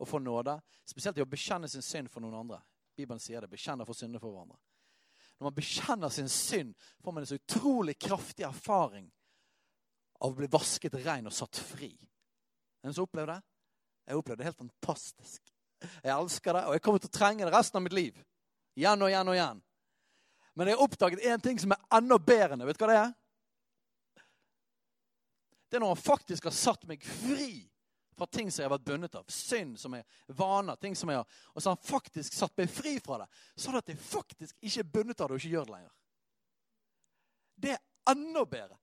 Å 0.00 0.08
få 0.08 0.18
nåde. 0.18 0.56
Spesielt 0.88 1.18
i 1.20 1.22
å 1.22 1.28
bekjenne 1.28 1.68
sin 1.68 1.84
synd 1.84 2.10
for 2.10 2.24
noen 2.24 2.38
andre. 2.40 2.58
Bibelen 2.96 3.20
sier 3.20 3.40
det. 3.40 3.50
Bekjenner 3.52 3.88
for 3.88 3.96
synder 3.96 4.22
for 4.22 4.34
hverandre. 4.34 4.58
Når 5.38 5.48
man 5.48 5.56
bekjenner 5.56 6.12
sin 6.12 6.28
synd, 6.28 6.74
får 7.02 7.12
man 7.12 7.24
en 7.24 7.30
så 7.30 7.38
utrolig 7.40 7.96
kraftig 7.98 8.44
erfaring 8.46 9.08
av 10.20 10.30
å 10.30 10.36
bli 10.38 10.46
vasket 10.50 10.94
ren 11.02 11.26
og 11.26 11.34
satt 11.34 11.58
fri. 11.58 11.90
Er 11.90 12.84
det 12.84 12.90
noen 12.90 12.98
som 13.00 13.08
opplever 13.08 13.34
det? 13.34 13.40
Jeg 14.06 14.18
opplevde 14.18 14.42
det 14.42 14.50
helt 14.50 14.60
fantastisk. 14.60 15.52
Jeg 15.82 16.12
elsker 16.14 16.54
det, 16.54 16.62
og 16.68 16.76
jeg 16.76 16.84
kommer 16.84 17.02
til 17.02 17.10
å 17.10 17.16
trenge 17.16 17.46
det 17.46 17.54
resten 17.54 17.80
av 17.80 17.84
mitt 17.86 17.96
liv. 17.96 18.20
Igjen 18.78 19.02
og 19.02 19.10
igjen 19.10 19.32
og 19.32 19.36
igjen. 19.36 19.64
Men 20.54 20.68
jeg 20.68 20.76
har 20.76 20.84
oppdaget 20.84 21.26
én 21.26 21.42
ting 21.42 21.58
som 21.58 21.74
er 21.74 21.98
enda 21.98 22.18
bedre. 22.18 22.52
enn 22.52 22.62
det. 22.62 22.68
Vet 22.68 22.78
du 22.78 22.84
hva 22.84 22.92
det 22.92 23.00
er? 23.00 23.12
Det 25.70 25.78
er 25.78 25.82
når 25.82 25.94
han 25.94 26.04
faktisk 26.04 26.44
har 26.44 26.54
satt 26.54 26.84
meg 26.86 27.02
fri 27.02 27.71
fra 28.16 28.26
ting 28.26 28.50
som 28.50 28.62
jeg 28.62 28.68
har 28.68 28.74
vært 28.76 28.86
bundet 28.86 29.14
av. 29.18 29.24
Synd 29.32 29.78
som 29.80 29.94
jeg 29.96 30.04
vaner. 30.26 30.76
ting 30.76 30.96
som 30.96 31.08
jeg 31.08 31.18
har, 31.18 31.26
Og 31.54 31.62
så 31.62 31.70
har 31.70 31.76
han 31.76 31.88
faktisk 31.90 32.32
satt 32.32 32.56
meg 32.56 32.70
fri 32.70 32.98
fra 33.00 33.18
det, 33.18 33.28
sånn 33.56 33.76
at 33.76 33.88
jeg 33.88 33.98
faktisk 33.98 34.56
ikke 34.60 34.80
er 34.80 34.92
bundet 34.92 35.20
av 35.20 35.28
det 35.28 35.34
og 35.34 35.40
ikke 35.40 35.54
gjør 35.54 35.64
det 35.64 35.74
lenger. 35.76 35.92
Det 37.56 37.72
er 37.72 38.12
enda 38.12 38.44
bedre. 38.44 38.78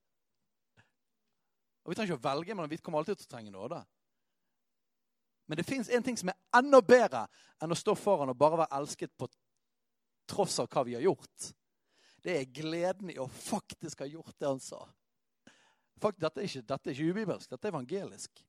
Og 1.84 1.90
Vi 1.90 1.94
trenger 1.94 2.14
ikke 2.14 2.20
å 2.20 2.28
velge, 2.28 2.54
men 2.54 2.70
vi 2.70 2.78
kommer 2.78 2.98
alltid 2.98 3.18
til 3.18 3.26
å 3.26 3.32
trenge 3.34 3.50
nåde. 3.50 3.84
Men 5.46 5.56
det 5.56 5.66
fins 5.66 5.88
en 5.88 6.02
ting 6.02 6.16
som 6.16 6.28
er 6.28 6.38
enda 6.54 6.80
bedre 6.80 7.24
enn 7.60 7.72
å 7.72 7.78
stå 7.78 7.96
foran 7.98 8.30
og 8.30 8.38
bare 8.38 8.60
være 8.60 8.76
elsket 8.78 9.16
på 9.18 9.26
tross 10.30 10.60
av 10.62 10.68
hva 10.70 10.84
vi 10.86 10.94
har 10.94 11.02
gjort. 11.02 11.48
Det 12.22 12.36
er 12.36 12.52
gleden 12.54 13.10
i 13.10 13.18
å 13.18 13.26
faktisk 13.26 14.04
ha 14.04 14.06
gjort 14.06 14.36
det 14.38 14.46
han 14.46 14.60
sa. 14.62 14.84
Faktisk, 16.00 16.22
dette, 16.22 16.40
er 16.40 16.48
ikke, 16.48 16.66
dette 16.68 16.90
er 16.90 16.94
ikke 16.94 17.16
ubibelsk, 17.16 17.50
dette 17.50 17.68
er 17.68 17.74
evangelisk. 17.74 18.44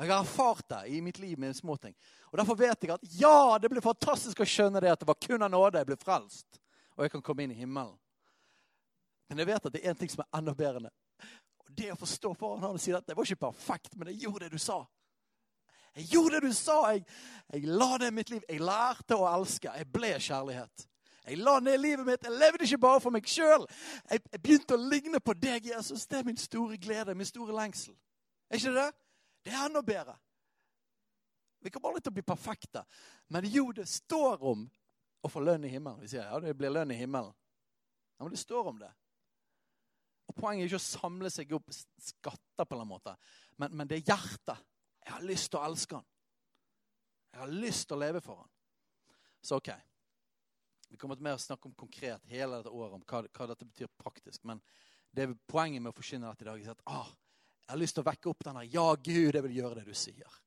Jeg 0.00 0.08
har 0.08 0.22
erfart 0.22 0.64
det 0.68 0.80
i 0.94 1.00
mitt 1.04 1.18
liv 1.20 1.38
med 1.38 1.56
småting. 1.56 1.94
Og 2.32 2.38
Derfor 2.38 2.56
vet 2.56 2.84
jeg 2.84 2.92
at 2.94 3.02
ja, 3.20 3.58
det 3.60 3.68
blir 3.68 3.84
fantastisk 3.84 4.40
å 4.40 4.48
skjønne 4.48 4.80
det 4.80 4.92
at 4.94 5.02
det 5.02 5.08
var 5.08 5.18
kun 5.20 5.44
av 5.44 5.50
nåde 5.52 5.82
jeg 5.82 5.88
ble 5.90 5.98
frelst. 6.00 6.60
Og 6.96 7.04
jeg 7.04 7.12
kan 7.12 7.24
komme 7.24 7.44
inn 7.44 7.52
i 7.52 7.58
himmelen. 7.58 7.98
Men 9.28 9.42
jeg 9.42 9.50
vet 9.50 9.66
at 9.66 9.74
det 9.74 9.82
er 9.82 9.92
én 9.92 9.98
ting 9.98 10.10
som 10.10 10.22
er 10.24 10.38
enda 10.38 10.54
bedre 10.56 10.86
det. 10.86 10.94
Og 11.60 11.74
det 11.76 11.90
å 11.92 11.98
forstå 12.00 12.32
foran 12.38 12.64
han 12.64 12.78
og 12.78 12.82
si 12.82 12.94
at 12.96 13.04
det 13.06 13.16
var 13.18 13.28
ikke 13.28 13.44
perfekt, 13.44 13.92
men 13.96 14.08
jeg 14.10 14.24
gjorde 14.24 14.48
det 14.48 14.56
du 14.56 14.62
sa. 14.62 14.80
Jeg 15.98 16.08
gjorde 16.14 16.38
det 16.38 16.48
du 16.48 16.56
sa. 16.56 16.78
Jeg, 16.94 17.04
jeg 17.52 17.68
la 17.68 17.90
i 18.06 18.10
mitt 18.14 18.32
liv. 18.32 18.46
Jeg 18.48 18.62
lærte 18.62 19.18
å 19.18 19.28
elske. 19.34 19.68
Jeg 19.74 19.90
ble 19.92 20.14
kjærlighet. 20.16 20.86
Jeg 21.26 21.38
la 21.44 21.58
ned 21.60 21.78
livet 21.78 22.06
mitt. 22.06 22.24
Jeg 22.24 22.40
levde 22.40 22.64
ikke 22.64 22.80
bare 22.86 23.00
for 23.04 23.14
meg 23.14 23.28
sjøl. 23.28 23.66
Jeg, 24.08 24.22
jeg, 24.32 24.40
begynte 24.40 24.78
å 24.78 24.80
ligne 24.80 25.20
på 25.20 25.34
deg, 25.36 25.68
Jesus. 25.74 26.06
Det 26.08 26.22
er 26.22 26.26
min 26.26 26.40
store 26.40 26.78
glede, 26.80 27.14
min 27.14 27.28
store 27.28 27.54
lengsel. 27.58 27.94
Er 28.50 28.62
ikke 28.62 28.74
det? 28.78 28.88
Det 29.42 29.52
er 29.54 29.66
enda 29.66 29.82
bedre. 29.82 30.16
Vi 31.60 31.70
kommer 31.70 31.90
aldri 31.90 32.04
til 32.04 32.12
å 32.12 32.16
bli 32.18 32.24
perfekte. 32.24 32.84
Men 33.28 33.48
jo, 33.48 33.66
det 33.76 33.86
står 33.88 34.42
om 34.52 34.64
å 35.20 35.28
få 35.28 35.42
lønn 35.44 35.66
i 35.68 35.72
himmelen. 35.72 36.00
Vi 36.00 36.08
sier 36.12 36.24
ja, 36.24 36.40
det 36.40 36.56
blir 36.56 36.72
lønn 36.72 36.92
i 36.94 36.98
himmelen. 37.00 37.34
Ja, 38.16 38.24
Men 38.24 38.32
det 38.32 38.40
står 38.40 38.72
om 38.72 38.80
det. 38.80 38.90
Og 40.30 40.36
Poenget 40.36 40.64
er 40.64 40.70
ikke 40.70 40.80
å 40.80 40.86
samle 40.86 41.30
seg 41.32 41.52
opp 41.56 41.72
skatter, 41.74 42.64
på 42.68 42.76
en 42.76 42.88
måte, 42.88 43.16
men, 43.58 43.72
men 43.74 43.88
det 43.88 43.98
er 43.98 44.12
hjertet. 44.12 44.66
Jeg 45.00 45.14
har 45.14 45.24
lyst 45.26 45.48
til 45.50 45.58
å 45.58 45.64
elske 45.66 45.96
han. 45.96 46.06
Jeg 47.32 47.40
har 47.40 47.54
lyst 47.64 47.86
til 47.88 47.96
å 47.96 48.00
leve 48.02 48.20
for 48.22 48.42
han. 48.42 48.50
Så 49.42 49.58
OK. 49.58 49.70
Vi 50.90 50.98
kommer 51.00 51.16
til 51.16 51.24
mer 51.24 51.38
å 51.38 51.42
snakke 51.42 51.68
om 51.70 51.74
konkret 51.78 52.24
hele 52.28 52.58
dette 52.60 52.72
året 52.74 52.96
om 52.98 53.02
hva, 53.06 53.22
hva 53.26 53.48
dette 53.50 53.66
betyr 53.66 53.90
praktisk. 53.98 54.44
Men 54.46 54.60
det 55.14 55.24
er 55.24 55.34
poenget 55.50 55.82
med 55.82 55.92
å 55.92 55.96
forkynne 55.96 56.30
dette 56.30 56.46
i 56.46 56.50
dag 56.50 56.62
er 56.62 56.72
at 56.74 56.84
ah, 56.90 57.10
jeg 57.70 57.76
har 57.76 57.78
lyst 57.78 57.94
til 57.94 58.02
å 58.02 58.08
vekke 58.10 58.30
opp 58.32 58.40
denne 58.42 58.64
Ja, 58.66 58.86
Gud, 58.98 59.34
jeg 59.34 59.42
vil 59.44 59.58
gjøre 59.60 59.76
det 59.78 59.84
du 59.86 59.94
sier. 59.94 60.38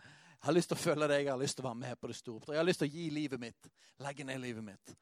Jeg 0.00 0.46
har 0.46 0.56
lyst 0.56 0.72
til 0.72 0.78
å 0.78 0.80
følge 0.80 1.08
deg, 1.10 1.26
jeg 1.26 1.30
har 1.30 1.42
lyst 1.42 1.58
til 1.58 1.66
å 1.66 1.68
være 1.68 1.80
med 1.82 2.00
på 2.00 2.08
det 2.08 2.16
store 2.16 2.40
oppdraget. 2.40 2.56
Jeg 2.56 2.62
har 2.62 2.68
lyst 2.70 2.80
til 2.82 2.88
å 2.88 2.94
gi 2.96 3.04
livet 3.12 3.42
mitt, 3.42 3.68
legge 4.00 4.24
ned 4.24 4.40
livet 4.40 4.64
mitt. 4.64 4.94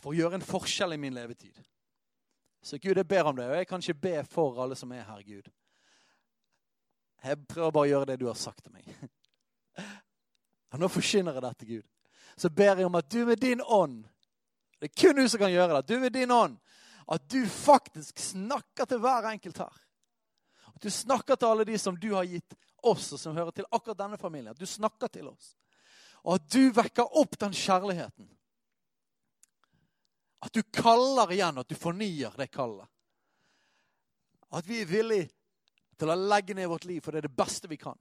For 0.00 0.10
å 0.10 0.16
gjøre 0.18 0.40
en 0.40 0.44
forskjell 0.44 0.96
i 0.96 0.98
min 1.00 1.14
levetid. 1.14 1.62
Så 2.64 2.80
Gud, 2.82 2.98
jeg 2.98 3.06
ber 3.06 3.30
om 3.30 3.38
det. 3.38 3.46
Og 3.46 3.56
jeg 3.60 3.70
kan 3.70 3.86
ikke 3.86 4.02
be 4.08 4.16
for 4.26 4.58
alle 4.64 4.76
som 4.76 4.92
er 4.92 5.06
her, 5.06 5.22
Gud. 5.22 5.48
Jeg 7.24 7.46
prøver 7.48 7.78
bare 7.78 7.86
å 7.86 7.92
gjøre 7.92 8.10
det 8.10 8.18
du 8.20 8.26
har 8.26 8.40
sagt 8.40 8.66
til 8.66 8.74
meg. 8.74 8.90
Og 10.74 10.82
nå 10.82 10.90
forkynner 10.90 11.38
jeg 11.38 11.46
dette, 11.46 11.70
Gud 11.70 11.90
så 12.36 12.50
ber 12.50 12.76
jeg 12.76 12.86
om 12.86 12.98
at 12.98 13.10
du 13.10 13.24
med 13.26 13.40
din 13.40 13.62
ånd 13.62 14.04
Det 14.80 14.90
er 14.90 15.00
kun 15.00 15.16
du 15.16 15.28
som 15.28 15.40
kan 15.40 15.52
gjøre 15.52 15.78
det. 15.78 15.94
Du 15.94 16.00
med 16.00 16.12
din 16.12 16.30
ånd. 16.30 16.58
At 17.08 17.22
du 17.30 17.46
faktisk 17.48 18.18
snakker 18.18 18.84
til 18.84 18.98
hver 19.00 19.30
enkelt 19.30 19.58
her. 19.62 19.76
Du 20.84 20.90
snakker 20.92 21.38
til 21.40 21.48
alle 21.48 21.64
de 21.64 21.78
som 21.80 21.96
du 21.96 22.10
har 22.12 22.28
gitt 22.28 22.56
oss, 22.84 23.08
og 23.16 23.20
som 23.20 23.36
hører 23.36 23.54
til 23.56 23.68
akkurat 23.72 24.02
denne 24.02 24.20
familien. 24.20 24.56
Du 24.58 24.66
snakker 24.68 25.08
til 25.08 25.30
oss. 25.32 25.54
Og 26.24 26.36
at 26.36 26.48
du 26.52 26.68
vekker 26.76 27.16
opp 27.20 27.38
den 27.40 27.56
kjærligheten. 27.56 28.28
At 30.44 30.52
du 30.52 30.60
kaller 30.76 31.32
igjen, 31.32 31.60
at 31.60 31.68
du 31.68 31.76
fornyer 31.78 32.36
det 32.36 32.50
kallet. 32.52 32.88
At 34.52 34.68
vi 34.68 34.82
er 34.82 34.90
villige 34.90 35.30
til 35.98 36.12
å 36.12 36.18
legge 36.18 36.56
ned 36.56 36.68
vårt 36.68 36.84
liv, 36.84 37.00
for 37.00 37.14
det 37.14 37.22
er 37.22 37.30
det 37.30 37.38
beste 37.38 37.70
vi 37.70 37.80
kan. 37.80 37.96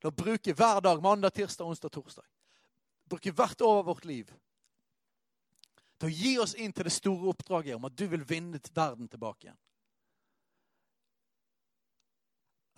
Til 0.00 0.08
å 0.08 0.16
bruke 0.16 0.56
hver 0.56 0.80
dag, 0.82 1.02
mandag, 1.04 1.36
tirsdag, 1.36 1.68
onsdag, 1.68 1.92
torsdag 1.92 2.26
bruke 3.12 3.34
hvert 3.36 3.60
år 3.60 3.82
av 3.82 3.90
vårt 3.90 4.06
liv 4.08 4.30
til 6.00 6.08
å 6.08 6.16
gi 6.16 6.32
oss 6.42 6.56
inn 6.58 6.72
til 6.74 6.88
det 6.88 6.94
store 6.94 7.30
oppdraget 7.30 7.76
om 7.76 7.86
at 7.86 7.96
du 7.96 8.06
vil 8.10 8.24
vinne 8.26 8.58
verden 8.74 9.10
tilbake 9.10 9.46
igjen. 9.46 9.58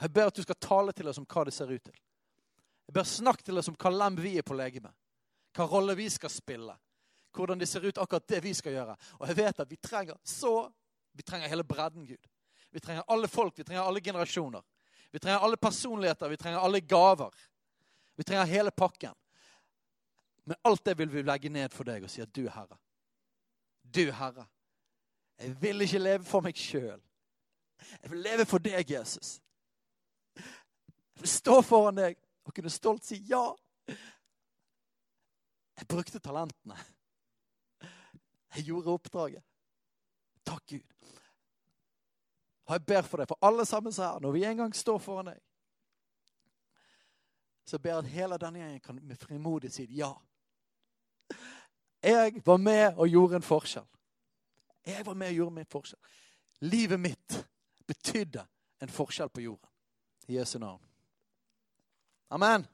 Jeg 0.01 0.13
ber 0.13 0.31
at 0.31 0.37
du 0.37 0.43
skal 0.43 0.59
tale 0.61 0.93
til 0.93 1.09
oss 1.09 1.21
om 1.21 1.27
hva 1.29 1.45
det 1.47 1.55
ser 1.55 1.71
ut 1.71 1.85
til. 1.85 1.97
Jeg 2.85 2.95
ber 2.95 3.07
Snakk 3.09 3.43
til 3.45 3.59
oss 3.59 3.71
om 3.71 3.77
hva 3.79 3.93
lem 3.95 4.19
vi 4.21 4.37
er 4.39 4.47
på 4.47 4.57
legemet. 4.59 4.93
Hva 5.55 5.67
rolle 5.71 5.95
vi 5.99 6.09
skal 6.11 6.33
spille. 6.33 6.75
Hvordan 7.35 7.59
det 7.59 7.69
ser 7.71 7.87
ut 7.87 7.99
akkurat 7.99 8.27
det 8.29 8.41
vi 8.45 8.55
skal 8.55 8.75
gjøre. 8.75 8.97
Og 9.21 9.27
jeg 9.29 9.39
vet 9.39 9.61
at 9.61 9.71
vi 9.71 9.77
trenger 9.77 10.19
så 10.23 10.71
Vi 11.15 11.23
trenger 11.23 11.47
hele 11.47 11.63
bredden, 11.63 12.07
Gud. 12.07 12.27
Vi 12.71 12.81
trenger 12.81 13.05
alle 13.07 13.29
folk, 13.29 13.59
vi 13.59 13.65
trenger 13.65 13.85
alle 13.87 14.01
generasjoner. 14.01 14.63
Vi 15.13 15.19
trenger 15.19 15.39
alle 15.39 15.57
personligheter, 15.57 16.29
vi 16.29 16.37
trenger 16.37 16.59
alle 16.59 16.81
gaver. 16.81 17.31
Vi 18.17 18.25
trenger 18.25 18.45
hele 18.45 18.71
pakken. 18.71 19.15
Men 20.45 20.57
alt 20.63 20.85
det 20.85 20.99
vil 20.99 21.09
vi 21.13 21.23
legge 21.23 21.49
ned 21.49 21.71
for 21.71 21.87
deg 21.87 22.03
og 22.03 22.11
si 22.11 22.23
at 22.25 22.33
du 22.35 22.49
er 22.49 22.51
Herre. 22.51 22.81
Du 23.95 24.03
er 24.09 24.17
Herre. 24.19 24.49
Jeg 25.39 25.55
vil 25.63 25.87
ikke 25.87 26.03
leve 26.03 26.27
for 26.27 26.43
meg 26.43 26.59
sjøl. 26.59 26.99
Jeg 28.03 28.11
vil 28.11 28.23
leve 28.27 28.47
for 28.51 28.59
deg, 28.59 28.91
Jesus. 28.91 29.37
Stå 31.23 31.63
foran 31.63 31.97
deg 31.97 32.19
og 32.45 32.55
kunne 32.55 32.73
stolt 32.73 33.05
si 33.07 33.21
ja. 33.29 33.45
Jeg 35.75 35.89
brukte 35.89 36.19
talentene. 36.19 36.77
Jeg 38.55 38.69
gjorde 38.69 38.93
oppdraget. 38.95 39.43
Takk, 40.45 40.63
Gud. 40.71 40.85
Og 42.65 42.73
jeg 42.73 42.87
ber 42.87 43.03
for 43.03 43.21
deg, 43.21 43.29
for 43.29 43.39
alle 43.43 43.65
sammen 43.67 43.93
her, 43.93 44.21
når 44.21 44.33
vi 44.33 44.45
en 44.45 44.57
gang 44.57 44.77
står 44.77 44.99
foran 44.99 45.33
deg, 45.33 45.41
så 47.65 47.79
ber 47.79 47.91
jeg 47.91 47.99
at 47.99 48.13
hele 48.13 48.39
denne 48.41 48.61
gjengen 48.61 48.81
kan 48.85 49.01
med 49.03 49.17
frimodig 49.21 49.73
si 49.73 49.87
ja. 49.97 50.13
Jeg 52.05 52.43
var 52.45 52.57
med 52.61 52.99
og 53.01 53.09
gjorde 53.09 53.41
en 53.41 53.47
forskjell. 53.47 53.87
Jeg 54.87 55.07
var 55.07 55.15
med 55.15 55.33
og 55.33 55.35
gjorde 55.35 55.55
min 55.55 55.71
forskjell. 55.73 56.01
Livet 56.61 57.01
mitt 57.01 57.39
betydde 57.89 58.45
en 58.85 58.93
forskjell 58.93 59.33
på 59.33 59.41
jorden. 59.41 59.71
I 60.29 60.37
Jesu 60.37 60.59
navn. 60.59 60.83
Amen. 62.35 62.67